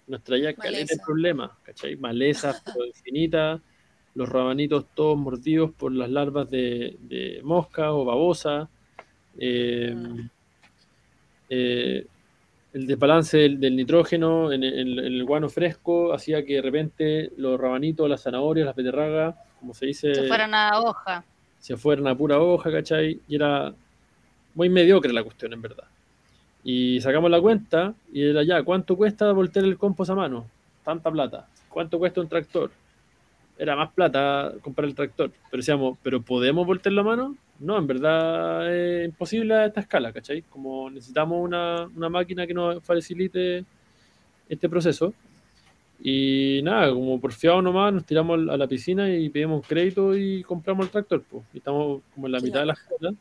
nos 0.06 0.24
traía 0.24 0.54
caleta 0.54 0.94
de 0.94 1.02
problemas, 1.04 1.50
¿cachai? 1.64 1.96
Malezas 1.96 2.62
infinitas, 2.88 3.62
los 4.14 4.30
rabanitos 4.30 4.86
todos 4.94 5.18
mordidos 5.18 5.72
por 5.72 5.92
las 5.92 6.12
larvas 6.12 6.52
de, 6.52 6.98
de 7.00 7.42
mosca 7.44 7.94
o 7.94 8.06
babosa, 8.06 8.70
eh, 9.40 9.96
Mm. 9.96 10.30
Eh, 11.50 12.06
el 12.74 12.88
desbalance 12.88 13.38
del, 13.38 13.60
del 13.60 13.76
nitrógeno 13.76 14.52
en 14.52 14.64
el, 14.64 15.00
en 15.00 15.06
el 15.06 15.24
guano 15.24 15.48
fresco 15.50 16.14
hacía 16.14 16.44
que 16.46 16.56
de 16.56 16.62
repente 16.62 17.32
los 17.38 17.60
rabanitos, 17.60 18.10
las 18.10 18.24
zanahorias, 18.24 18.66
las 18.66 18.76
beterragas, 18.76 19.36
como 19.60 19.74
se 19.74 19.86
dice, 19.86 20.14
Se 20.14 20.28
fueron 20.28 20.54
a 20.54 20.80
hoja. 20.82 21.24
se 21.60 21.78
fueran 21.78 22.08
a 22.08 22.16
pura 22.16 22.40
hoja, 22.40 22.72
¿cachai? 22.72 23.20
Y 23.28 23.36
era 23.36 23.74
muy 24.54 24.70
mediocre 24.70 25.14
la 25.14 25.24
cuestión, 25.24 25.54
en 25.54 25.62
verdad. 25.62 25.86
Y 26.64 27.00
sacamos 27.02 27.30
la 27.32 27.40
cuenta 27.40 27.94
y 28.12 28.24
era 28.24 28.44
ya, 28.44 28.64
¿cuánto 28.64 28.98
cuesta 28.98 29.32
voltear 29.32 29.66
el 29.66 29.78
compost 29.78 30.12
a 30.12 30.16
mano? 30.16 30.46
Tanta 30.84 31.12
plata. 31.12 31.48
¿Cuánto 31.70 31.98
cuesta 32.00 32.22
un 32.22 32.28
tractor? 32.28 32.72
Era 33.58 33.76
más 33.76 33.92
plata 33.94 34.52
comprar 34.62 34.88
el 34.88 34.96
tractor. 34.96 35.32
Pero 35.50 35.62
decíamos, 35.62 35.98
¿pero 36.04 36.22
podemos 36.22 36.66
voltearlo 36.66 37.02
a 37.02 37.04
mano? 37.04 37.36
No, 37.60 37.78
en 37.78 37.88
verdad 37.88 38.74
es 38.76 39.06
imposible 39.06 39.54
a 39.54 39.66
esta 39.68 39.80
escala, 39.82 40.12
¿cachai? 40.12 40.42
Como 40.44 40.90
necesitamos 40.90 41.42
una, 41.42 41.90
una 41.96 42.10
máquina 42.10 42.46
que 42.46 42.54
nos 42.54 42.84
facilite 42.84 43.64
este 44.50 44.68
proceso. 44.70 45.14
Y 46.02 46.60
nada, 46.64 46.92
como 46.92 47.20
porfiado 47.22 47.62
nomás, 47.62 47.94
nos 47.94 48.06
tiramos 48.06 48.38
a 48.50 48.58
la 48.58 48.68
piscina 48.68 49.10
y 49.10 49.30
pedimos 49.30 49.66
crédito 49.66 50.16
y 50.16 50.44
compramos 50.44 50.86
el 50.88 50.92
tractor. 50.92 51.24
Pues. 51.24 51.44
Y 51.54 51.60
estamos 51.60 52.02
como 52.14 52.28
en 52.28 52.34
la 52.34 52.40
mitad 52.42 52.60
de 52.60 52.66
las 52.66 52.80
cosas. 52.80 53.14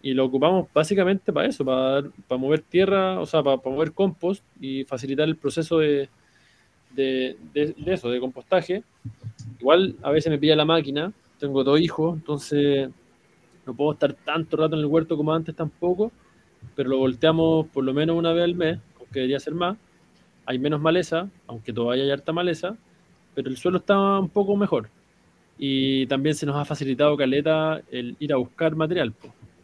Y 0.00 0.14
lo 0.14 0.24
ocupamos 0.24 0.66
básicamente 0.72 1.32
para 1.32 1.46
eso, 1.46 1.64
para, 1.64 2.02
para 2.26 2.38
mover 2.40 2.60
tierra, 2.62 3.20
o 3.20 3.26
sea, 3.26 3.42
para, 3.42 3.58
para 3.58 3.74
mover 3.74 3.92
compost 3.92 4.42
y 4.60 4.84
facilitar 4.84 5.28
el 5.28 5.36
proceso 5.36 5.78
de, 5.78 6.08
de, 6.90 7.36
de- 7.52 7.74
de 7.76 7.92
eso, 7.92 8.10
de 8.10 8.18
compostaje. 8.18 8.82
Igual 9.60 9.94
a 10.02 10.10
veces 10.10 10.30
me 10.32 10.38
pilla 10.38 10.56
la 10.56 10.64
máquina, 10.64 11.12
tengo 11.38 11.62
dos 11.62 11.78
hijos, 11.78 12.16
entonces 12.16 12.88
no 13.66 13.74
puedo 13.74 13.92
estar 13.92 14.12
tanto 14.14 14.56
rato 14.56 14.74
en 14.74 14.80
el 14.80 14.86
huerto 14.86 15.16
como 15.16 15.32
antes 15.32 15.54
tampoco, 15.54 16.10
pero 16.74 16.90
lo 16.90 16.98
volteamos 16.98 17.66
por 17.68 17.84
lo 17.84 17.92
menos 17.94 18.16
una 18.16 18.32
vez 18.32 18.44
al 18.44 18.54
mes, 18.54 18.78
aunque 18.98 19.20
debería 19.20 19.40
ser 19.40 19.54
más. 19.54 19.76
Hay 20.46 20.58
menos 20.58 20.80
maleza, 20.80 21.28
aunque 21.46 21.72
todavía 21.72 22.04
hay 22.04 22.10
harta 22.10 22.32
maleza, 22.32 22.76
pero 23.34 23.48
el 23.48 23.56
suelo 23.56 23.78
está 23.78 24.18
un 24.18 24.28
poco 24.28 24.56
mejor. 24.56 24.88
Y 25.58 26.06
también 26.06 26.34
se 26.34 26.46
nos 26.46 26.56
ha 26.56 26.64
facilitado, 26.64 27.16
Caleta, 27.16 27.80
el 27.90 28.16
ir 28.18 28.32
a 28.32 28.36
buscar 28.36 28.74
material. 28.74 29.14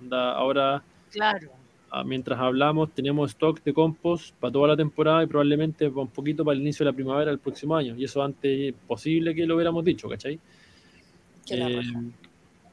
Onda, 0.01 0.33
ahora, 0.33 0.83
Claro. 1.11 1.49
ah, 1.91 2.05
mientras 2.05 2.39
hablamos, 2.39 2.93
tenemos 2.95 3.31
stock 3.31 3.63
de 3.65 3.73
compost 3.75 4.35
para 4.37 4.53
toda 4.53 4.69
la 4.69 4.77
temporada 4.77 5.25
y 5.25 5.27
probablemente 5.27 5.89
un 5.89 6.09
poquito 6.09 6.45
para 6.45 6.55
el 6.55 6.63
inicio 6.63 6.85
de 6.85 6.93
la 6.93 6.95
primavera 6.97 7.31
del 7.31 7.41
próximo 7.41 7.75
año. 7.77 7.97
Y 7.97 8.05
eso 8.05 8.23
antes 8.23 8.75
posible 8.87 9.35
que 9.35 9.47
lo 9.47 9.57
hubiéramos 9.57 9.85
dicho, 9.85 10.09
¿cachai? 10.09 10.39
Eh. 11.51 11.81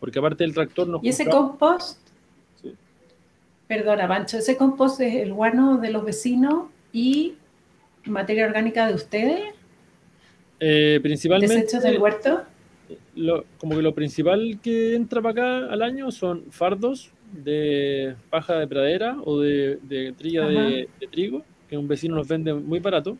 Porque 0.05 0.19
aparte 0.19 0.43
del 0.43 0.53
tractor 0.53 0.87
nos 0.87 1.03
Y 1.03 1.09
ese 1.09 1.25
compost, 1.25 1.97
Sí. 2.61 2.71
perdona, 3.67 4.07
Pancho, 4.07 4.37
ese 4.37 4.55
compost 4.55 5.01
es 5.01 5.15
el 5.15 5.33
guano 5.33 5.77
de 5.79 5.89
los 5.89 6.05
vecinos 6.05 6.65
y 6.93 7.33
materia 8.05 8.45
orgánica 8.45 8.87
de 8.87 8.93
ustedes, 8.93 9.41
eh, 10.59 10.99
principalmente 11.01 11.55
desechos 11.55 11.81
del 11.81 11.97
huerto. 11.97 12.43
lo- 13.15 13.45
como 13.57 13.75
que 13.77 13.81
lo 13.81 13.95
principal 13.95 14.59
que 14.61 14.93
entra 14.93 15.23
para 15.23 15.31
acá 15.31 15.73
al 15.73 15.81
año 15.81 16.11
son 16.11 16.43
fardos 16.51 17.09
de 17.31 18.15
paja 18.29 18.59
de 18.59 18.67
pradera 18.67 19.17
o 19.25 19.39
de, 19.39 19.79
de 19.81 20.11
trilla 20.11 20.45
de, 20.45 20.87
de 20.99 21.07
trigo, 21.07 21.41
que 21.67 21.79
un 21.79 21.87
vecino 21.87 22.13
nos 22.15 22.27
vende 22.27 22.53
muy 22.53 22.77
barato. 22.77 23.17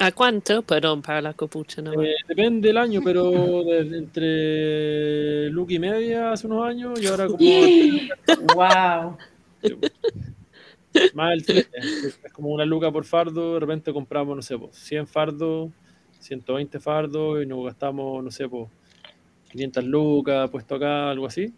¿A 0.00 0.12
cuánto? 0.12 0.62
Perdón, 0.62 1.02
para 1.02 1.20
la 1.20 1.34
copucha 1.34 1.82
no. 1.82 2.00
Eh, 2.02 2.14
depende 2.26 2.68
del 2.68 2.76
año, 2.78 3.00
pero 3.04 3.64
de- 3.64 3.98
entre 3.98 5.50
Luca 5.50 5.74
y 5.74 5.78
media 5.78 6.32
hace 6.32 6.46
unos 6.46 6.66
años 6.66 7.00
y 7.02 7.06
ahora 7.06 7.26
como 7.26 7.38
wow. 8.54 9.16
más 11.14 11.32
el 11.32 11.44
triple. 11.44 11.78
Es 12.24 12.32
como 12.32 12.50
una 12.50 12.64
luca 12.64 12.90
por 12.92 13.04
fardo, 13.04 13.54
de 13.54 13.60
repente 13.60 13.92
compramos, 13.92 14.36
no 14.36 14.42
sé, 14.42 14.56
po, 14.56 14.70
100 14.72 15.06
fardos, 15.06 15.70
120 16.20 16.78
fardos 16.78 17.42
y 17.42 17.46
nos 17.46 17.64
gastamos, 17.64 18.22
no 18.22 18.30
sé, 18.30 18.48
po, 18.48 18.70
500 19.50 19.84
lucas 19.84 20.48
puesto 20.50 20.76
acá, 20.76 21.10
algo 21.10 21.26
así. 21.26 21.52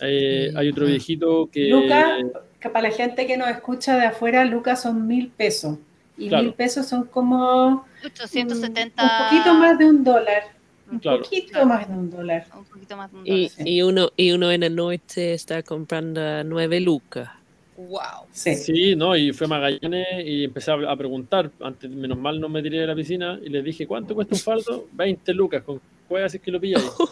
Eh, 0.00 0.52
hay 0.54 0.68
otro 0.68 0.86
viejito 0.86 1.48
que... 1.50 1.68
Lucas, 1.68 2.18
que 2.60 2.68
para 2.70 2.88
la 2.88 2.94
gente 2.94 3.26
que 3.26 3.36
nos 3.36 3.48
escucha 3.48 3.96
de 3.98 4.06
afuera, 4.06 4.44
lucas 4.44 4.82
son 4.82 5.06
mil 5.06 5.28
pesos. 5.28 5.78
Y 6.18 6.28
Claro. 6.28 6.44
mil 6.44 6.54
pesos 6.54 6.86
son 6.86 7.04
como 7.04 7.70
mm, 7.70 8.06
870. 8.06 9.02
un 9.02 9.10
poquito 9.30 9.54
más 9.54 9.78
de 9.78 9.84
un 9.86 10.02
dólar. 10.04 10.42
Un 10.90 10.98
Claro. 11.00 11.22
poquito 11.22 11.48
Claro. 11.52 11.66
más 11.66 11.88
de 11.88 11.94
un 11.94 12.10
dólar. 12.10 12.46
Un 12.56 12.64
poquito 12.64 12.96
más 12.96 13.10
de 13.12 13.18
un 13.18 13.26
Y, 13.26 13.48
dólar. 13.48 13.68
y 13.68 13.82
uno, 13.82 14.10
y 14.16 14.32
uno 14.32 14.50
en 14.52 14.62
el 14.62 14.74
norte 14.76 15.34
está 15.34 15.62
comprando 15.62 16.20
a 16.20 16.42
nueve 16.44 16.80
lucas. 16.80 17.28
Wow. 17.76 18.00
Sí. 18.32 18.54
Sí, 18.54 18.96
no, 18.96 19.14
y 19.14 19.32
fui 19.34 19.44
a 19.44 19.48
Magallanes 19.48 20.06
y 20.24 20.44
empecé 20.44 20.70
a, 20.70 20.76
a 20.90 20.96
preguntar. 20.96 21.50
Antes, 21.60 21.90
menos 21.90 22.16
mal 22.16 22.40
no 22.40 22.48
me 22.48 22.62
tiré 22.62 22.78
de 22.80 22.86
la 22.86 22.94
piscina 22.94 23.38
y 23.44 23.50
les 23.50 23.62
dije, 23.62 23.86
¿cuánto 23.86 24.14
cuesta 24.14 24.34
un 24.34 24.40
fardo? 24.40 24.86
20 24.92 25.34
lucas, 25.34 25.62
con 25.62 25.78
cuevas 26.08 26.34
es 26.34 26.40
que 26.40 26.50
lo 26.50 26.58
pilláis. 26.58 26.84
Po, 26.96 27.06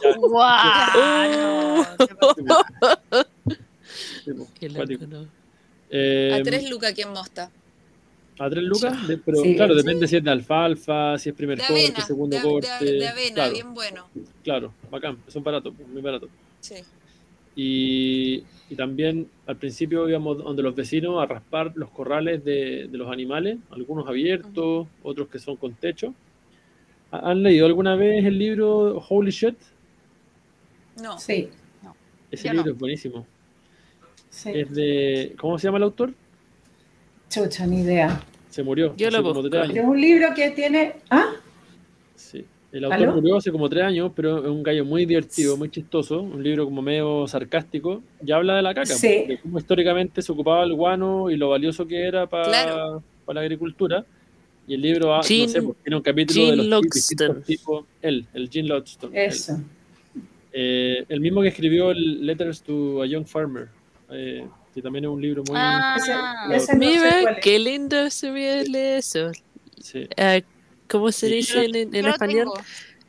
Qué 4.59 4.69
loco, 4.69 5.07
¿no? 5.07 5.27
Eh, 5.91 6.33
A 6.35 6.43
tres 6.43 6.69
lucas 6.71 6.93
aquí 6.93 7.03
en 7.03 7.11
Mosta. 7.13 7.51
¿A 8.39 8.51
tres 8.51 8.65
lucas? 8.65 9.07
De- 9.07 9.19
pero 9.19 9.39
Sí. 9.39 9.55
claro, 9.55 9.75
depende 9.75 10.09
si 10.09 10.17
es 10.17 10.25
de 10.25 10.31
alfalfa, 10.31 11.17
si 11.19 11.29
es 11.29 11.35
primer 11.37 11.59
De 11.59 11.65
corte, 11.67 11.85
avena, 11.87 12.01
segundo 12.07 12.37
de, 12.37 12.43
corte. 12.43 12.85
de- 12.85 12.93
de 12.95 13.09
avena, 13.09 13.35
claro, 13.35 13.53
bien 13.53 13.75
bueno. 13.75 14.07
claro, 14.43 14.73
bacán, 14.91 15.19
son 15.29 15.45
baratos, 15.45 15.73
muy 15.93 16.03
baratos. 16.03 16.29
Sí. 16.61 16.75
Y, 17.57 18.43
y 18.69 18.75
también 18.77 19.29
al 19.47 19.57
principio 19.57 20.09
íbamos 20.09 20.39
donde 20.39 20.63
los 20.65 20.75
vecinos 20.75 21.23
a 21.23 21.27
raspar 21.27 21.73
los 21.77 21.91
corrales 21.91 22.45
de, 22.45 22.89
de 22.89 22.99
los 22.99 23.09
animales, 23.13 23.59
algunos 23.71 24.09
abiertos, 24.09 24.89
otros 25.05 25.29
que 25.29 25.39
son 25.39 25.55
con 25.57 25.75
techo. 25.75 26.13
¿Ha- 27.13 27.31
¿Han 27.31 27.45
leído 27.45 27.67
alguna 27.67 27.95
vez 27.95 28.25
el 28.25 28.37
libro 28.37 28.99
Holy 29.09 29.31
Shit? 29.31 29.55
No. 31.01 31.19
Sí, 31.19 31.49
Ese 32.33 32.49
Yo 32.49 32.55
libro 32.55 32.67
no. 32.67 32.73
es 32.73 32.79
buenísimo. 32.79 33.27
sí. 34.29 34.51
Es 34.53 34.75
de. 34.75 35.37
¿Cómo 35.39 35.57
se 35.57 35.69
llama 35.69 35.79
el 35.79 35.85
autor? 35.85 36.13
Chucha, 37.29 37.67
ni 37.67 37.81
idea. 37.81 38.21
Se 38.51 38.63
murió. 38.63 38.95
Yo 38.97 39.09
hace 39.09 39.17
lo 39.17 39.23
como 39.25 39.43
tres 39.49 39.63
años. 39.63 39.77
es 39.77 39.85
un 39.85 40.01
libro 40.01 40.29
que 40.35 40.51
tiene. 40.53 40.95
¿Ah? 41.11 41.33
Sí. 42.15 42.45
El 42.73 42.85
autor 42.85 43.03
¿Aló? 43.03 43.15
murió 43.15 43.37
hace 43.37 43.51
como 43.53 43.69
tres 43.69 43.85
años, 43.85 44.13
pero 44.15 44.39
es 44.45 44.47
un 44.51 44.63
gallo 44.63 44.85
muy 44.85 45.07
divertido, 45.07 45.57
muy 45.57 45.71
chistoso. 45.71 46.23
Un 46.23 46.43
libro 46.43 46.65
como 46.65 46.83
medio 46.83 47.27
sarcástico. 47.27 48.03
Y 48.25 48.31
habla 48.33 48.57
de 48.57 48.63
la 48.63 48.75
caca, 48.75 48.87
Sí. 48.87 49.25
de 49.29 49.39
cómo 49.43 49.59
históricamente 49.59 50.23
se 50.23 50.31
ocupaba 50.33 50.63
el 50.65 50.75
guano 50.75 51.31
y 51.31 51.37
lo 51.37 51.49
valioso 51.51 51.87
que 51.87 52.07
era 52.07 52.27
para 52.29 52.45
Claro. 52.45 53.03
la 53.33 53.41
agricultura. 53.41 54.05
Y 54.67 54.75
el 54.75 54.81
libro 54.83 55.13
ha- 55.15 55.19
no 55.19 55.23
sé, 55.25 55.63
pues, 55.63 55.77
tiene 55.83 55.97
un 55.97 56.03
capítulo 56.03 56.51
de 56.51 56.57
los 56.57 57.45
tipos. 57.47 57.85
Él, 58.03 58.27
el 58.35 58.49
Gene 58.49 58.69
Logston. 58.69 59.11
él. 59.15 59.27
Eso. 59.29 59.61
Eh, 60.53 61.05
el 61.09 61.21
mismo 61.21 61.43
que 61.43 61.49
escribió 61.49 61.91
el 61.91 62.25
Letters 62.25 62.63
to 62.63 63.03
a 63.03 63.07
Young 63.07 63.27
Farmer, 63.27 63.69
eh, 64.11 64.47
que 64.75 64.83
también 64.83 65.05
es 65.05 65.11
un 65.11 65.23
libro 65.23 65.43
muy. 65.47 65.57
Ah, 65.59 65.95
Ese- 65.97 66.13
ese 66.57 66.75
no 66.77 66.83
sé 66.83 66.99
Mira, 66.99 67.37
qué 67.41 67.59
lindo 67.59 68.11
se 68.11 68.31
ve 68.31 68.97
eso. 68.99 69.31
sí. 69.81 70.09
Eh, 70.17 70.43
¿Cómo 70.89 71.11
se 71.13 71.29
Sí. 71.29 71.35
dice 71.37 71.65
en, 71.65 71.95
español? 72.07 72.49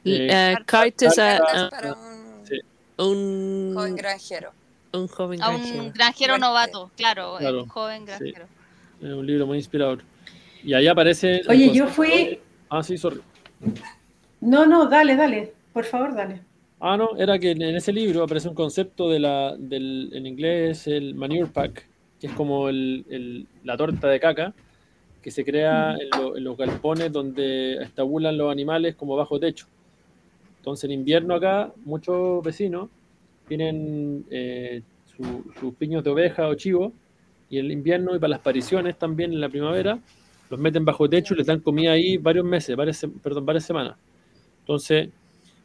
Eh, 0.05 0.55
cartas 0.65 1.17
a, 1.19 1.39
un 1.69 2.45
Sí. 2.47 2.59
un, 2.97 3.71
joven 3.75 3.95
granjero. 3.95 4.53
un 4.93 5.07
joven 5.07 5.41
A 5.41 5.49
un 5.49 5.57
granjero. 5.61 5.91
granjero 5.93 6.37
novato, 6.37 6.91
claro, 6.95 7.35
Claro, 7.37 7.63
un 7.63 7.67
joven 7.69 8.05
granjero. 8.05 8.45
Es 9.01 9.09
un 9.11 9.25
libro 9.25 9.45
muy 9.45 9.57
inspirador. 9.57 10.03
Y 10.63 10.73
ahí 10.73 10.87
aparece. 10.87 11.41
Oye, 11.49 11.73
yo 11.73 11.87
fui. 11.87 12.39
Ah, 12.69 12.81
sí, 12.81 12.97
sorry. 12.97 13.21
No, 14.39 14.65
no, 14.65 14.87
dale, 14.87 15.15
dale. 15.15 15.53
Por 15.73 15.83
favor, 15.83 16.15
dale. 16.15 16.41
Ah, 16.87 16.97
no, 16.97 17.17
era 17.17 17.39
que 17.39 17.51
en 17.51 17.63
ese 17.63 17.91
libro 17.91 18.23
aparece 18.23 18.47
un 18.47 18.53
concepto 18.53 19.09
de 19.09 19.19
la, 19.19 19.55
del, 19.57 20.11
en 20.13 20.27
inglés, 20.27 20.85
el 20.85 21.15
manure 21.15 21.47
pack, 21.47 21.83
que 22.19 22.27
es 22.27 22.33
como 22.33 22.69
el, 22.69 23.03
el- 23.09 23.47
la 23.63 23.75
torta 23.75 24.07
de 24.07 24.19
caca, 24.19 24.53
que 25.23 25.31
se 25.31 25.43
crea 25.43 25.95
en, 25.99 26.09
lo- 26.19 26.37
en 26.37 26.43
los 26.43 26.55
galpones 26.57 27.11
donde 27.11 27.77
estabulan 27.83 28.37
los 28.37 28.51
animales 28.51 28.93
como 28.95 29.15
bajo 29.15 29.39
techo. 29.39 29.65
Entonces, 30.59 30.85
en 30.85 30.91
invierno 30.91 31.35
acá, 31.35 31.73
muchos 31.85 32.43
vecinos 32.43 32.89
tienen 33.47 34.25
eh, 34.29 34.83
su- 35.17 35.45
sus 35.59 35.73
piños 35.75 36.03
de 36.03 36.11
oveja 36.11 36.47
o 36.47 36.55
chivo, 36.55 36.93
y 37.49 37.57
en 37.59 37.65
el 37.65 37.71
invierno 37.71 38.15
y 38.15 38.19
para 38.19 38.29
las 38.31 38.41
pariciones 38.41 38.97
también 38.99 39.33
en 39.33 39.41
la 39.41 39.49
primavera, 39.49 39.97
los 40.51 40.59
meten 40.59 40.85
bajo 40.85 41.09
techo 41.09 41.33
y 41.33 41.37
les 41.37 41.47
dan 41.47 41.61
comida 41.61 41.93
ahí 41.93 42.17
varios 42.17 42.45
meses, 42.45 42.75
varias, 42.75 43.07
perdón, 43.23 43.45
varias 43.45 43.65
semanas. 43.65 43.97
Entonces, 44.61 45.09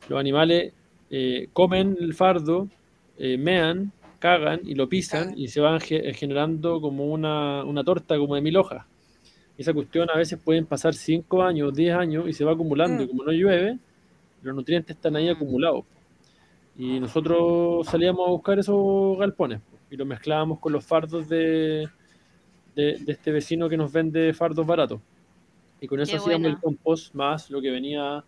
los 0.09 0.19
animales 0.19 0.73
eh, 1.11 1.49
comen 1.53 1.97
el 2.01 2.15
fardo, 2.15 2.69
eh, 3.19 3.37
mean, 3.37 3.93
cagan 4.19 4.61
y 4.65 4.75
lo 4.75 4.89
pisan 4.89 5.37
y 5.37 5.49
se 5.49 5.61
van 5.61 5.81
ge- 5.81 6.13
generando 6.15 6.81
como 6.81 7.07
una, 7.07 7.65
una 7.65 7.83
torta 7.85 8.17
como 8.19 8.35
de 8.35 8.41
mil 8.43 8.57
hojas. 8.57 8.85
Esa 9.59 9.75
cuestión 9.75 10.09
a 10.11 10.17
veces 10.17 10.39
pueden 10.43 10.65
pasar 10.67 10.95
5 10.95 11.43
años, 11.43 11.75
10 11.75 11.95
años 11.95 12.29
y 12.29 12.33
se 12.33 12.45
va 12.45 12.53
acumulando. 12.53 13.03
Mm. 13.03 13.05
Y 13.05 13.09
como 13.09 13.25
no 13.25 13.33
llueve, 13.33 13.79
los 14.43 14.55
nutrientes 14.55 14.97
están 14.97 15.17
ahí 15.17 15.29
acumulados. 15.29 15.85
Y 16.79 16.99
nosotros 17.01 17.87
salíamos 17.87 18.27
a 18.27 18.31
buscar 18.31 18.59
esos 18.59 19.19
galpones 19.19 19.61
y 19.91 19.97
los 19.97 20.07
mezclábamos 20.07 20.61
con 20.61 20.73
los 20.73 20.85
fardos 20.85 21.29
de, 21.29 21.89
de, 22.75 22.97
de 23.01 23.13
este 23.13 23.33
vecino 23.33 23.69
que 23.69 23.77
nos 23.77 23.93
vende 23.93 24.33
fardos 24.33 24.67
baratos. 24.67 25.01
Y 25.81 25.87
con 25.87 26.01
eso 26.01 26.13
Qué 26.13 26.17
hacíamos 26.19 26.41
buena. 26.41 26.55
el 26.57 26.61
compost 26.63 27.15
más 27.15 27.51
lo 27.51 27.61
que 27.61 27.71
venía 27.71 28.25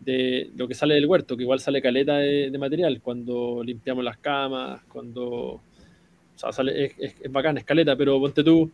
de 0.00 0.50
lo 0.56 0.68
que 0.68 0.74
sale 0.74 0.94
del 0.94 1.06
huerto, 1.06 1.36
que 1.36 1.42
igual 1.42 1.60
sale 1.60 1.80
caleta 1.80 2.16
de, 2.18 2.50
de 2.50 2.58
material 2.58 3.00
cuando 3.00 3.62
limpiamos 3.64 4.04
las 4.04 4.18
camas, 4.18 4.82
cuando. 4.84 5.24
O 5.26 5.60
sea, 6.36 6.52
sale, 6.52 6.86
es, 6.86 6.92
es, 6.98 7.14
es 7.20 7.32
bacán, 7.32 7.58
es 7.58 7.64
caleta, 7.64 7.96
pero 7.96 8.18
ponte 8.18 8.42
tú, 8.42 8.70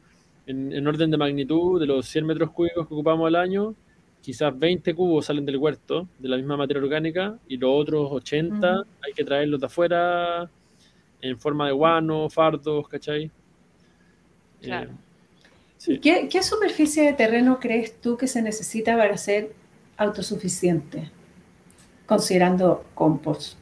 en, 0.46 0.72
en 0.72 0.86
orden 0.86 1.10
de 1.10 1.16
magnitud, 1.16 1.78
de 1.78 1.86
los 1.86 2.06
100 2.06 2.26
metros 2.26 2.50
cúbicos 2.50 2.88
que 2.88 2.94
ocupamos 2.94 3.26
al 3.28 3.36
año, 3.36 3.74
quizás 4.20 4.58
20 4.58 4.94
cubos 4.94 5.26
salen 5.26 5.44
del 5.44 5.58
huerto, 5.58 6.08
de 6.18 6.28
la 6.28 6.36
misma 6.36 6.56
materia 6.56 6.82
orgánica, 6.82 7.38
y 7.48 7.56
los 7.56 7.70
otros 7.72 8.08
80 8.10 8.80
Ujú. 8.80 8.88
hay 9.02 9.12
que 9.12 9.24
traerlos 9.24 9.60
de 9.60 9.66
afuera 9.66 10.50
en 11.20 11.38
forma 11.38 11.66
de 11.66 11.72
guano, 11.72 12.28
fardos, 12.30 12.88
¿cachai? 12.88 13.30
Claro. 14.62 14.90
Eh, 14.90 14.94
sí. 15.76 15.98
¿Qué, 15.98 16.28
qué 16.30 16.42
superficie 16.42 17.02
de 17.04 17.12
terreno 17.12 17.58
crees 17.60 18.00
tú 18.00 18.16
que 18.16 18.26
se 18.26 18.42
necesita 18.42 18.96
para 18.96 19.16
ser 19.16 19.52
autosuficiente? 20.00 21.10
Considerando 22.06 22.84
compost. 22.94 23.58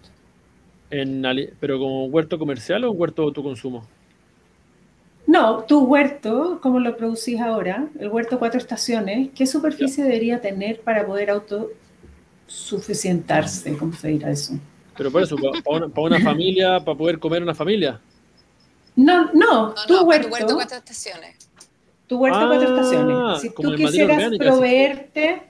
En 0.91 1.23
¿Pero 1.61 1.79
como 1.79 2.05
huerto 2.07 2.39
comercial 2.39 2.85
o 2.85 2.91
un 2.93 3.01
huerto 3.01 3.23
de 3.23 3.27
autoconsumo? 3.29 3.89
No, 5.27 5.63
tu 5.65 5.85
huerto, 5.85 6.59
como 6.61 6.81
lo 6.81 6.97
producís 6.97 7.41
ahora, 7.41 7.89
el 8.01 8.09
huerto 8.09 8.39
cuatro 8.41 8.59
estaciones, 8.59 9.31
¿qué 9.35 9.47
superficie 9.47 10.03
debería 10.03 10.41
tener 10.41 10.81
para 10.81 11.07
poder 11.07 11.31
autosuficientarse? 12.49 13.77
¿Cómo 13.77 13.93
se 13.93 14.09
dirá 14.09 14.31
eso? 14.31 14.55
Pero 14.97 15.11
por 15.13 15.23
eso, 15.23 15.37
para 15.39 16.03
una, 16.07 16.21
familia, 16.21 16.81
para 16.85 16.99
poder 16.99 17.19
comer 17.19 17.43
una 17.43 17.55
familia. 17.55 18.01
No, 18.97 19.31
no, 19.33 19.75
No, 19.75 19.87
tu 19.87 19.95
no, 19.95 20.05
huerto, 20.05 20.29
tu 20.29 20.33
huerto 20.35 20.55
cuatro 20.57 20.77
estaciones. 20.79 21.51
tu 22.07 22.19
huerto 22.19 22.47
cuatro 22.49 22.67
Ah, 22.67 22.69
estaciones. 22.69 23.41
Si 23.41 23.51
tú 23.51 23.75
quisieras 23.75 24.17
orgánica, 24.17 24.45
proveerte, 24.45 25.48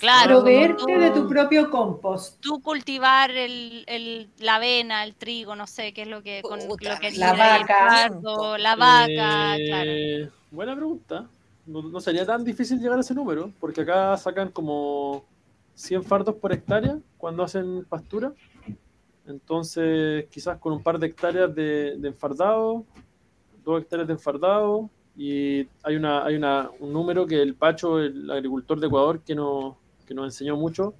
Claro, 0.00 0.40
proveerte 0.40 0.98
de 0.98 1.10
tu 1.10 1.28
propio 1.28 1.70
compost. 1.70 2.40
tú 2.40 2.60
cultivar 2.62 3.30
el, 3.30 3.84
el- 3.86 4.30
la 4.38 4.56
avena, 4.56 5.04
el 5.04 5.14
trigo, 5.14 5.54
no 5.54 5.66
sé 5.66 5.92
qué 5.92 6.02
es 6.02 6.08
lo 6.08 6.22
que 6.22 6.40
con 6.42 6.58
Puta, 6.66 6.94
lo 6.94 7.00
que 7.00 7.10
la 7.12 7.32
vaca. 7.34 8.08
pardo, 8.10 8.56
la 8.58 8.76
vaca, 8.76 9.56
Eh, 9.56 9.66
claro. 9.66 10.32
Buena 10.50 10.74
pregunta. 10.74 11.28
No, 11.66 11.82
no 11.82 12.00
sería 12.00 12.24
tan 12.26 12.42
difícil 12.42 12.80
llegar 12.80 12.96
a 12.98 13.02
ese 13.02 13.14
número, 13.14 13.52
porque 13.60 13.82
acá 13.82 14.16
sacan 14.16 14.50
como 14.50 15.24
100 15.74 16.02
fardos 16.02 16.34
por 16.36 16.52
hectárea 16.52 16.98
cuando 17.18 17.42
hacen 17.44 17.84
pastura. 17.84 18.32
Entonces, 19.26 20.26
quizás 20.30 20.58
con 20.58 20.72
un 20.72 20.82
par 20.82 20.98
de 20.98 21.06
hectáreas 21.06 21.54
de, 21.54 21.96
de 21.98 22.08
enfardado, 22.08 22.84
dos 23.64 23.82
hectáreas 23.82 24.08
de 24.08 24.14
enfardado, 24.14 24.88
y 25.16 25.66
hay, 25.82 25.96
una, 25.96 26.24
hay 26.24 26.36
una, 26.36 26.70
un 26.80 26.92
número 26.92 27.26
que 27.26 27.40
el 27.42 27.54
Pacho, 27.54 27.98
el 28.00 28.30
agricultor 28.30 28.80
de 28.80 28.86
Ecuador, 28.86 29.20
que 29.20 29.34
nos, 29.34 29.74
que 30.10 30.14
nos 30.14 30.24
enseñó 30.26 30.56
mucho, 30.56 30.94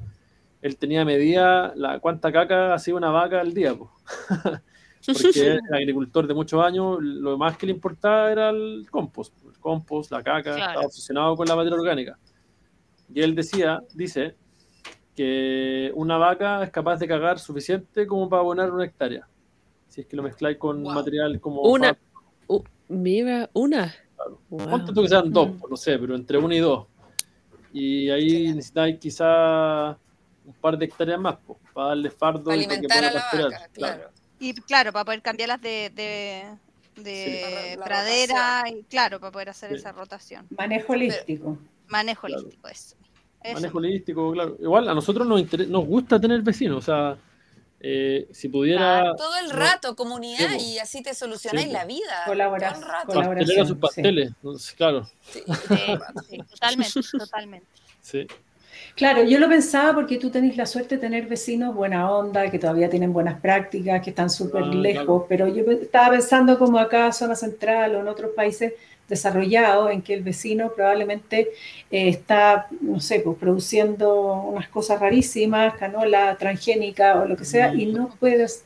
él 0.63 0.77
tenía 0.77 1.05
medida 1.05 1.73
la 1.75 1.99
cuánta 1.99 2.31
caca 2.31 2.73
hacía 2.73 2.95
una 2.95 3.11
vaca 3.11 3.41
al 3.41 3.53
día. 3.53 3.75
po. 3.75 3.91
Porque 5.05 5.47
era 5.47 5.59
agricultor 5.77 6.29
de 6.29 6.35
muchos 6.35 6.65
años, 6.65 6.99
lo 7.03 7.37
más 7.37 7.57
que 7.59 7.67
le 7.67 7.73
importaba 7.73 8.31
era 8.31 8.51
el 8.51 8.87
compost. 8.89 9.35
El 9.45 9.59
compost, 9.59 10.13
la 10.13 10.23
caca, 10.23 10.55
Claro. 10.55 10.59
estaba 10.71 10.87
obsesionado 10.87 11.35
con 11.37 11.49
la 11.49 11.57
materia 11.57 11.77
orgánica. 11.77 12.19
Y 13.13 13.21
él 13.21 13.35
decía, 13.35 13.83
dice, 13.95 14.37
que 15.17 15.91
una 15.97 16.17
vaca 16.17 16.63
es 16.63 16.71
capaz 16.71 16.99
de 16.99 17.09
cagar 17.09 17.41
suficiente 17.41 18.07
como 18.07 18.29
para 18.29 18.43
abonar 18.43 18.71
una 18.73 18.85
hectárea. 18.85 19.27
Si 19.89 20.03
es 20.03 20.07
que 20.07 20.15
lo 20.15 20.23
mezcláis 20.23 20.57
con 20.57 20.85
Wow. 20.85 20.93
material 20.95 21.41
como... 21.41 21.63
Una. 21.63 21.99
Uh, 22.47 22.63
mira, 22.89 23.51
una. 23.55 23.93
Claro. 24.15 24.39
Wow. 24.51 24.69
Ponte 24.71 24.93
tú 24.93 25.03
que 25.03 25.09
sean 25.09 25.33
dos, 25.33 25.49
pues, 25.59 25.69
no 25.69 25.77
sé, 25.77 25.99
pero 25.99 26.15
entre 26.15 26.39
uno 26.39 26.55
y 26.55 26.59
dos. 26.61 26.87
Y 27.73 28.11
ahí 28.11 28.49
necesitáis 28.53 28.99
quizá 28.99 29.91
un 30.45 30.55
par 30.61 30.77
de 30.77 30.87
hectáreas 30.87 31.21
más, 31.21 31.37
pues, 31.47 31.59
para 31.73 31.89
darle 31.89 32.11
fardo 32.11 32.45
Para 32.45 32.57
y 32.57 32.64
para 32.66 32.81
que 32.81 32.87
alimentar 32.87 32.99
pueda 32.99 33.11
a 33.11 33.12
la 33.14 33.21
pasturar, 33.21 33.51
vaca, 33.53 33.68
claro. 33.73 34.11
Y 34.41 34.55
claro, 34.55 34.93
para 34.93 35.05
poder 35.05 35.23
cambiarlas 35.23 35.61
de, 35.61 35.91
de, 35.95 36.45
de 37.03 37.71
Sí. 37.75 37.79
Pradera, 37.85 38.64
y 38.68 38.83
claro, 38.85 39.21
para 39.21 39.31
poder 39.33 39.51
hacer 39.51 39.71
Sí. 39.71 39.77
esa 39.77 39.93
rotación. 39.93 40.47
Manejo 40.57 40.93
holístico. 40.95 41.59
Manejo 41.89 42.27
Claro. 42.27 42.43
holístico, 42.43 42.68
eso. 42.68 42.97
Eso. 43.43 43.55
Manejo 43.55 43.79
holístico, 43.79 44.33
claro. 44.33 44.57
Igual 44.61 44.89
a 44.89 44.95
nosotros 44.95 45.27
nos, 45.27 45.41
inter- 45.41 45.68
nos 45.68 45.85
gusta 45.87 46.21
tener 46.21 46.43
vecinos, 46.43 46.79
o 46.79 46.83
sea, 46.83 47.16
eh, 47.81 48.28
si 48.33 48.49
pudiera... 48.49 49.14
Todo 49.16 49.37
el 49.39 49.49
no, 49.49 49.55
rato, 49.57 49.97
comunidad, 49.97 50.51
y 50.59 50.78
así 50.78 51.03
te 51.03 51.14
solucionáis 51.14 51.68
la 51.72 51.85
vida. 51.85 52.24
Colaborar- 52.26 52.74
Todo 53.07 53.20
el 53.22 53.26
rato. 53.37 53.47
sus 53.64 53.68
sí. 53.68 53.74
pasteles. 53.74 54.28
Entonces, 54.28 54.72
claro, 54.72 55.09
Sí, 55.33 55.43
totalmente, 56.51 57.01
totalmente. 57.18 57.66
sí. 58.03 58.26
Claro, 58.97 59.22
yo 59.22 59.39
lo 59.39 59.49
pensaba 59.49 59.95
porque 59.95 60.18
tú 60.18 60.31
tenés 60.31 60.57
la 60.57 60.66
suerte 60.66 60.97
de 60.97 61.01
tener 61.01 61.26
vecinos 61.26 61.74
buena 61.74 62.11
onda, 62.11 62.51
que 62.51 62.59
todavía 62.59 62.91
tienen 62.91 63.12
buenas 63.12 63.41
prácticas, 63.41 64.03
que 64.03 64.11
están 64.11 64.28
súper 64.31 64.64
Ah, 64.64 64.66
lejos, 64.66 65.05
claro. 65.05 65.26
pero 65.28 65.49
yo 65.49 65.64
estaba 65.70 66.11
pensando 66.11 66.59
como 66.59 66.78
acá, 66.78 67.12
zona 67.12 67.35
central 67.35 67.95
o 67.95 68.01
en 68.01 68.09
otros 68.09 68.33
países 68.35 68.72
desarrollados, 69.11 69.91
en 69.91 70.01
que 70.03 70.15
el 70.15 70.23
vecino 70.23 70.73
probablemente 70.75 71.51
eh, 71.91 72.09
está, 72.09 72.69
no 72.81 73.01
sé, 73.01 73.21
pues 73.21 73.37
produciendo 73.39 74.33
unas 74.35 74.69
cosas 74.69 75.01
rarísimas, 75.01 75.75
canola 75.75 76.37
transgénica 76.39 77.21
o 77.21 77.27
lo 77.27 77.37
que 77.37 77.45
sea, 77.45 77.75
y 77.75 77.87
no 77.87 78.09
puedes 78.19 78.65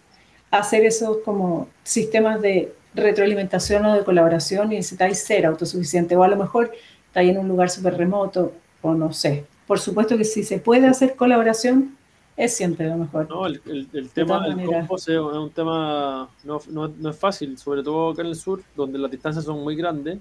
hacer 0.50 0.84
esos 0.84 1.18
como 1.24 1.68
sistemas 1.82 2.40
de 2.40 2.72
retroalimentación 2.94 3.84
o 3.86 3.94
de 3.94 4.04
colaboración 4.04 4.72
y 4.72 4.76
necesitáis 4.76 5.18
ser 5.18 5.46
autosuficiente, 5.46 6.16
o 6.16 6.22
a 6.22 6.28
lo 6.28 6.36
mejor 6.36 6.70
estáis 7.08 7.30
en 7.30 7.38
un 7.38 7.48
lugar 7.48 7.70
súper 7.70 7.96
remoto, 7.96 8.52
o 8.82 8.94
no 8.94 9.12
sé. 9.12 9.44
Por 9.66 9.80
supuesto 9.80 10.16
que 10.16 10.24
si 10.24 10.44
se 10.44 10.58
puede 10.58 10.86
hacer 10.86 11.16
colaboración, 11.16 11.96
es 12.36 12.56
siempre 12.56 12.88
lo 12.88 12.96
mejor. 12.96 13.28
No, 13.30 13.46
el, 13.46 13.60
el- 13.66 13.88
el 13.92 14.10
tema 14.10 14.46
del 14.46 14.56
compost 14.64 15.08
es, 15.08 15.14
es 15.14 15.20
un 15.20 15.50
tema 15.50 16.28
no, 16.44 16.60
no- 16.68 16.88
no 16.88 17.10
es 17.10 17.16
fácil, 17.16 17.56
sobre 17.58 17.82
todo 17.82 18.10
acá 18.10 18.22
en 18.22 18.28
el 18.28 18.36
sur, 18.36 18.62
donde 18.76 18.98
las 18.98 19.10
distancias 19.10 19.44
son 19.44 19.62
muy 19.62 19.76
grandes 19.76 20.18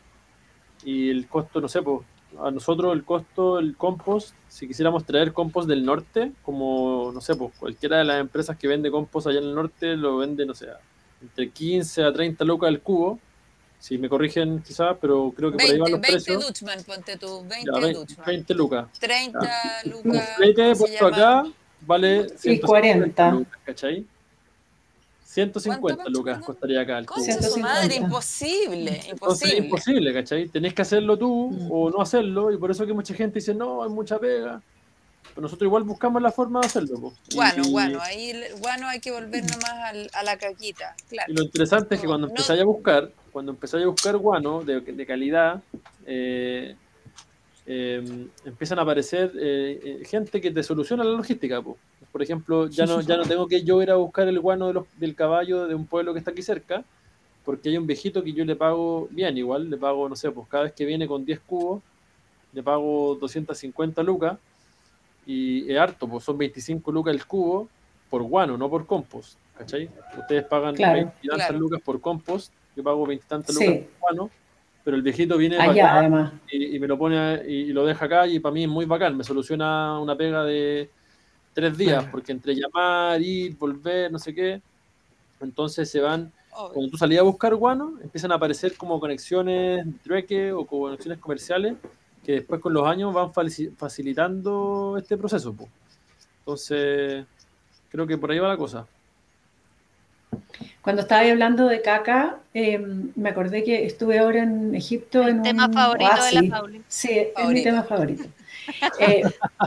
y 0.86 1.10
el 1.10 1.28
costo, 1.28 1.62
no 1.62 1.68
sé, 1.68 1.82
pues, 1.82 2.02
a 2.42 2.50
nosotros 2.52 2.94
el 2.94 3.04
costo 3.04 3.58
del 3.58 3.78
compost, 3.78 4.34
si 4.50 4.68
quisiéramos 4.68 5.06
traer 5.06 5.34
compost 5.34 5.68
del 5.68 5.86
norte, 5.86 6.32
como, 6.42 7.12
no 7.14 7.22
sé, 7.22 7.36
pues, 7.36 7.52
cualquiera 7.60 7.98
de 8.00 8.04
las 8.06 8.20
empresas 8.20 8.58
que 8.58 8.68
vende 8.68 8.90
compost 8.92 9.28
allá 9.28 9.40
en 9.40 9.46
el 9.46 9.56
norte 9.56 9.96
lo 9.96 10.18
vende, 10.18 10.46
no 10.46 10.54
sé, 10.56 10.68
entre 11.22 11.50
15 11.50 12.04
a 12.04 12.12
30 12.12 12.44
lucas 12.44 12.70
el 12.70 12.82
cubo, 12.82 13.20
si 13.80 13.98
me 13.98 14.08
corrigen 14.10 14.62
quizás, 14.64 14.96
pero 15.00 15.34
creo 15.36 15.52
que 15.52 15.58
por 15.58 15.66
ahí 15.66 15.72
20, 15.72 15.82
van 15.82 15.92
los 15.92 16.02
20 16.02 16.08
precios. 16.14 16.48
Dutchman, 16.48 16.84
ponte 16.84 17.18
tú, 17.18 17.42
20 17.48 17.70
Ya, 17.74 17.80
20, 17.80 18.00
Dutchman. 18.00 18.26
20 18.26 18.54
lucas. 18.56 18.88
30 19.00 19.40
Un 19.86 19.92
lucas. 19.92 20.30
flete 20.38 20.62
¿cómo 20.64 20.76
se 20.76 20.80
puesto 20.80 21.10
llama? 21.10 21.40
acá 21.42 21.50
vale 21.86 22.18
Y 22.26 22.38
150 22.38 22.66
40. 22.68 23.32
lucas, 23.32 23.60
¿cachai? 23.66 24.06
150 25.34 25.82
¿Cuánto, 26.04 26.10
lucas 26.12 26.40
costaría 26.46 26.82
acá 26.82 27.00
el 27.00 27.06
cubo. 27.06 27.16
Concha 27.18 27.34
su 27.34 27.40
150. 27.40 27.74
madre, 27.74 27.96
imposible, 27.96 28.92
Entonces 29.08 29.10
imposible. 29.12 29.58
imposible, 29.58 30.14
¿cachai? 30.14 30.48
Tenés 30.50 30.74
que 30.74 30.82
hacerlo 30.84 31.18
tú 31.18 31.50
Mm. 31.52 31.72
o 31.72 31.90
no 31.90 32.02
hacerlo, 32.02 32.52
y 32.52 32.58
por 32.58 32.70
eso 32.72 32.86
que 32.86 32.94
mucha 32.94 33.14
gente 33.14 33.36
dice, 33.40 33.54
no, 33.56 33.84
hay 33.84 33.90
mucha 33.90 34.20
pega. 34.20 34.62
Pero 35.30 35.42
nosotros 35.42 35.66
igual 35.68 35.84
buscamos 35.84 36.22
la 36.22 36.32
forma 36.32 36.60
de 36.60 36.68
hacerlo. 36.68 37.00
po. 37.00 37.14
Bueno, 37.36 37.64
y, 37.66 37.72
bueno, 37.72 38.00
ahí 38.02 38.34
bueno 38.60 38.88
hay 38.88 39.00
que 39.00 39.12
volver 39.12 39.44
nomás 39.44 39.72
al- 39.86 40.10
a 40.14 40.22
la 40.24 40.38
caquita, 40.38 40.96
claro. 41.10 41.32
y 41.32 41.36
lo 41.36 41.44
interesante 41.44 41.96
es 41.96 42.02
que 42.02 42.08
cuando 42.08 42.28
no- 42.28 42.32
empezáis 42.34 42.62
a 42.62 42.66
buscar, 42.66 43.10
cuando 43.32 43.52
empezáis 43.54 43.84
a 43.86 43.88
buscar 43.88 44.18
guano 44.18 44.64
de, 44.64 44.82
de 44.82 45.06
calidad, 45.08 45.62
eh, 46.06 46.76
eh, 47.66 48.28
empiezan 48.46 48.80
a 48.80 48.82
aparecer 48.82 49.32
eh, 49.40 49.80
eh, 50.02 50.06
gente 50.06 50.42
que 50.42 50.52
te 50.52 50.64
soluciona 50.64 51.04
la 51.04 51.12
logística. 51.12 51.62
po. 51.62 51.78
Por 52.12 52.22
ejemplo, 52.22 52.68
ya 52.68 52.86
no, 52.86 53.02
ya 53.02 53.18
no 53.18 53.24
tengo 53.24 53.48
que 53.48 53.64
yo 53.64 53.82
ir 53.82 53.90
a 53.92 53.96
buscar 53.96 54.28
el 54.28 54.40
guano 54.40 54.68
de 54.68 54.74
los- 54.74 55.00
del 55.00 55.16
caballo 55.16 55.68
de 55.68 55.76
un 55.76 55.88
pueblo 55.88 56.14
que 56.14 56.20
está 56.20 56.32
aquí 56.32 56.42
cerca, 56.42 56.84
porque 57.46 57.70
hay 57.70 57.78
un 57.78 57.88
viejito 57.88 58.24
que 58.24 58.34
yo 58.34 58.46
le 58.46 58.56
pago 58.56 59.08
bien 59.12 59.38
igual, 59.38 59.70
le 59.70 59.78
pago, 59.78 60.08
no 60.10 60.16
sé, 60.16 60.30
pues 60.32 60.48
cada 60.48 60.64
vez 60.66 60.74
que 60.74 60.86
viene 60.86 61.08
con 61.08 61.26
10 61.26 61.40
cubos, 61.40 61.82
le 62.54 62.62
pago 62.64 63.16
250 63.16 64.04
lucas, 64.04 64.38
y 65.26 65.72
es 65.72 65.78
harto, 65.78 66.08
pues 66.08 66.24
son 66.24 66.38
25 66.38 66.92
lucas 66.92 67.14
el 67.16 67.26
cubo 67.26 67.70
por 68.10 68.22
guano, 68.24 68.58
no 68.58 68.70
por 68.70 68.86
compost, 68.86 69.38
¿cachai? 69.58 69.90
Ustedes 70.20 70.44
pagan 70.46 70.76
Claro. 70.76 70.94
20 70.96 71.14
y 71.24 71.28
tantas 71.30 71.48
Claro. 71.48 71.60
lucas 71.60 71.82
por 71.82 72.00
compost, 72.02 72.52
yo 72.76 72.84
pago 72.84 73.06
20 73.08 73.26
y 73.26 73.28
tantas 73.30 73.56
Sí. 73.56 73.66
lucas 73.66 73.82
por 73.88 74.00
guano, 74.02 74.30
pero 74.84 74.98
el 74.98 75.04
viejito 75.04 75.38
viene 75.38 75.58
Allá, 75.58 75.84
bacán 75.86 75.98
además. 75.98 76.34
y, 76.52 76.76
y 76.76 76.80
me 76.80 76.88
lo 76.88 76.98
pone 76.98 77.42
y, 77.48 77.52
y 77.54 77.74
lo 77.74 77.86
deja 77.86 78.06
acá 78.06 78.28
y 78.28 78.40
para 78.40 78.54
mí 78.54 78.64
es 78.64 78.70
muy 78.70 78.86
bacán, 78.86 79.16
me 79.16 79.24
soluciona 79.24 80.00
una 80.00 80.16
pega 80.16 80.44
de 80.44 80.90
tres 81.54 81.78
días, 81.78 82.06
porque 82.12 82.32
entre 82.32 82.56
llamar, 82.56 83.22
ir, 83.22 83.56
volver, 83.58 84.12
no 84.12 84.20
sé 84.20 84.34
qué, 84.34 84.62
entonces 85.40 85.90
se 85.90 86.00
van 86.02 86.32
Obvio. 86.56 86.74
cuando 86.74 86.92
tú 86.92 86.98
salías 86.98 87.22
a 87.22 87.24
buscar 87.24 87.54
guano, 87.56 87.94
empiezan 88.02 88.32
a 88.32 88.36
aparecer 88.36 88.76
como 88.76 89.00
conexiones 89.00 89.86
trueque 90.04 90.52
o 90.52 90.66
conexiones 90.66 91.20
comerciales 91.20 91.76
que 92.24 92.34
después 92.34 92.62
con 92.62 92.74
los 92.74 92.88
años 92.88 93.14
van 93.14 93.32
facilitando 93.78 94.96
este 94.98 95.18
proceso. 95.18 95.56
Entonces, 96.40 97.26
creo 97.90 98.08
que 98.08 98.18
por 98.18 98.32
ahí 98.32 98.40
va 98.40 98.48
la 98.48 98.58
cosa. 98.58 98.88
Cuando 100.82 101.02
estaba 101.04 101.22
hablando 101.22 101.68
de 101.68 101.82
caca, 101.82 102.38
eh, 102.54 102.78
me 103.16 103.30
acordé 103.30 103.64
que 103.64 103.86
estuve 103.86 104.20
ahora 104.20 104.44
en 104.44 104.76
Egipto 104.76 105.28
en 105.28 105.38
El 105.38 105.42
tema 105.44 105.68
un 105.68 105.74
favorito 105.74 106.10
de 106.10 106.16
la 106.16 106.22
oasis. 106.22 106.50
Pauli. 106.52 106.82
Sí, 106.88 107.10
es 107.10 107.28
mi 107.28 107.34
Favorito. 107.34 107.64
tema 107.64 107.84
favorito. 107.84 108.24
Eh, 109.00 109.24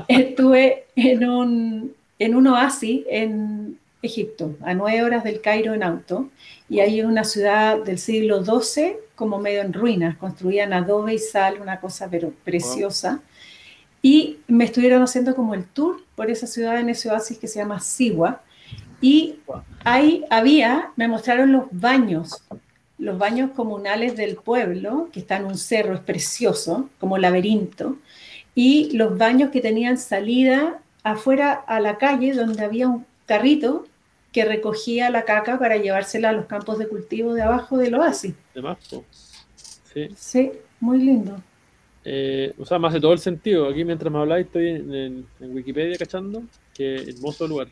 estuve 0.08 0.86
en 0.96 1.28
un, 1.28 1.94
en 2.18 2.34
un 2.34 2.46
oasis 2.46 3.04
en 3.08 3.78
Egipto, 4.02 4.56
a 4.62 4.74
nueve 4.74 5.02
horas 5.02 5.24
del 5.24 5.40
Cairo 5.40 5.74
en 5.74 5.82
auto, 5.82 6.30
y 6.68 6.80
hay 6.80 7.02
una 7.02 7.24
ciudad 7.24 7.78
del 7.78 7.98
siglo 7.98 8.44
XII 8.44 8.96
como 9.14 9.38
medio 9.38 9.62
en 9.62 9.72
ruinas, 9.72 10.16
construían 10.16 10.72
adobe 10.72 11.14
y 11.14 11.18
sal, 11.18 11.58
una 11.60 11.80
cosa 11.80 12.08
pero 12.10 12.32
preciosa. 12.44 13.20
Y 14.02 14.38
me 14.46 14.64
estuvieron 14.64 15.02
haciendo 15.02 15.34
como 15.34 15.54
el 15.54 15.64
tour 15.64 16.02
por 16.14 16.30
esa 16.30 16.46
ciudad 16.46 16.78
en 16.78 16.90
ese 16.90 17.10
oasis 17.10 17.38
que 17.38 17.48
se 17.48 17.58
llama 17.58 17.80
Siwa. 17.80 18.42
Y 19.00 19.36
ahí 19.84 20.24
había, 20.30 20.90
me 20.96 21.08
mostraron 21.08 21.52
los 21.52 21.64
baños, 21.70 22.42
los 22.98 23.18
baños 23.18 23.50
comunales 23.52 24.16
del 24.16 24.36
pueblo, 24.36 25.08
que 25.12 25.20
está 25.20 25.36
en 25.36 25.44
un 25.46 25.58
cerro, 25.58 25.94
es 25.94 26.00
precioso, 26.00 26.88
como 26.98 27.18
laberinto, 27.18 27.96
y 28.54 28.96
los 28.96 29.18
baños 29.18 29.50
que 29.50 29.60
tenían 29.60 29.98
salida 29.98 30.80
afuera 31.02 31.52
a 31.52 31.78
la 31.80 31.98
calle, 31.98 32.32
donde 32.32 32.64
había 32.64 32.88
un 32.88 33.04
carrito 33.26 33.86
que 34.32 34.44
recogía 34.44 35.10
la 35.10 35.24
caca 35.24 35.58
para 35.58 35.76
llevársela 35.76 36.30
a 36.30 36.32
los 36.32 36.46
campos 36.46 36.78
de 36.78 36.88
cultivo 36.88 37.34
de 37.34 37.42
abajo 37.42 37.78
del 37.78 37.94
oasis. 37.94 38.34
De 38.54 38.62
po. 38.62 39.04
Sí. 39.92 40.08
Sí, 40.16 40.52
muy 40.80 40.98
lindo. 40.98 41.40
Eh, 42.04 42.52
o 42.58 42.64
sea, 42.64 42.78
me 42.78 42.88
hace 42.88 43.00
todo 43.00 43.12
el 43.12 43.18
sentido. 43.18 43.68
Aquí 43.68 43.84
mientras 43.84 44.12
me 44.12 44.18
habláis 44.18 44.46
estoy 44.46 44.68
en, 44.68 44.94
en- 44.94 45.26
en 45.40 45.54
Wikipedia 45.54 45.96
cachando. 45.98 46.42
Qué 46.74 46.96
hermoso 46.96 47.46
lugar. 47.48 47.68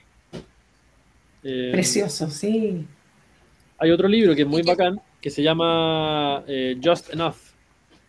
Eh, 1.44 1.70
Precioso, 1.72 2.30
sí. 2.30 2.86
Hay 3.78 3.90
otro 3.90 4.08
libro 4.08 4.34
que 4.34 4.42
es 4.42 4.48
muy 4.48 4.62
bacán, 4.62 4.98
que 5.20 5.30
se 5.30 5.42
llama 5.42 6.42
eh, 6.46 6.76
Just 6.82 7.12
Enough, 7.12 7.36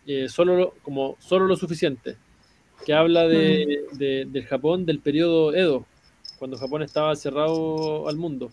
eh, 0.06 0.28
solo 0.28 0.56
lo- 0.56 0.74
como 0.82 1.16
solo 1.20 1.46
lo 1.46 1.56
suficiente, 1.56 2.16
que 2.84 2.94
habla 2.94 3.26
de, 3.28 3.84
de- 3.92 4.24
del 4.26 4.44
Japón 4.46 4.86
del 4.86 5.00
periodo 5.00 5.54
Edo, 5.54 5.84
cuando 6.38 6.56
Japón 6.56 6.82
estaba 6.82 7.14
cerrado 7.16 8.08
al 8.08 8.16
mundo. 8.16 8.50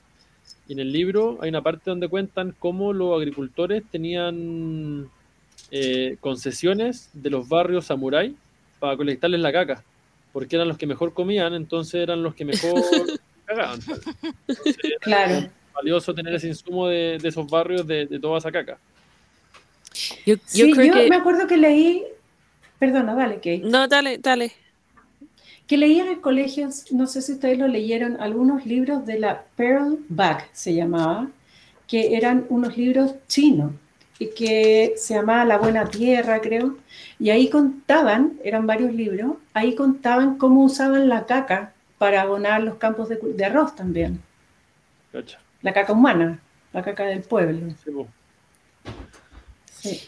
Y 0.68 0.74
en 0.74 0.80
el 0.80 0.92
libro 0.92 1.38
hay 1.42 1.50
una 1.50 1.62
parte 1.62 1.90
donde 1.90 2.08
cuentan 2.08 2.54
cómo 2.58 2.94
los 2.94 3.16
agricultores 3.18 3.84
tenían 3.92 5.10
concesiones 6.20 7.10
de 7.14 7.30
los 7.30 7.48
barrios 7.50 7.86
samurái 7.86 8.36
para 8.80 8.96
colectarles 8.98 9.40
la 9.42 9.52
caca, 9.52 9.84
porque 10.32 10.56
eran 10.56 10.68
los 10.68 10.78
que 10.78 10.86
mejor 10.88 11.14
comían, 11.14 11.54
entonces 11.54 11.96
eran 11.96 12.22
los 12.22 12.36
que 12.36 12.46
mejor 12.46 12.84
Claro. 15.02 15.50
valioso 15.74 16.14
tener 16.14 16.34
ese 16.36 16.48
insumo 16.48 16.88
de, 16.88 17.18
de 17.22 17.30
esos 17.30 17.48
barrios 17.50 17.86
de, 17.88 18.06
de 18.06 18.20
toda 18.20 18.38
esa 18.40 18.52
caca. 18.52 18.80
Yo, 20.26 20.36
yo 20.54 20.68
Sí, 20.68 20.72
yo, 20.82 20.94
que... 20.94 21.10
me 21.10 21.16
acuerdo 21.16 21.48
que 21.48 21.58
leí, 21.58 22.04
perdona, 22.80 23.14
dale, 23.16 23.36
Kate, 23.36 23.62
No, 23.64 23.88
dale, 23.88 24.18
dale. 24.18 24.54
que 25.68 25.78
leí 25.78 26.00
en 26.00 26.08
el 26.08 26.22
colegio, 26.22 26.70
no 26.92 27.08
sé 27.08 27.22
si 27.22 27.34
ustedes 27.34 27.58
lo 27.58 27.68
leyeron, 27.68 28.20
algunos 28.20 28.66
libros 28.66 29.06
de 29.06 29.20
la 29.20 29.44
Pearl 29.56 30.00
Bag, 30.10 30.48
se 30.54 30.74
llamaba, 30.74 31.30
que 31.88 32.16
eran 32.18 32.46
unos 32.50 32.78
libros 32.78 33.16
chinos 33.28 33.72
y 34.20 34.28
que 34.32 34.94
se 34.98 35.16
llamaba 35.16 35.46
La 35.46 35.58
Buena 35.58 35.86
Tierra, 35.90 36.42
creo, 36.42 36.78
y 37.20 37.30
ahí 37.30 37.50
contaban, 37.50 38.34
eran 38.44 38.68
varios 38.68 38.94
libros, 38.94 39.36
ahí 39.54 39.76
contaban 39.76 40.38
cómo 40.38 40.64
usaban 40.64 41.10
la 41.10 41.26
caca 41.26 41.73
para 42.04 42.22
abonar 42.24 42.62
los 42.62 42.76
campos 42.76 43.08
de, 43.08 43.16
de 43.16 43.46
arroz 43.46 43.78
también, 43.78 44.22
Cacha. 45.14 45.40
la 45.62 45.72
caca 45.72 45.94
humana, 45.94 46.38
la 46.74 46.84
caca 46.84 47.06
del 47.06 47.22
pueblo. 47.22 47.74
Sí. 49.72 50.02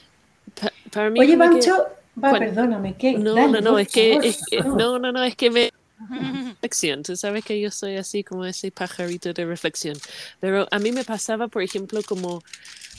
Pa- 0.60 0.74
para 0.92 1.10
mí 1.10 1.22
Oye, 1.22 1.38
como 1.38 1.44
que- 1.46 1.50
Pancho, 1.56 1.78
va, 2.22 2.30
Bueno, 2.32 2.40
perdóname, 2.40 2.94
Kate, 2.96 3.18
No, 3.20 3.34
dale, 3.34 3.62
no, 3.62 3.62
no, 3.72 3.80
es 3.80 3.88
que, 3.88 4.16
es 4.16 4.42
que- 4.52 4.60
no, 4.62 5.00
no, 5.00 5.14
no, 5.14 5.24
es 5.24 5.38
que 5.38 5.50
me 5.50 5.72
reflexión. 6.50 7.02
Tú 7.04 7.16
sabes 7.16 7.46
que 7.46 7.62
yo 7.62 7.72
soy 7.72 7.96
así 7.96 8.26
como 8.26 8.44
ese 8.44 8.72
pajarito 8.72 9.32
de 9.32 9.46
reflexión. 9.46 9.96
Pero 10.42 10.68
a 10.72 10.80
mí 10.80 10.92
me 10.92 11.06
pasaba, 11.06 11.48
por 11.48 11.64
ejemplo, 11.64 12.02
como 12.06 12.42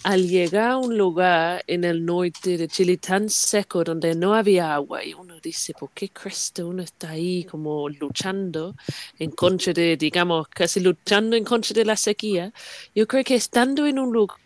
al 0.06 0.28
llegar 0.28 0.70
a 0.70 0.76
un 0.76 0.96
lugar 0.96 1.64
en 1.66 1.82
el 1.82 2.04
norte 2.04 2.56
de 2.56 2.68
Chile 2.68 2.96
tan 2.96 3.28
seco 3.28 3.82
donde 3.82 4.14
no 4.14 4.36
había 4.36 4.72
agua 4.72 5.04
y 5.04 5.12
uno 5.12 5.40
dice, 5.40 5.74
¿por 5.74 5.90
qué 5.90 6.10
Cristo 6.10 6.68
uno 6.68 6.84
está 6.84 7.10
ahí 7.10 7.42
como 7.42 7.88
luchando 7.88 8.76
en 9.18 9.32
contra 9.32 9.72
de, 9.72 9.96
digamos, 9.96 10.46
casi 10.46 10.78
luchando 10.78 11.34
en 11.34 11.42
contra 11.42 11.74
de 11.74 11.84
la 11.84 11.96
sequía? 11.96 12.52
Yo 12.94 13.08
creo 13.08 13.24
que 13.24 13.34
estando 13.34 13.84
en 13.84 13.98
un 13.98 14.12
lugar 14.12 14.38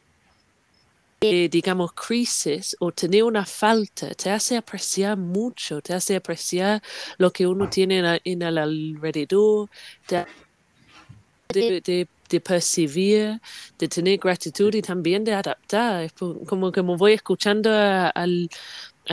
digamos, 1.21 1.93
crisis 1.93 2.75
o 2.81 2.91
tener 2.93 3.25
una 3.25 3.45
falta 3.45 4.15
te 4.15 4.31
hace 4.31 4.57
apreciar 4.57 5.19
mucho, 5.19 5.83
te 5.83 5.93
hace 5.93 6.17
apreciar 6.17 6.83
lo 7.19 7.31
que 7.31 7.47
uno 7.47 7.69
tiene 7.69 8.21
en, 8.25 8.41
el 8.41 8.57
alrededor, 8.57 9.69
de, 10.09 11.83
de, 11.83 12.09
de, 12.31 12.41
percibir, 12.41 13.41
de 13.79 13.89
tener 13.89 14.19
gratitud 14.19 14.75
y 14.75 14.83
también 14.83 15.25
de 15.25 15.35
adaptar. 15.35 16.05
Es 16.05 16.13
como 16.13 16.73
que 16.73 16.83
me 16.83 16.97
voy 16.97 17.13
escuchando 17.13 17.71
a, 17.73 18.13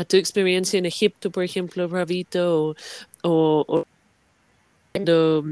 tu 0.08 0.18
experiencia 0.18 0.78
en 0.78 0.86
Egipto, 0.86 1.32
por 1.32 1.44
ejemplo, 1.44 1.90
Bravito, 1.90 2.76
o, 3.24 3.66
o, 3.68 3.86
cuando 4.94 5.44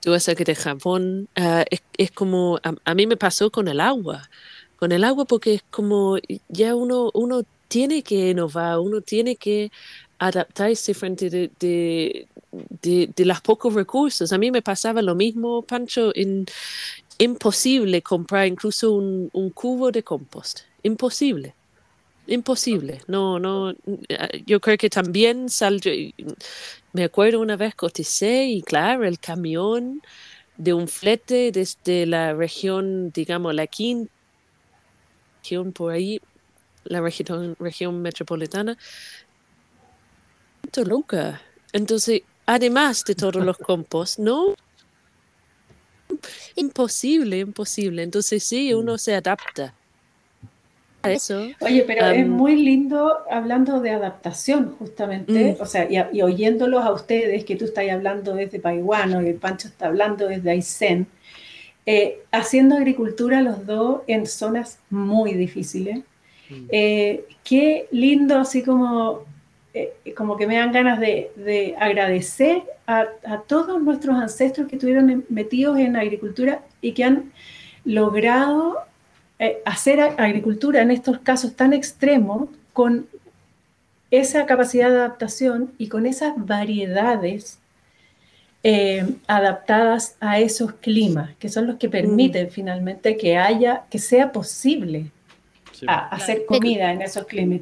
tú 0.00 0.10
vas 0.10 0.28
a 0.28 0.34
de 0.34 0.54
Japón, 0.54 1.28
ah, 1.36 1.64
es, 1.98 2.10
como, 2.12 2.58
a 2.62 2.94
mí 2.94 3.06
me 3.06 3.16
pasó 3.16 3.50
con 3.50 3.68
el 3.68 3.80
agua 3.80 4.28
con 4.82 4.90
el 4.90 5.04
agua 5.04 5.26
porque 5.26 5.54
es 5.54 5.62
como 5.70 6.16
ya 6.48 6.74
uno, 6.74 7.12
uno 7.14 7.44
tiene 7.68 8.02
que 8.02 8.30
innovar, 8.30 8.80
uno 8.80 9.00
tiene 9.00 9.36
que 9.36 9.70
adaptarse 10.18 10.92
frente 10.92 11.30
de, 11.30 11.52
de, 11.60 12.26
de, 12.52 13.12
los 13.18 13.40
pocos 13.40 13.74
recursos. 13.74 14.32
A 14.32 14.38
mí 14.38 14.50
me 14.50 14.62
pasaba 14.62 15.02
lo 15.02 15.14
mismo, 15.14 15.62
Pancho, 15.62 16.12
imposible 17.18 18.02
comprar 18.02 18.46
incluso 18.46 18.92
un, 18.92 19.30
un 19.32 19.50
cubo 19.50 19.90
de 19.90 20.02
compost. 20.02 20.60
Imposible. 20.82 21.54
Imposible. 22.26 23.00
No, 23.08 23.38
no. 23.38 23.74
Yo 24.46 24.60
creo 24.60 24.76
que 24.78 24.88
también 24.88 25.48
salió. 25.48 25.92
Me 26.92 27.04
acuerdo 27.04 27.40
una 27.40 27.56
vez 27.56 27.74
coticé 27.74 28.44
y 28.46 28.62
claro, 28.62 29.04
el 29.04 29.18
camión 29.18 30.02
de 30.56 30.74
un 30.74 30.86
flete 30.86 31.50
desde 31.50 32.06
la 32.06 32.34
región, 32.34 33.10
digamos, 33.10 33.54
la 33.54 33.66
quinta 33.66 34.12
por 35.74 35.92
ahí, 35.92 36.20
la 36.84 37.00
región, 37.00 37.56
región 37.58 38.00
metropolitana, 38.00 38.76
Toluca. 40.70 41.42
Entonces, 41.72 42.22
además 42.46 43.04
de 43.04 43.14
todos 43.14 43.44
los 43.44 43.58
compost, 43.58 44.18
¿no? 44.18 44.54
Imposible, 46.56 47.38
imposible. 47.38 48.02
Entonces 48.02 48.42
sí, 48.44 48.72
mm. 48.72 48.78
uno 48.78 48.98
se 48.98 49.14
adapta. 49.14 49.74
A 51.02 51.10
eso. 51.10 51.48
Oye, 51.58 51.82
pero 51.84 52.06
es 52.06 52.28
muy 52.28 52.54
lindo 52.54 53.18
hablando 53.28 53.80
de 53.80 53.90
adaptación, 53.90 54.76
justamente, 54.78 55.56
mm. 55.58 55.62
o 55.62 55.66
sea, 55.66 55.88
y, 55.90 56.22
oyéndolos 56.22 56.84
a 56.84 56.92
ustedes, 56.92 57.44
que 57.44 57.56
tú 57.56 57.64
estás 57.64 57.88
hablando 57.90 58.34
desde 58.34 58.60
Paiguano 58.60 59.20
y 59.20 59.26
el 59.26 59.34
Pancho 59.34 59.66
está 59.66 59.86
hablando 59.86 60.28
desde 60.28 60.52
Aysén, 60.52 61.08
eh, 61.86 62.20
haciendo 62.30 62.76
agricultura 62.76 63.42
los 63.42 63.66
dos 63.66 64.02
en 64.06 64.26
zonas 64.26 64.78
muy 64.90 65.34
difíciles. 65.34 66.04
Mm. 66.48 66.66
Eh, 66.70 67.24
qué 67.42 67.88
lindo, 67.90 68.38
así 68.38 68.62
como, 68.62 69.24
eh, 69.74 69.94
como 70.16 70.36
que 70.36 70.46
me 70.46 70.56
dan 70.56 70.72
ganas 70.72 71.00
de, 71.00 71.74
agradecer 71.78 72.62
a, 72.86 73.06
todos 73.46 73.82
nuestros 73.82 74.16
ancestros 74.16 74.68
que 74.68 74.76
estuvieron 74.76 75.24
metidos 75.28 75.78
en 75.78 75.96
agricultura 75.96 76.62
y 76.80 76.92
que 76.92 77.04
han 77.04 77.32
logrado 77.84 78.78
hacer 79.64 80.00
agricultura 80.00 80.82
en 80.82 80.92
estos 80.92 81.18
casos 81.18 81.56
tan 81.56 81.72
extremos 81.72 82.48
con 82.72 83.08
esa 84.12 84.44
capacidad 84.46 84.90
de 84.90 84.96
adaptación 84.96 85.72
y 85.78 85.88
con 85.88 86.06
esas 86.06 86.34
variedades 86.36 87.58
eh, 88.62 89.04
adaptadas 89.26 90.16
a 90.20 90.38
esos 90.38 90.74
climas, 90.74 91.34
que 91.38 91.48
son 91.48 91.66
los 91.66 91.76
que 91.76 91.88
permiten 91.88 92.46
mm. 92.46 92.50
finalmente 92.50 93.16
que 93.16 93.36
haya, 93.36 93.84
que 93.90 93.98
sea 93.98 94.30
posible 94.30 95.10
hacer 95.88 96.44
comida 96.46 96.92
en 96.92 97.02
esos 97.02 97.24
climas. 97.26 97.60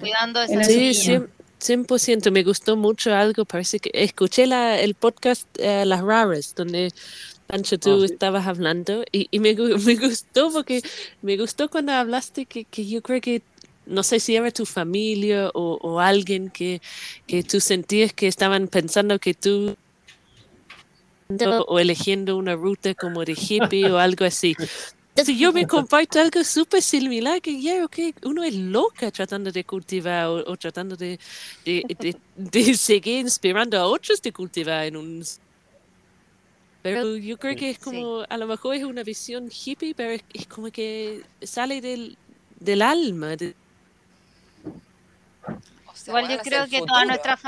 sí, 0.67 0.93
100%, 1.61 2.31
me 2.31 2.43
gustó 2.43 2.77
mucho 2.77 3.15
algo, 3.15 3.45
parece 3.45 3.79
que 3.79 3.91
escuché 3.93 4.47
la, 4.47 4.81
el 4.81 4.95
podcast 4.95 5.47
eh, 5.59 5.85
Las 5.85 6.01
Raras, 6.01 6.55
donde 6.55 6.93
Pancho, 7.47 7.79
tú 7.79 8.03
ah, 8.03 8.05
estabas 8.07 8.47
hablando 8.47 9.05
y, 9.13 9.27
me, 9.39 9.55
me, 9.55 9.97
gustó 9.97 10.53
porque 10.53 10.83
me 11.21 11.37
gustó 11.37 11.69
cuando 11.69 11.93
hablaste 11.93 12.47
que, 12.47 12.65
que 12.65 12.87
yo 12.87 13.03
creo 13.03 13.21
que 13.21 13.43
no 13.87 14.03
sé 14.03 14.21
si 14.21 14.37
era 14.37 14.51
tu 14.53 14.67
familia 14.67 15.51
o, 15.53 15.79
o 15.83 16.01
alguien 16.01 16.49
que, 16.51 16.81
que, 17.27 17.43
tú 17.43 17.61
sentías 17.61 18.13
que 18.13 18.29
estaban 18.29 18.69
pensando 18.69 19.19
que 19.19 19.35
tú 19.35 19.77
o 21.67 21.79
eligiendo 21.79 22.37
una 22.37 22.55
ruta 22.55 22.95
como 22.95 23.25
de 23.25 23.33
hippie 23.33 23.91
o 23.91 23.99
algo 23.99 24.25
así. 24.25 24.57
Si 25.25 25.39
yo 25.39 25.53
me 25.53 25.67
comparto 25.67 26.21
algo 26.21 26.43
súper 26.45 26.83
similar, 26.83 27.41
que 27.41 27.61
ya, 27.61 27.85
okay, 27.85 28.15
uno 28.25 28.43
es 28.43 28.55
loca 28.55 29.11
tratando 29.11 29.51
de 29.51 29.65
cultivar 29.65 30.27
o, 30.27 30.57
tratando 30.57 30.97
de, 30.97 31.19
de, 31.65 32.17
de, 32.37 32.75
seguir 32.77 33.21
inspirando 33.21 33.79
a 33.79 33.87
otros 33.87 34.21
de 34.23 34.33
cultivar 34.33 34.87
en 34.87 34.97
un... 34.97 35.25
Pero 36.83 37.17
yo 37.17 37.39
creo 37.39 37.57
que 37.57 37.71
es 37.71 37.79
como, 37.79 38.25
a 38.27 38.37
lo 38.39 38.47
mejor 38.47 38.75
es 38.75 38.85
una 38.85 39.03
visión 39.03 39.51
hippie, 39.51 39.95
pero 39.95 40.13
es, 40.33 40.47
como 40.47 40.71
que 40.71 41.23
sale 41.43 41.83
del, 41.83 42.17
del 42.59 42.81
alma. 42.81 43.37
De, 43.37 43.55
Igual 46.07 46.29
yo 46.29 46.39
creo 46.39 46.67
que 46.67 46.81
todas 46.83 47.07
nuestras 47.07 47.41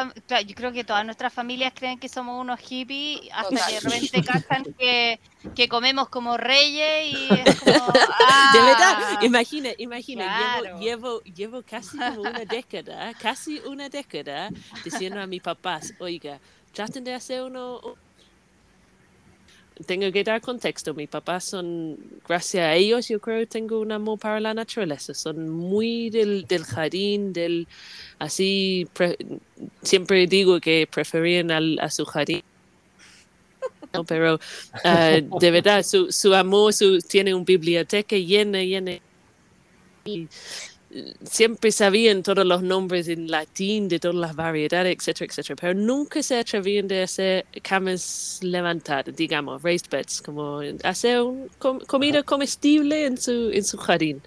yo 0.47 0.55
creo 0.55 0.73
que 0.73 0.85
todas 0.85 1.05
nuestras 1.05 1.33
familias 1.33 1.73
creen 1.75 1.99
que 1.99 2.09
somos 2.09 2.41
unos 2.41 2.61
hippies 2.61 3.21
hasta 3.33 3.67
que 3.67 3.73
de 3.75 3.81
repente 3.81 4.23
cachan 4.23 4.65
que, 4.79 5.21
que, 5.55 5.69
comemos 5.69 6.09
como 6.09 6.37
reyes 6.37 7.13
y 7.13 7.29
es 7.33 7.61
como, 7.61 7.93
De 7.93 8.61
verdad, 8.61 8.97
ah". 8.99 9.19
imagina, 9.23 9.71
imagina, 9.79 10.61
llevo, 10.81 11.21
llevo, 11.23 11.63
casi 11.63 11.99
como 11.99 12.23
una 12.23 12.45
década, 12.45 13.13
casi 13.15 13.59
una 13.61 13.89
década 13.89 14.51
diciendo 14.85 15.21
a 15.21 15.27
mis 15.27 15.43
papás, 15.43 15.95
oiga, 15.99 16.39
traten 16.73 17.05
de 17.05 17.15
hacer 17.15 17.43
uno 17.43 17.81
tengo 19.87 20.11
que 20.13 20.25
dar 20.25 20.41
contexto. 20.41 20.95
Mis 20.95 21.09
papás 21.09 21.45
son, 21.45 21.99
gracias 22.27 22.65
a 22.65 22.75
ellos, 22.75 23.09
yo 23.09 23.21
creo 23.21 23.41
que 23.41 23.47
tengo 23.47 23.81
un 23.81 23.93
amor 23.93 24.19
para 24.19 24.41
la 24.41 24.55
naturaleza. 24.55 25.15
Son 25.15 25.49
muy 25.49 26.11
del, 26.11 26.47
del 26.47 26.65
jardín, 26.65 27.33
del 27.33 27.67
así. 28.19 28.87
siempre 29.83 30.27
digo 30.27 30.61
que 30.61 30.89
preferían 30.91 31.51
al, 31.51 31.79
a 31.81 31.91
su 31.91 32.05
jardín. 32.05 32.43
pero 34.07 34.39
ah, 34.85 35.19
de 35.41 35.51
verdad, 35.51 35.83
su, 35.83 36.11
su 36.13 36.35
amor 36.35 36.73
su, 36.73 36.99
tiene 37.01 37.35
una 37.35 37.45
biblioteca 37.45 38.17
llena, 38.17 38.63
llena. 38.63 38.99
Siempre 41.25 41.73
sabían 41.73 42.23
todos 42.23 42.45
los 42.45 42.63
nombres 42.63 43.09
en 43.09 43.31
latín 43.31 43.89
de 43.89 43.99
todas 43.99 44.17
las 44.17 44.37
variedades, 44.37 44.97
etcétera, 44.99 45.27
etcétera, 45.31 45.57
pero 45.61 45.75
nunca 45.75 46.23
se 46.23 46.39
atrevían 46.39 46.89
de 46.89 47.03
hacer 47.03 47.47
camas 47.63 48.41
levantadas, 48.43 49.15
digamos, 49.17 49.63
raised 49.63 49.91
beds, 49.91 50.21
como 50.23 50.61
hacer 50.85 51.23
un, 51.23 51.49
comida 51.59 52.23
comestible 52.23 53.07
en 53.07 53.17
su, 53.17 53.51
en 53.51 53.65
su 53.65 53.79
jardín. 53.79 54.23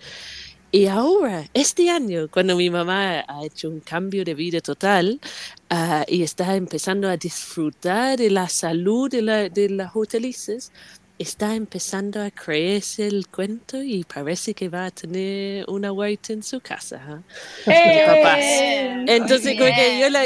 Y 0.72 0.88
ahora, 0.88 1.46
este 1.54 1.90
año, 1.90 2.28
cuando 2.30 2.56
mi 2.58 2.70
mamá 2.70 3.24
ha 3.28 3.46
hecho 3.46 3.70
un 3.70 3.80
cambio 3.80 4.26
de 4.26 4.34
vida 4.34 4.60
total 4.60 5.22
ah, 5.70 6.04
y 6.08 6.22
está 6.22 6.56
empezando 6.56 7.08
a 7.08 7.16
disfrutar 7.16 8.18
de 8.18 8.30
la 8.30 8.50
salud 8.50 9.10
de, 9.10 9.22
la, 9.22 9.48
de 9.48 9.70
las 9.70 9.96
hortalizas, 9.96 10.74
está 11.18 11.56
empezando 11.56 12.22
a 12.22 12.30
creerse 12.30 13.08
el 13.08 13.28
cuento 13.28 13.82
y 13.82 14.04
parece 14.04 14.54
que 14.54 14.68
va 14.68 14.86
a 14.86 14.92
tener 14.92 15.66
una 15.70 15.92
huerta 15.92 16.34
en 16.34 16.44
su 16.44 16.60
casa. 16.60 17.24
¡Eh! 17.66 19.06
Entonces 19.08 19.56
creo 19.56 19.74
que 19.74 20.00
yo 20.00 20.10
la, 20.10 20.26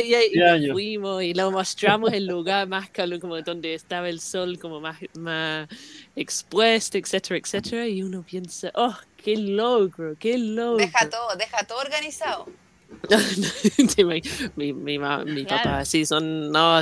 fuimos 0.72 1.24
y 1.24 1.34
lo 1.34 1.52
mostramos 1.52 2.12
el 2.12 2.26
lugar 2.26 2.68
más 2.68 2.90
calor, 2.90 3.20
como 3.20 3.40
donde 3.42 3.76
estaba 3.76 4.10
el 4.10 4.20
sol 4.20 4.58
como 4.60 4.82
más, 4.82 4.98
más 5.14 5.68
expuesto, 6.16 6.98
etcétera, 6.98 7.38
etcétera. 7.38 7.88
Y 7.88 8.02
uno 8.02 8.24
piensa, 8.24 8.72
oh, 8.74 8.98
qué 9.18 9.38
logro, 9.38 10.16
qué 10.20 10.38
logro. 10.38 10.78
Deja 10.78 11.10
todo, 11.10 11.36
deja 11.36 11.64
todo 11.66 11.80
organizado. 11.80 12.48
mi, 14.56 14.74
mi, 14.74 15.00
mi 15.00 15.44
papá, 15.46 15.86
sí, 15.86 16.06
son, 16.06 16.52
no, 16.52 16.76
a 16.78 16.82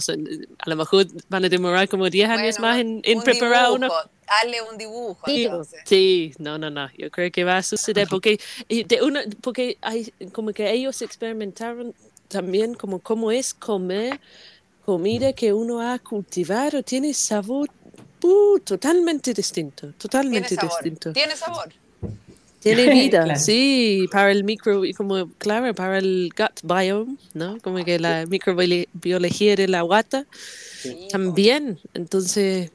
lo 0.66 0.76
mejor 0.76 1.08
van 1.30 1.45
a 1.45 1.49
demorar 1.49 1.88
como 1.88 2.10
10 2.10 2.30
años 2.30 2.60
más 2.60 2.80
en, 2.80 3.01
en 3.03 3.22
preparar 3.22 3.72
uno. 3.72 3.89
Hazle 4.28 4.62
un 4.62 4.78
dibujo. 4.78 5.22
Sí, 5.86 6.34
no, 6.38 6.58
no, 6.58 6.70
no, 6.70 6.89
yo 6.97 7.10
creo 7.12 7.32
que 7.32 7.43
va 7.43 7.58
a 7.58 7.64
suceder 7.64 8.08
porque, 8.10 8.39
de 8.68 9.01
uno, 9.01 9.22
porque 9.41 9.78
hay, 9.82 10.12
como 10.34 10.51
que 10.51 10.70
ellos 10.70 11.01
experimentaron 11.01 11.93
también 12.28 12.74
como 12.74 12.99
cómo 12.99 13.32
es 13.32 13.53
comer 13.53 14.20
comida 14.86 15.34
que 15.34 15.53
uno 15.53 15.82
ha 15.82 15.99
cultivado, 15.99 16.84
tiene 16.84 17.14
sabor 17.14 17.70
uh, 18.24 18.60
totalmente 18.60 19.34
distinto, 19.34 19.93
totalmente 19.93 20.55
distinto. 20.55 21.14
Tiene 21.14 21.36
sabor. 21.36 21.74
Tiene 22.62 22.88
vida, 22.91 23.24
Claro. 23.24 23.39
sí, 23.39 24.08
para 24.12 24.32
el 24.32 24.43
micro, 24.43 24.82
como, 24.95 25.30
claro, 25.38 25.74
para 25.74 25.99
el 25.99 26.30
gut 26.36 26.62
biome, 26.64 27.16
¿no? 27.34 27.58
Como 27.62 27.84
que 27.84 27.99
la 27.99 28.26
microbiología 28.28 29.55
de 29.55 29.68
la 29.68 29.82
guata 29.82 30.26
Sí, 30.30 31.08
también. 31.12 31.80
Entonces, 31.93 32.72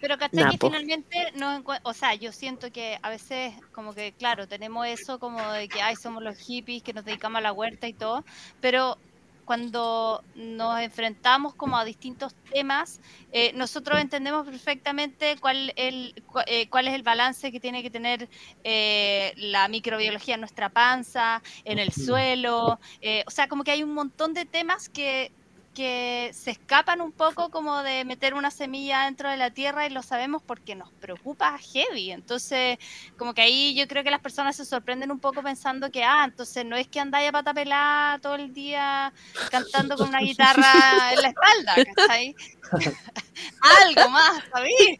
Pero 0.00 0.18
¿cachai? 0.18 0.44
Nah, 0.44 0.50
que 0.50 0.58
po. 0.58 0.68
finalmente, 0.68 1.32
no 1.36 1.62
o 1.82 1.92
sea, 1.94 2.14
yo 2.14 2.30
siento 2.32 2.70
que 2.70 2.98
a 3.02 3.10
veces 3.10 3.54
como 3.72 3.92
que, 3.94 4.12
claro, 4.12 4.46
tenemos 4.46 4.86
eso 4.86 5.18
como 5.18 5.40
de 5.52 5.68
que, 5.68 5.80
ay, 5.80 5.96
somos 5.96 6.22
los 6.22 6.38
hippies 6.38 6.82
que 6.82 6.92
nos 6.92 7.04
dedicamos 7.04 7.38
a 7.38 7.42
la 7.42 7.52
huerta 7.52 7.88
y 7.88 7.94
todo, 7.94 8.24
pero 8.60 8.98
cuando 9.46 10.22
nos 10.34 10.80
enfrentamos 10.80 11.54
como 11.54 11.78
a 11.78 11.84
distintos 11.86 12.34
temas, 12.52 13.00
eh, 13.32 13.52
nosotros 13.54 13.98
entendemos 14.00 14.46
perfectamente 14.46 15.36
cuál, 15.40 15.72
el, 15.76 16.14
cua- 16.26 16.44
eh, 16.46 16.68
cuál 16.68 16.88
es 16.88 16.94
el 16.94 17.02
balance 17.02 17.50
que 17.52 17.60
tiene 17.60 17.82
que 17.82 17.90
tener 17.90 18.28
eh, 18.64 19.32
la 19.36 19.68
microbiología 19.68 20.34
en 20.34 20.40
nuestra 20.40 20.68
panza, 20.70 21.42
en 21.64 21.78
el 21.78 21.92
suelo, 21.92 22.78
eh, 23.00 23.24
o 23.26 23.30
sea, 23.30 23.48
como 23.48 23.64
que 23.64 23.70
hay 23.70 23.82
un 23.82 23.94
montón 23.94 24.34
de 24.34 24.44
temas 24.46 24.88
que 24.90 25.32
que 25.76 26.30
se 26.32 26.52
escapan 26.52 27.02
un 27.02 27.12
poco 27.12 27.50
como 27.50 27.82
de 27.82 28.06
meter 28.06 28.32
una 28.32 28.50
semilla 28.50 29.04
dentro 29.04 29.28
de 29.28 29.36
la 29.36 29.50
tierra 29.50 29.86
y 29.86 29.90
lo 29.90 30.02
sabemos 30.02 30.42
porque 30.42 30.74
nos 30.74 30.90
preocupa 30.90 31.58
heavy. 31.58 32.12
Entonces, 32.12 32.78
como 33.18 33.34
que 33.34 33.42
ahí 33.42 33.74
yo 33.74 33.86
creo 33.86 34.02
que 34.02 34.10
las 34.10 34.22
personas 34.22 34.56
se 34.56 34.64
sorprenden 34.64 35.10
un 35.10 35.20
poco 35.20 35.42
pensando 35.42 35.90
que, 35.90 36.02
ah, 36.02 36.24
entonces 36.24 36.64
no 36.64 36.76
es 36.76 36.88
que 36.88 36.98
andáis 36.98 37.28
a 37.28 37.32
pata 37.32 37.52
pelada 37.52 38.18
todo 38.20 38.36
el 38.36 38.54
día 38.54 39.12
cantando 39.50 39.98
con 39.98 40.08
una 40.08 40.20
guitarra 40.20 40.72
en 41.12 41.20
la 41.20 41.28
espalda, 41.28 41.74
¿cachai? 41.94 42.34
Algo 43.84 44.08
más, 44.08 44.42
¿sabí? 44.50 44.98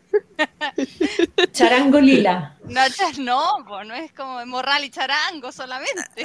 Charango 1.53 2.01
lila. 2.03 2.55
No, 2.65 2.83
no, 3.19 3.65
po, 3.67 3.83
no 3.83 3.95
es 3.95 4.13
como 4.13 4.45
morral 4.45 4.85
y 4.85 4.91
charango 4.91 5.51
solamente. 5.53 6.23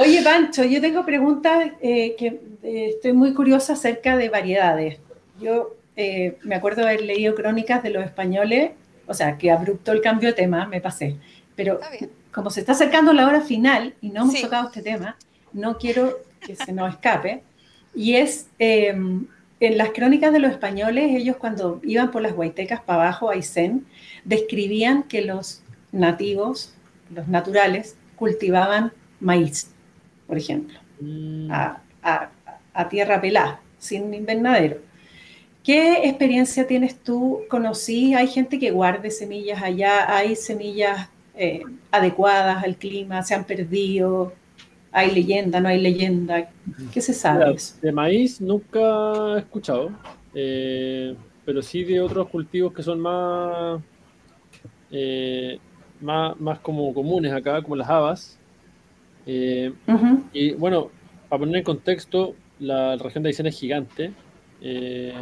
Oye, 0.00 0.22
Pancho, 0.22 0.64
yo 0.64 0.80
tengo 0.80 1.04
preguntas 1.04 1.72
eh, 1.80 2.14
que 2.16 2.26
eh, 2.62 2.90
estoy 2.94 3.12
muy 3.12 3.34
curiosa 3.34 3.72
acerca 3.72 4.16
de 4.16 4.28
variedades. 4.28 4.98
Yo 5.40 5.74
eh, 5.96 6.38
me 6.42 6.54
acuerdo 6.54 6.82
haber 6.82 7.02
leído 7.02 7.34
crónicas 7.34 7.82
de 7.82 7.90
los 7.90 8.04
españoles, 8.04 8.70
o 9.06 9.14
sea, 9.14 9.36
que 9.36 9.50
abrupto 9.50 9.90
el 9.92 10.00
cambio 10.00 10.28
de 10.28 10.34
tema, 10.34 10.66
me 10.66 10.80
pasé. 10.80 11.16
Pero 11.56 11.80
como 12.32 12.50
se 12.50 12.60
está 12.60 12.72
acercando 12.72 13.12
la 13.12 13.26
hora 13.26 13.40
final 13.40 13.94
y 14.00 14.10
no 14.10 14.22
hemos 14.22 14.34
Sí. 14.34 14.42
tocado 14.42 14.68
este 14.68 14.82
tema, 14.82 15.16
no 15.52 15.78
quiero 15.78 16.18
que 16.46 16.54
se 16.54 16.72
nos 16.72 16.90
escape. 16.90 17.42
Y 17.94 18.14
es, 18.14 18.46
eh, 18.60 18.88
en 19.60 19.76
las 19.78 19.90
crónicas 19.90 20.32
de 20.32 20.38
los 20.38 20.52
españoles, 20.52 21.06
ellos 21.16 21.36
cuando 21.36 21.80
iban 21.82 22.12
por 22.12 22.22
las 22.22 22.32
Huaytecas 22.32 22.80
para 22.82 23.02
abajo, 23.02 23.30
a 23.30 23.32
Aysén, 23.32 23.84
describían 24.24 25.02
que 25.02 25.22
los 25.22 25.62
nativos, 25.90 26.74
los 27.12 27.26
naturales, 27.26 27.96
cultivaban 28.14 28.92
maíz, 29.18 29.70
por 30.28 30.38
ejemplo, 30.38 30.80
Mm, 31.02 31.62
a, 31.62 31.84
a- 32.02 32.32
a 32.74 32.88
tierra 32.90 33.20
pelada, 33.22 33.62
sin 33.78 34.14
invernadero. 34.14 34.78
¿Qué 35.62 36.08
experiencia 36.08 36.66
tienes 36.66 37.02
tú? 37.02 37.46
¿Conocí? 37.50 38.14
¿Hay 38.14 38.28
gente 38.28 38.58
que 38.58 38.70
guarde 38.70 39.10
semillas 39.10 39.62
allá? 39.62 40.16
¿Hay 40.16 40.36
semillas 40.36 41.10
eh, 41.34 41.70
adecuadas 41.90 42.64
al 42.64 42.78
clima? 42.78 43.22
¿Se 43.22 43.34
han 43.34 43.46
perdido? 43.46 44.40
¿Hay 44.92 45.12
leyenda? 45.12 45.60
¿No 45.60 45.68
hay 45.68 45.80
leyenda? 45.82 46.52
¿Qué 46.90 47.00
se 47.02 47.14
sabe? 47.14 47.44
Mira, 47.46 47.58
de 47.80 47.92
maíz 47.92 48.40
nunca 48.40 49.36
he 49.36 49.40
escuchado, 49.40 49.98
eh, 50.32 51.18
pero 51.44 51.62
sí 51.62 51.84
de 51.84 52.00
otros 52.00 52.28
cultivos 52.30 52.72
que 52.72 52.82
son 52.82 53.00
más, 53.00 53.82
eh, 54.90 55.62
más, 55.98 56.38
más 56.40 56.60
como 56.60 56.92
comunes 56.94 57.32
acá, 57.32 57.62
como 57.62 57.76
las 57.76 57.88
habas. 57.88 58.37
Eh, 59.30 59.72
y 60.32 60.52
bueno, 60.52 60.90
para 61.28 61.40
poner 61.40 61.56
en 61.56 61.62
contexto, 61.64 62.34
la 62.60 62.96
región 62.96 63.22
de 63.22 63.28
Aysén 63.28 63.46
es 63.46 63.58
gigante. 63.58 64.10
eh, 64.62 65.12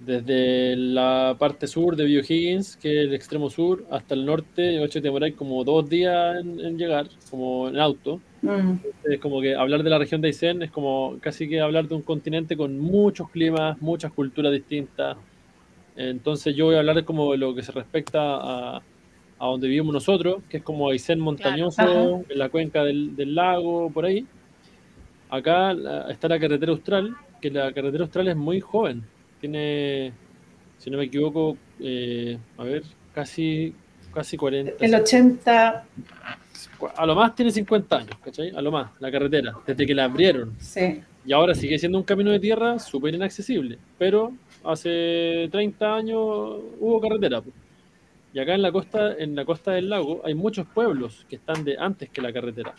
desde 0.00 0.74
la 0.74 1.36
parte 1.38 1.68
sur 1.68 1.94
de 1.94 2.02
O'Higgins, 2.04 2.76
que 2.76 3.02
es 3.02 3.06
el 3.06 3.14
extremo 3.14 3.48
sur, 3.48 3.84
hasta 3.88 4.14
el 4.14 4.26
norte, 4.26 4.74
yo 4.74 4.88
te 4.88 5.00
demoráis 5.00 5.34
como 5.36 5.62
dos 5.62 5.88
días 5.88 6.40
en, 6.40 6.58
en 6.58 6.76
llegar, 6.76 7.06
como 7.30 7.68
en 7.68 7.78
auto. 7.78 8.20
mm, 8.42 8.78
Es 9.04 9.20
como 9.20 9.40
que 9.40 9.54
hablar 9.54 9.84
de 9.84 9.90
la 9.90 9.98
región 9.98 10.20
de 10.20 10.26
Aysén 10.28 10.60
es 10.62 10.72
como 10.72 11.18
casi 11.20 11.48
que 11.48 11.60
hablar 11.60 11.86
de 11.86 11.94
un 11.94 12.02
continente 12.02 12.56
con 12.56 12.80
muchos 12.80 13.30
climas, 13.30 13.80
muchas 13.80 14.12
culturas 14.12 14.50
distintas. 14.52 15.16
Entonces 15.94 16.56
yo 16.56 16.64
voy 16.66 16.74
a 16.74 16.78
hablar 16.80 17.04
como 17.04 17.30
de 17.30 17.38
lo 17.38 17.54
que 17.54 17.62
se 17.62 17.70
respecta 17.70 18.18
a, 18.76 18.82
a 19.42 19.46
donde 19.46 19.66
vivimos 19.66 19.92
nosotros, 19.92 20.36
que 20.48 20.58
es 20.58 20.62
como 20.62 20.88
Aysén 20.88 21.18
montañoso, 21.18 21.82
en 22.28 22.38
la 22.38 22.48
cuenca 22.48 22.84
del, 22.84 23.16
del 23.16 23.34
lago, 23.34 23.90
por 23.90 24.04
ahí. 24.04 24.24
Acá 25.30 25.72
la- 25.74 26.08
está 26.12 26.28
la 26.28 26.38
carretera 26.38 26.70
austral, 26.70 27.16
que 27.40 27.50
la 27.50 27.72
carretera 27.72 28.04
austral 28.04 28.28
es 28.28 28.36
muy 28.36 28.60
joven. 28.60 29.02
Tiene, 29.40 30.12
si 30.78 30.90
no 30.90 30.98
me 30.98 31.04
equivoco, 31.04 31.56
eh, 31.80 32.38
a 32.56 32.62
ver, 32.62 32.84
casi, 33.12 33.74
casi 34.14 34.36
40. 34.36 34.72
El 34.78 34.94
80, 34.94 35.84
A 36.96 37.04
lo 37.06 37.14
más 37.16 37.34
tiene 37.34 37.50
50 37.50 37.96
años, 37.98 38.16
¿cachai? 38.24 38.50
A 38.54 38.62
lo 38.62 38.70
más, 38.70 38.92
la 39.00 39.10
carretera, 39.10 39.54
desde 39.66 39.84
que 39.84 39.94
la 39.94 40.04
abrieron. 40.04 40.54
sí. 40.60 41.02
Y 41.24 41.32
ahora 41.32 41.54
sigue 41.54 41.78
siendo 41.78 41.98
un 41.98 42.04
camino 42.04 42.30
de 42.32 42.40
tierra 42.40 42.80
súper 42.80 43.14
inaccesible, 43.14 43.78
pero 43.96 44.32
hace 44.64 45.48
30 45.52 45.94
años 45.96 46.18
hubo 46.80 47.00
carretera. 47.00 47.40
Y 48.34 48.38
acá 48.38 48.54
en 48.54 48.62
la 48.62 48.72
costa, 48.72 49.14
en 49.14 49.34
la 49.34 49.44
costa 49.44 49.72
del 49.72 49.90
lago 49.90 50.22
hay 50.24 50.34
muchos 50.34 50.66
pueblos 50.66 51.26
que 51.28 51.36
están 51.36 51.64
de 51.64 51.76
antes 51.78 52.08
que 52.08 52.22
la 52.22 52.32
carretera. 52.32 52.74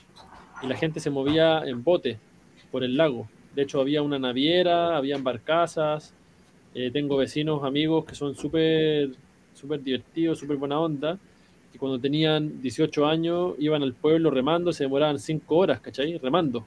Y 0.62 0.68
la 0.68 0.76
gente 0.76 0.99
se 0.99 1.10
movía 1.10 1.64
en 1.66 1.84
bote 1.84 2.18
por 2.72 2.84
el 2.84 2.97
lago. 2.97 3.28
De 3.54 3.64
hecho, 3.64 3.80
había 3.80 4.01
una 4.01 4.18
naviera, 4.18 4.97
habían 4.97 5.24
barcazas. 5.24 6.14
Eh, 6.74 6.89
tengo 6.91 7.18
vecinos, 7.18 7.64
amigos 7.64 8.06
que 8.06 8.16
son 8.16 8.36
súper 8.36 9.12
súper 9.54 9.82
divertidos, 9.82 10.39
súper 10.39 10.58
buena 10.58 10.80
onda. 10.80 11.18
Y 11.74 11.78
cuando 11.78 11.99
tenían 11.99 12.62
18 12.62 13.06
años 13.08 13.54
iban 13.60 13.82
al 13.84 13.93
pueblo 13.93 14.30
remando, 14.30 14.72
se 14.74 14.84
demoraban 14.84 15.20
5 15.20 15.56
horas, 15.56 15.80
¿cachai? 15.80 16.18
Remando. 16.18 16.66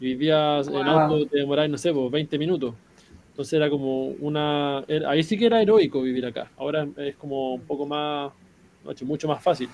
Y 0.00 0.06
vivías 0.06 0.68
en 0.68 0.76
auto, 0.76 1.26
te 1.26 1.38
demorabas, 1.38 1.70
no 1.70 1.78
sé, 1.78 1.92
pues, 1.92 2.10
20 2.10 2.38
minutos. 2.38 2.74
Entonces 3.40 3.54
era 3.54 3.70
como 3.70 4.08
una... 4.20 4.84
era- 4.86 5.08
ahí 5.12 5.22
sí 5.22 5.38
que 5.38 5.46
era 5.46 5.62
heroico 5.62 6.02
vivir 6.02 6.26
acá. 6.26 6.50
Ahora 6.58 6.86
es 6.98 7.16
como 7.16 7.54
un 7.54 7.62
poco 7.62 7.86
más... 7.86 8.30
mucho 9.02 9.28
más 9.28 9.42
fácil. 9.42 9.70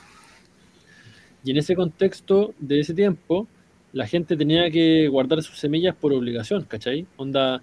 Y 1.42 1.50
en 1.50 1.56
ese 1.56 1.74
contexto 1.74 2.54
de 2.60 2.78
ese 2.78 2.94
tiempo, 2.94 3.48
la 3.92 4.06
gente 4.06 4.36
tenía 4.36 4.70
que 4.70 5.08
guardar 5.08 5.42
sus 5.42 5.58
semillas 5.58 5.96
por 5.96 6.12
obligación, 6.12 6.62
¿cachai? 6.62 7.06
Onda, 7.16 7.60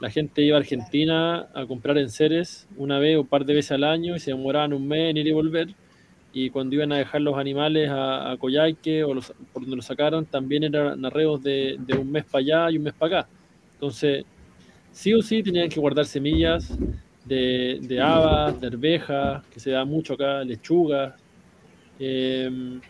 la 0.00 0.10
gente 0.10 0.42
iba 0.42 0.56
a 0.56 0.60
Argentina 0.60 1.48
a 1.54 1.66
comprar 1.66 1.98
enseres 1.98 2.66
una 2.76 2.98
vez 2.98 3.16
o 3.16 3.20
un 3.20 3.28
par 3.28 3.44
de 3.44 3.54
veces 3.54 3.70
al 3.70 3.84
año 3.84 4.16
y 4.16 4.18
se 4.18 4.32
demoraban 4.32 4.72
un 4.72 4.88
mes 4.88 5.10
en 5.10 5.18
ir 5.18 5.28
y 5.28 5.32
volver. 5.32 5.68
Y 6.32 6.50
cuando 6.50 6.74
iban 6.74 6.90
a 6.90 6.96
dejar 6.98 7.20
los 7.20 7.38
animales 7.38 7.88
a, 7.90 8.32
a 8.32 8.36
Coyhaique 8.38 9.04
o 9.04 9.14
los- 9.14 9.32
por 9.52 9.62
donde 9.62 9.76
los 9.76 9.86
sacaron, 9.86 10.26
también 10.26 10.64
eran 10.64 11.04
arreos 11.04 11.40
de, 11.44 11.76
de 11.78 11.96
un 11.96 12.10
mes 12.10 12.24
para 12.24 12.40
allá 12.42 12.70
y 12.72 12.78
un 12.78 12.82
mes 12.82 12.94
para 12.94 13.20
acá. 13.20 13.28
Entonces, 13.74 14.24
sí 14.94 15.12
o 15.12 15.20
sí 15.20 15.42
tenían 15.42 15.68
que 15.68 15.80
guardar 15.80 16.06
semillas 16.06 16.72
de, 17.24 17.78
de 17.82 18.00
habas, 18.00 18.58
de 18.60 18.68
arvejas, 18.68 19.44
que 19.48 19.60
se 19.60 19.72
da 19.72 19.84
mucho 19.84 20.14
acá, 20.14 20.42
lechugas. 20.44 21.14
Em, 21.98 22.80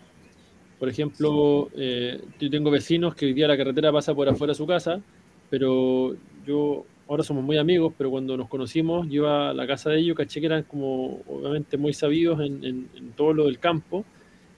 por 0.79 0.89
ejemplo, 0.89 1.71
eh, 1.75 2.21
yo 2.39 2.51
tengo 2.51 2.71
vecinos 2.71 3.15
que 3.15 3.27
hoy 3.27 3.33
día 3.33 3.49
la 3.49 3.57
carretera 3.57 3.91
pasa 3.91 4.15
por 4.15 4.29
afuera 4.29 4.53
de 4.53 4.57
su 4.57 4.67
casa, 4.67 5.01
pero 5.49 6.15
yo, 6.47 6.85
ahora 7.09 7.23
somos 7.23 7.43
muy 7.43 7.57
amigos, 7.57 7.95
pero 7.97 8.11
cuando 8.11 8.37
nos 8.37 8.49
conocimos, 8.49 9.09
yo 9.09 9.29
a 9.29 9.55
la 9.55 9.67
casa 9.67 9.91
de 9.91 10.01
ellos, 10.01 10.17
caché 10.17 10.41
que 10.41 10.47
eran 10.47 10.65
como, 10.65 11.23
obviamente, 11.27 11.79
muy 11.79 11.95
sabidos 11.95 12.41
en 12.41 13.13
todo 13.17 13.33
lo 13.33 13.47
del 13.47 13.59
campo, 13.59 14.05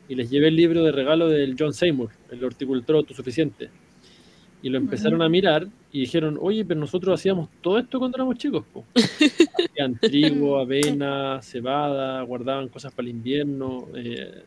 y 0.09 0.15
les 0.15 0.31
llevé 0.31 0.49
el 0.49 0.57
libro 0.57 0.83
de 0.85 0.93
regalo 0.93 1.29
del 1.29 1.57
John 1.59 1.73
Seymour, 1.73 2.11
el 2.31 2.45
horticultor 2.45 2.97
autosuficiente. 2.97 3.71
Y 4.63 4.69
lo 4.69 4.79
empezaron 4.79 5.23
a 5.23 5.29
mirar 5.29 5.69
y 5.93 6.01
dijeron, 6.01 6.39
oye, 6.41 6.65
pero 6.65 6.81
nosotros 6.81 7.19
hacíamos 7.19 7.49
todo 7.61 7.79
esto 7.79 7.99
cuando 7.99 8.17
éramos 8.17 8.37
chicos. 8.37 8.65
Po. 8.73 8.85
Hacían 8.95 9.99
trigo, 10.01 10.59
avena, 10.59 11.41
cebada, 11.43 12.23
guardaban 12.23 12.69
cosas 12.69 12.93
para 12.93 13.09
el 13.09 13.17
invierno, 13.17 13.87
eh, 13.95 14.43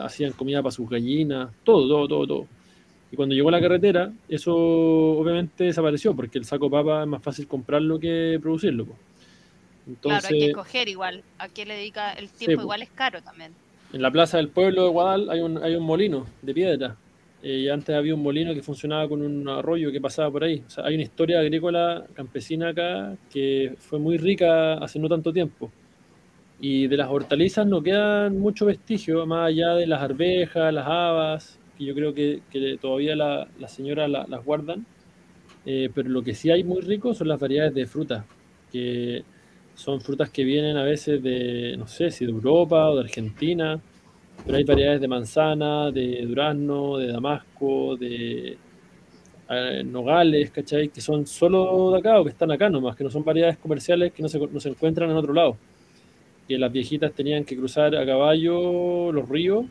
hacían 0.00 0.32
comida 0.32 0.62
para 0.62 0.72
sus 0.72 0.88
gallinas, 0.88 1.50
todo, 1.64 1.88
todo, 1.88 2.08
todo, 2.08 2.26
todo. 2.26 2.46
Y 3.10 3.16
cuando 3.16 3.34
llegó 3.34 3.50
la 3.50 3.60
carretera, 3.60 4.12
eso 4.28 4.54
obviamente 4.54 5.64
desapareció, 5.64 6.14
porque 6.14 6.38
el 6.38 6.44
saco 6.44 6.70
papa 6.70 7.02
es 7.02 7.08
más 7.08 7.22
fácil 7.22 7.46
comprarlo 7.46 7.98
que 7.98 8.38
producirlo. 8.40 8.86
po. 8.86 8.96
Entonces, 9.86 10.20
claro, 10.20 10.34
hay 10.34 10.40
que 10.40 10.46
escoger 10.50 10.88
igual. 10.88 11.22
¿A 11.38 11.48
qué 11.48 11.64
le 11.64 11.74
dedica 11.74 12.12
el 12.12 12.28
tiempo? 12.28 12.56
po. 12.56 12.62
igual 12.62 12.82
es 12.82 12.90
caro 12.90 13.22
también. 13.22 13.52
en 13.92 14.02
la 14.02 14.10
plaza 14.10 14.36
del 14.36 14.48
pueblo 14.48 14.84
de 14.84 14.90
Guadal 14.90 15.30
hay 15.30 15.40
un, 15.40 15.62
hay 15.62 15.74
un 15.74 15.84
molino 15.84 16.26
de 16.42 16.54
piedra. 16.54 16.96
Eh, 17.42 17.70
antes 17.70 17.94
había 17.94 18.14
un 18.14 18.22
molino 18.22 18.52
que 18.52 18.62
funcionaba 18.62 19.08
con 19.08 19.22
un 19.22 19.48
arroyo 19.48 19.92
que 19.92 20.00
pasaba 20.00 20.30
por 20.30 20.44
ahí. 20.44 20.62
Hay 20.82 20.94
una 20.94 21.04
historia 21.04 21.40
agrícola 21.40 22.04
campesina 22.14 22.70
acá 22.70 23.16
que 23.30 23.74
fue 23.78 23.98
muy 23.98 24.18
rica 24.18 24.74
hace 24.74 24.98
no 24.98 25.08
tanto 25.08 25.32
tiempo. 25.32 25.70
Y 26.60 26.88
de 26.88 26.96
las 26.96 27.08
hortalizas 27.08 27.66
no 27.66 27.82
quedan 27.82 28.38
mucho 28.38 28.66
vestigio, 28.66 29.24
más 29.26 29.48
allá 29.48 29.74
de 29.74 29.86
las 29.86 30.02
arvejas, 30.02 30.74
las 30.74 30.86
habas, 30.86 31.58
que 31.76 31.84
yo 31.84 31.94
creo 31.94 32.12
que, 32.12 32.40
que 32.50 32.76
todavía 32.80 33.14
las 33.14 33.48
la 33.60 33.68
señoras 33.68 34.10
las 34.10 34.44
guardan. 34.44 34.84
Eh, 35.64 35.90
pero 35.94 36.08
lo 36.08 36.22
que 36.22 36.34
sí 36.34 36.50
hay 36.50 36.64
muy 36.64 36.80
rico 36.80 37.14
son 37.14 37.28
las 37.28 37.38
variedades 37.38 37.74
de 37.74 37.86
frutas, 37.86 38.24
que 38.72 39.22
son 39.74 40.00
frutas 40.00 40.30
que 40.30 40.42
vienen 40.42 40.76
a 40.76 40.82
veces 40.82 41.22
de, 41.22 41.76
no 41.76 41.86
sé 41.86 42.10
si 42.10 42.24
de 42.24 42.32
Europa 42.32 42.88
o 42.88 42.96
de 42.96 43.02
Argentina, 43.02 43.80
pero 44.48 44.56
hay 44.56 44.64
variedades 44.64 45.02
de 45.02 45.08
manzana, 45.08 45.90
de 45.90 46.24
durazno, 46.24 46.96
de 46.96 47.08
damasco, 47.08 47.98
de 47.98 48.56
eh, 49.50 49.82
nogales, 49.84 50.50
¿cachai? 50.50 50.88
Que 50.88 51.02
son 51.02 51.26
solo 51.26 51.90
de 51.92 51.98
acá 51.98 52.18
o 52.18 52.24
que 52.24 52.30
están 52.30 52.50
acá 52.50 52.70
nomás, 52.70 52.96
que 52.96 53.04
no 53.04 53.10
son 53.10 53.22
variedades 53.24 53.58
comerciales 53.58 54.10
que 54.10 54.22
no 54.22 54.28
se, 54.30 54.38
no 54.38 54.58
se 54.58 54.70
encuentran 54.70 55.10
en 55.10 55.18
otro 55.18 55.34
lado. 55.34 55.58
Que 56.48 56.56
las 56.56 56.72
viejitas 56.72 57.12
tenían 57.12 57.44
que 57.44 57.58
cruzar 57.58 57.94
a 57.94 58.06
caballo 58.06 59.12
los 59.12 59.28
ríos 59.28 59.66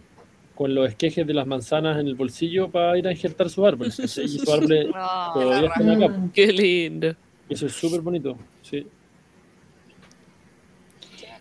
con 0.54 0.76
los 0.76 0.88
esquejes 0.90 1.26
de 1.26 1.34
las 1.34 1.48
manzanas 1.48 2.00
en 2.00 2.06
el 2.06 2.14
bolsillo 2.14 2.70
para 2.70 2.96
ir 3.00 3.08
a 3.08 3.12
injertar 3.12 3.50
sus 3.50 3.66
árboles. 3.66 3.98
Y 3.98 4.28
sus 4.28 4.48
árboles 4.48 4.90
Oh, 4.94 5.32
todavía 5.34 5.70
están 5.70 6.04
acá. 6.04 6.30
Qué 6.32 6.54
lindo. 6.54 7.16
Eso 7.50 7.66
es 7.66 7.74
súper 7.74 8.02
bonito, 8.02 8.38
sí. 8.62 8.86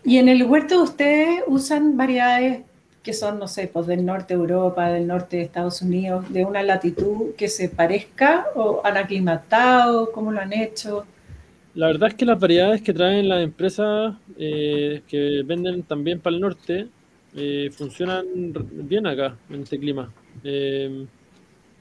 Y 0.03 0.17
en 0.17 0.27
el 0.27 0.43
huerto 0.43 0.77
de 0.77 0.83
ustedes 0.83 1.43
usan 1.45 1.97
variedades 1.97 2.61
que 3.07 3.13
son, 3.13 3.39
no 3.39 3.47
sé, 3.47 3.69
pues 3.71 3.87
del 3.87 4.05
norte 4.05 4.33
de 4.33 4.41
Europa, 4.41 4.89
del 4.89 5.07
norte 5.07 5.37
de 5.37 5.43
Estados 5.43 5.81
Unidos, 5.81 6.25
de 6.29 6.43
una 6.43 6.61
latitud 6.61 7.35
que 7.37 7.47
se 7.47 7.69
parezca 7.69 8.47
o 8.53 8.81
han 8.83 8.97
aclimatado, 8.97 10.11
cómo 10.11 10.29
lo 10.29 10.41
han 10.41 10.51
hecho. 10.51 11.05
La 11.73 11.87
verdad 11.87 12.09
es 12.09 12.15
que 12.15 12.25
las 12.25 12.37
variedades 12.37 12.81
que 12.81 12.93
traen 12.93 13.29
las 13.29 13.41
empresas 13.41 14.13
eh, 14.37 15.03
que 15.07 15.41
venden 15.45 15.83
también 15.83 16.19
para 16.19 16.35
el 16.35 16.41
norte 16.41 16.89
eh, 17.33 17.69
funcionan 17.71 18.25
bien 18.89 19.07
acá, 19.07 19.37
en 19.49 19.61
este 19.61 19.79
clima. 19.79 20.11
Eh, 20.43 21.05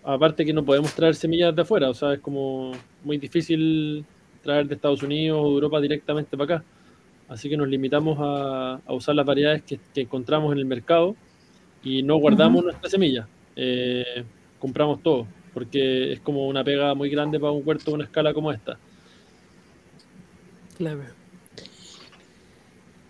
aparte 0.05 0.45
que 0.45 0.53
no 0.53 0.65
podemos 0.65 0.95
traer 0.95 1.17
semillas 1.17 1.57
de 1.57 1.63
afuera, 1.63 1.91
o 1.91 1.95
sea, 1.95 2.13
es 2.13 2.21
como 2.21 2.71
muy 3.03 3.19
difícil 3.19 4.05
traer 4.45 4.69
de 4.69 4.77
Estados 4.77 5.03
Unidos 5.03 5.41
o 5.43 5.49
Europa 5.49 5.81
directamente 5.81 6.37
para 6.37 6.59
acá. 6.59 6.65
Así 7.29 7.49
que 7.49 7.57
nos 7.57 7.69
limitamos 7.69 8.19
a, 8.21 8.81
a 8.87 8.93
usar 8.95 9.15
las 9.15 9.27
variedades 9.27 9.63
que, 9.63 9.81
que 9.95 10.03
encontramos 10.03 10.53
en 10.53 10.59
el 10.59 10.65
mercado 10.65 11.17
y 11.83 12.03
no 12.03 12.17
guardamos 12.17 12.63
nuestras 12.65 12.91
semillas. 12.91 13.27
Eh, 13.57 14.25
compramos 14.61 15.03
todo, 15.03 15.27
porque 15.53 16.13
es 16.13 16.21
como 16.21 16.47
una 16.47 16.63
pega 16.63 16.95
muy 16.95 17.11
grande 17.11 17.41
para 17.41 17.53
un 17.53 17.63
huerto 17.67 17.91
de 17.91 17.95
una 17.95 18.05
escala 18.05 18.33
como 18.33 18.53
esta. 18.53 18.79
Claro. 20.79 21.03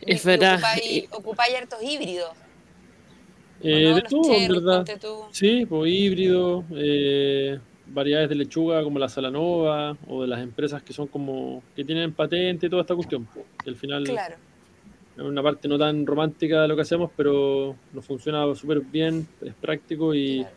Es 0.01 0.25
y 0.25 0.29
verdad. 0.29 0.59
ocupáis- 0.61 1.09
ocupáis 1.11 1.55
hartos 1.57 1.83
híbridos. 1.83 2.31
¿o 2.31 2.35
Eh, 3.69 3.89
no? 3.91 3.95
de 3.97 4.03
todo, 4.03 4.35
en 4.35 4.49
verdad. 4.53 4.85
tú. 5.01 5.25
Sí, 5.33 5.67
pues 5.67 5.93
híbrido, 5.93 6.65
eh, 6.75 7.59
variedades 7.89 8.29
de 8.29 8.35
lechuga 8.35 8.83
como 8.83 8.99
la 8.99 9.09
Salanova 9.09 9.97
o 10.09 10.23
de 10.23 10.29
las 10.29 10.41
empresas 10.41 10.83
que 10.83 10.93
son 10.93 11.07
como 11.07 11.63
que 11.75 11.85
tienen 11.85 12.13
patente 12.13 12.67
y 12.67 12.71
toda 12.71 12.83
esta 12.83 12.95
cuestión. 12.95 13.29
que 13.63 13.71
al 13.71 13.77
final 13.77 14.05
Claro. 14.05 14.37
es 15.17 15.23
una 15.23 15.43
parte 15.43 15.69
no 15.69 15.79
tan 15.79 16.05
romántica 16.07 16.63
de 16.63 16.69
lo 16.69 16.77
que 16.77 16.83
hacemos, 16.83 17.11
pero 17.17 17.77
nos 17.93 18.05
funciona 18.05 18.43
súper 18.55 18.81
bien, 18.81 19.27
es 19.41 19.55
práctico 19.55 20.15
y, 20.15 20.41
claro. 20.41 20.57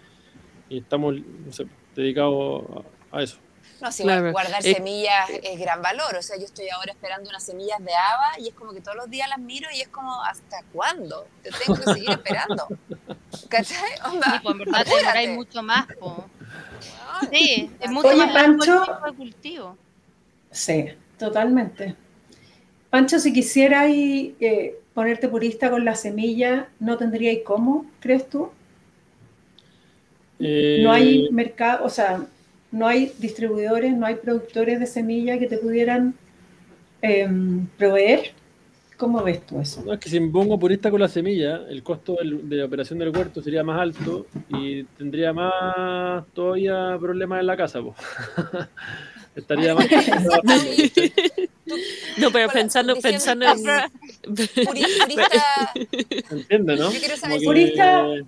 y 0.70 0.78
estamos 0.80 1.16
no 1.46 1.52
sé, 1.54 1.66
dedicados 1.96 2.64
a, 3.12 3.18
a 3.18 3.24
eso. 3.24 3.38
No, 3.82 3.90
si 3.94 4.04
Claro. 4.04 4.32
guardar 4.34 4.66
Eh, 4.66 4.74
semillas 4.74 5.30
es 5.42 5.58
gran 5.60 5.82
valor. 5.82 6.14
O 6.18 6.22
sea, 6.22 6.38
yo 6.38 6.44
estoy 6.44 6.68
ahora 6.70 6.92
esperando 6.92 7.30
unas 7.30 7.44
semillas 7.46 7.80
de 7.80 7.94
haba 7.94 8.38
y 8.40 8.50
es 8.50 8.54
como 8.54 8.74
que 8.74 8.82
todos 8.82 8.98
los 8.98 9.10
días 9.10 9.30
las 9.30 9.40
miro 9.40 9.70
y 9.74 9.80
es 9.80 9.88
como, 9.88 10.22
¿hasta 10.24 10.58
cuándo? 10.74 11.28
Te 11.42 11.50
tengo 11.52 11.80
que 11.80 11.84
seguir 11.94 12.10
esperando. 12.10 12.68
¿Cachai? 13.50 13.92
Onda, 14.12 14.32
Sí, 14.34 14.40
pues 14.44 14.52
en 14.54 14.58
verdad 14.60 15.14
te 15.14 15.28
mucho 15.30 15.64
más. 15.64 15.86
po. 15.98 16.26
Sí, 17.32 17.70
es 17.80 17.92
mucho 17.92 18.08
Oye, 18.10 18.18
más 18.18 18.28
el 18.28 18.34
Pancho. 18.34 18.86
de 19.06 19.14
cultivo. 19.14 19.78
Sí, 20.52 20.86
totalmente. 21.18 21.96
Pancho, 22.90 23.20
si 23.20 23.34
quisieras 23.34 23.88
eh, 23.90 24.76
ponerte 24.94 25.28
purista 25.28 25.70
con 25.70 25.86
la 25.86 25.96
semilla, 25.96 26.70
¿no 26.80 26.98
tendríais 26.98 27.42
cómo, 27.46 27.86
crees 28.00 28.28
tú? 28.30 28.50
Eh, 30.40 30.80
No 30.84 30.92
hay 30.92 31.30
mercado, 31.32 31.86
o 31.86 31.90
sea, 31.90 32.26
no 32.72 32.88
hay 32.88 33.12
distribuidores, 33.20 33.94
no 33.96 34.06
hay 34.06 34.16
productores 34.16 34.80
de 34.80 34.88
semilla 34.88 35.38
que 35.38 35.48
te 35.48 35.58
pudieran 35.58 36.16
em, 37.02 37.68
proveer. 37.78 38.32
¿Cómo 39.00 39.24
ves 39.24 39.46
tú 39.48 39.62
eso? 39.62 39.82
No, 39.86 39.94
es 39.94 40.00
que 40.00 40.10
si 40.10 40.20
me 40.20 40.30
pongo 40.30 40.60
purista 40.60 40.92
con 40.92 41.00
la 41.00 41.08
semilla, 41.08 41.62
el 41.70 41.82
costo 41.84 42.18
del- 42.20 42.50
de 42.50 42.58
la 42.58 42.66
operación 42.66 43.00
del 43.00 43.16
huerto 43.16 43.42
sería 43.42 43.64
más 43.64 43.80
alto 43.80 44.28
y 44.50 44.84
tendría 44.84 45.32
más 45.32 46.26
todavía 46.34 46.98
problemas 47.00 47.40
en 47.40 47.48
la 47.48 47.56
casa. 47.56 47.82
po. 47.82 47.96
Estaría 49.36 49.74
más 49.74 49.88
No, 52.18 52.32
pero 52.32 52.50
pensando, 52.50 52.96
pensando 52.98 53.46
en. 53.46 53.64
Puri- 54.36 54.66
Purista, 54.66 55.72
¿Entiendes, 56.32 56.80
no? 56.80 56.92
Yo 56.92 57.00
quiero 57.00 57.16
saber 57.16 57.40
Purista- 57.42 58.04
¿qué 58.06 58.24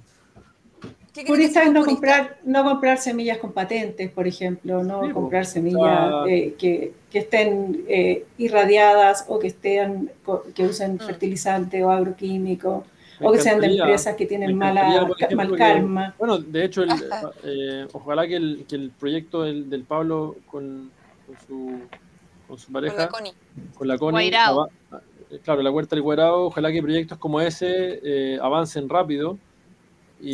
es 1.28 1.72
no 1.74 1.82
con 1.82 1.94
comprar, 1.96 2.38
no 2.44 2.64
comprar 2.64 2.98
semillas 2.98 3.38
con 3.38 3.52
patentes, 3.52 4.10
por 4.12 4.28
ejemplo, 4.28 4.84
no 4.84 5.02
Sí, 5.04 5.08
po. 5.10 5.14
comprar 5.22 5.46
semillas 5.46 6.14
eh, 6.28 6.56
que, 6.58 6.94
que 7.10 7.20
estén 7.20 7.84
eh, 7.88 8.26
irradiadas 8.38 9.26
o 9.28 9.40
que 9.40 9.48
estén 9.48 10.12
que 10.56 10.64
usen 10.66 10.96
Mm. 10.96 11.00
fertilizante 11.00 11.84
o 11.84 11.92
agroquímico 11.92 12.86
o 13.24 13.32
que 13.32 13.40
sean 13.40 13.60
de 13.62 13.68
empresas 13.68 14.16
que 14.16 14.26
tienen 14.26 14.58
mala, 14.58 15.06
por 15.08 15.16
ejemplo, 15.16 15.38
mal 15.38 15.52
que- 15.52 15.58
karma. 15.58 16.16
Bueno, 16.18 16.40
de 16.40 16.66
hecho, 16.66 16.82
el, 16.84 16.90
eh, 17.44 17.88
ojalá 17.94 18.26
que 18.28 18.36
el, 18.36 18.66
que 18.68 18.76
el 18.76 18.90
proyecto 18.90 19.44
del, 19.44 19.70
del 19.70 19.84
Pablo 19.84 20.38
con, 20.50 20.90
con 21.28 21.36
su, 21.48 21.80
con 22.48 22.58
su 22.58 22.66
Con 22.66 22.74
pareja, 22.74 22.96
la 22.98 23.08
Connie. 23.10 23.34
con 23.76 23.88
la 23.88 23.98
Connie, 24.00 24.12
Guairao. 24.32 24.70
ava- 24.92 25.02
eh, 25.30 25.40
claro, 25.44 25.62
la 25.62 25.70
huerta 25.70 25.96
del 25.96 26.02
Guairao, 26.02 26.46
ojalá 26.48 26.72
que 26.72 26.82
proyectos 26.82 27.18
como 27.20 27.40
ese 27.40 28.00
eh, 28.04 28.40
avancen 28.42 28.90
rápido 28.90 29.38